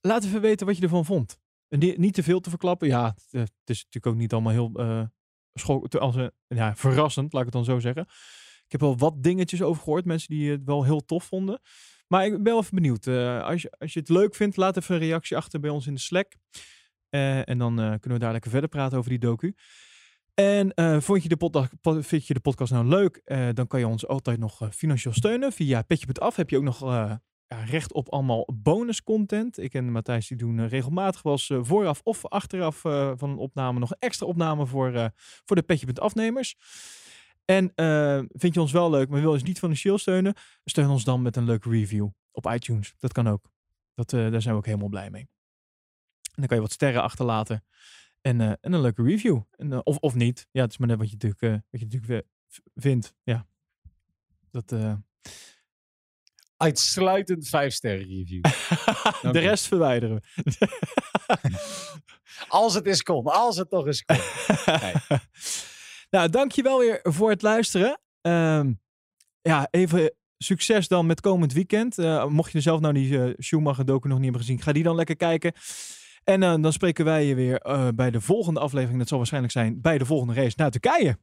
Laat 0.00 0.24
even 0.24 0.40
weten 0.40 0.66
wat 0.66 0.76
je 0.76 0.82
ervan 0.82 1.04
vond. 1.04 1.38
En 1.68 1.78
niet 1.78 2.14
te 2.14 2.22
veel 2.22 2.40
te 2.40 2.50
verklappen. 2.50 2.88
Ja, 2.88 3.04
het, 3.06 3.26
eh, 3.30 3.40
is 3.64 3.84
natuurlijk 3.84 4.06
ook 4.06 4.14
niet 4.16 4.32
allemaal 4.32 4.52
heel 4.52 4.70
eh 4.74 5.02
te- 5.88 5.98
als, 5.98 6.16
een- 6.16 6.32
ja, 6.46 6.76
verrassend, 6.76 7.32
laat 7.32 7.46
ik 7.46 7.52
het 7.52 7.64
dan 7.64 7.74
zo 7.74 7.80
zeggen. 7.80 8.02
Ik 8.64 8.72
heb 8.72 8.80
wel 8.80 8.96
wat 8.98 9.22
dingetjes 9.22 9.62
over 9.62 9.82
gehoord. 9.82 10.04
Mensen 10.04 10.34
die 10.34 10.50
het 10.50 10.64
wel 10.64 10.84
heel 10.84 11.04
tof 11.04 11.24
vonden. 11.24 11.60
Maar 12.08 12.24
ik 12.26 12.32
ben 12.32 12.42
wel 12.44 12.58
even 12.60 12.74
benieuwd. 12.74 13.06
Eh, 13.06 13.42
als, 13.42 13.62
je, 13.62 13.72
als 13.78 13.92
je 13.92 14.00
het 14.00 14.08
leuk 14.08 14.34
vindt, 14.34 14.56
laat 14.56 14.76
even 14.76 14.94
een 14.94 15.00
reactie 15.00 15.36
achter 15.36 15.60
bij 15.60 15.70
ons 15.70 15.86
in 15.86 15.94
de 15.94 16.00
Slack. 16.00 16.32
Eh, 17.08 17.48
en 17.48 17.58
dan 17.58 17.78
eh, 17.80 17.86
kunnen 17.86 18.18
we 18.18 18.18
daar 18.18 18.32
lekker 18.32 18.50
verder 18.50 18.68
praten 18.68 18.98
over 18.98 19.10
die 19.10 19.18
docu. 19.18 19.54
En 20.34 20.74
eh, 20.74 21.00
vond 21.00 21.22
je 21.22 21.28
de 21.28 21.36
podda- 21.36 21.68
po- 21.80 22.02
vind 22.02 22.26
je 22.26 22.34
de 22.34 22.40
podcast 22.40 22.72
nou 22.72 22.86
leuk? 22.86 23.20
Eh, 23.24 23.48
dan 23.52 23.66
kan 23.66 23.80
je 23.80 23.86
ons 23.86 24.06
altijd 24.06 24.38
nog 24.38 24.62
eh, 24.62 24.70
financieel 24.70 25.14
steunen. 25.14 25.52
Via 25.52 25.82
Petje.af 25.82 26.36
heb 26.36 26.50
je 26.50 26.56
ook 26.56 26.62
nog 26.62 26.80
ja, 27.46 27.64
recht 27.64 27.92
op 27.92 28.08
allemaal 28.08 28.48
bonus 28.54 29.02
content. 29.02 29.58
Ik 29.58 29.74
en 29.74 29.92
Matthijs 29.92 30.28
die 30.28 30.36
doen 30.36 30.68
regelmatig 30.68 31.22
wel 31.22 31.32
eens 31.32 31.50
vooraf 31.60 32.00
of 32.02 32.26
achteraf 32.26 32.78
van 33.16 33.30
een 33.30 33.36
opname 33.36 33.78
nog 33.78 33.90
een 33.90 33.96
extra 33.98 34.26
opname 34.26 34.66
voor, 34.66 35.10
voor 35.44 35.56
de 35.56 35.62
Petje.afnemers. 35.62 36.56
En 37.44 37.72
vind 38.28 38.54
je 38.54 38.60
ons 38.60 38.72
wel 38.72 38.90
leuk, 38.90 39.08
maar 39.08 39.20
wil 39.20 39.28
je 39.28 39.34
ons 39.34 39.46
niet 39.46 39.58
financieel 39.58 39.98
steunen? 39.98 40.34
Steun 40.64 40.88
ons 40.88 41.04
dan 41.04 41.22
met 41.22 41.36
een 41.36 41.44
leuke 41.44 41.70
review 41.70 42.08
op 42.32 42.46
iTunes. 42.46 42.94
Dat 42.98 43.12
kan 43.12 43.28
ook. 43.28 43.50
Dat, 43.94 44.10
daar 44.10 44.42
zijn 44.42 44.54
we 44.54 44.60
ook 44.60 44.66
helemaal 44.66 44.88
blij 44.88 45.10
mee. 45.10 45.22
En 46.22 46.34
dan 46.34 46.46
kan 46.46 46.56
je 46.56 46.62
wat 46.62 46.72
sterren 46.72 47.02
achterlaten. 47.02 47.64
En, 48.24 48.40
eh, 48.40 48.48
en 48.60 48.72
een 48.72 48.80
leuke 48.80 49.02
review. 49.02 49.40
En, 49.56 49.72
eh, 49.72 49.78
of, 49.82 49.96
of 49.96 50.14
niet. 50.14 50.48
Ja, 50.50 50.62
het 50.62 50.70
is 50.70 50.78
maar 50.78 50.88
net 50.88 50.98
wat 50.98 51.06
je 51.06 51.12
natuurlijk, 51.12 51.42
eh, 51.42 51.50
wat 51.70 51.80
je 51.80 51.86
natuurlijk 51.86 52.26
vindt. 52.74 53.14
Ja. 53.22 53.46
Dat, 54.50 54.74
Uitsluitend 56.56 57.48
5 57.48 57.74
sterren 57.74 58.06
review. 58.06 58.42
de 59.32 59.38
rest 59.38 59.66
verwijderen 59.66 60.22
we. 60.34 60.68
als 62.48 62.74
het 62.74 62.86
is 62.86 63.02
kon. 63.02 63.24
Als 63.24 63.56
het 63.56 63.70
toch 63.70 63.86
is 63.86 64.04
kon. 64.04 64.16
Nee. 64.66 64.94
nou, 66.10 66.30
dankjewel 66.30 66.78
weer 66.78 67.00
voor 67.02 67.30
het 67.30 67.42
luisteren. 67.42 68.00
Ehm, 68.20 68.72
ja, 69.40 69.68
even 69.70 70.14
succes 70.38 70.88
dan 70.88 71.06
met 71.06 71.20
komend 71.20 71.52
weekend. 71.52 71.96
Mocht 72.28 72.52
je 72.52 72.60
zelf 72.60 72.80
nou 72.80 72.94
die 72.94 73.34
Schumacher 73.38 73.84
docu 73.84 74.08
nog 74.08 74.16
niet 74.18 74.26
hebben 74.26 74.46
gezien, 74.46 74.62
ga 74.62 74.72
die 74.72 74.82
dan 74.82 74.96
lekker 74.96 75.16
kijken. 75.16 75.52
En 76.24 76.42
eh, 76.42 76.54
dan 76.60 76.72
spreken 76.72 77.04
wij 77.04 77.24
je 77.24 77.34
weer 77.34 77.60
eh, 77.60 77.88
bij 77.94 78.10
de 78.10 78.20
volgende 78.20 78.60
aflevering. 78.60 78.98
Dat 78.98 79.08
zal 79.08 79.18
waarschijnlijk 79.18 79.52
zijn 79.52 79.80
bij 79.80 79.98
de 79.98 80.04
volgende 80.04 80.34
race 80.34 80.54
naar 80.56 80.70
Turkije. 80.70 81.18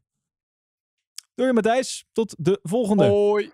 Doei 1.35 1.51
Matthijs, 1.51 2.05
tot 2.11 2.35
de 2.37 2.59
volgende. 2.63 3.05
Hoi. 3.05 3.51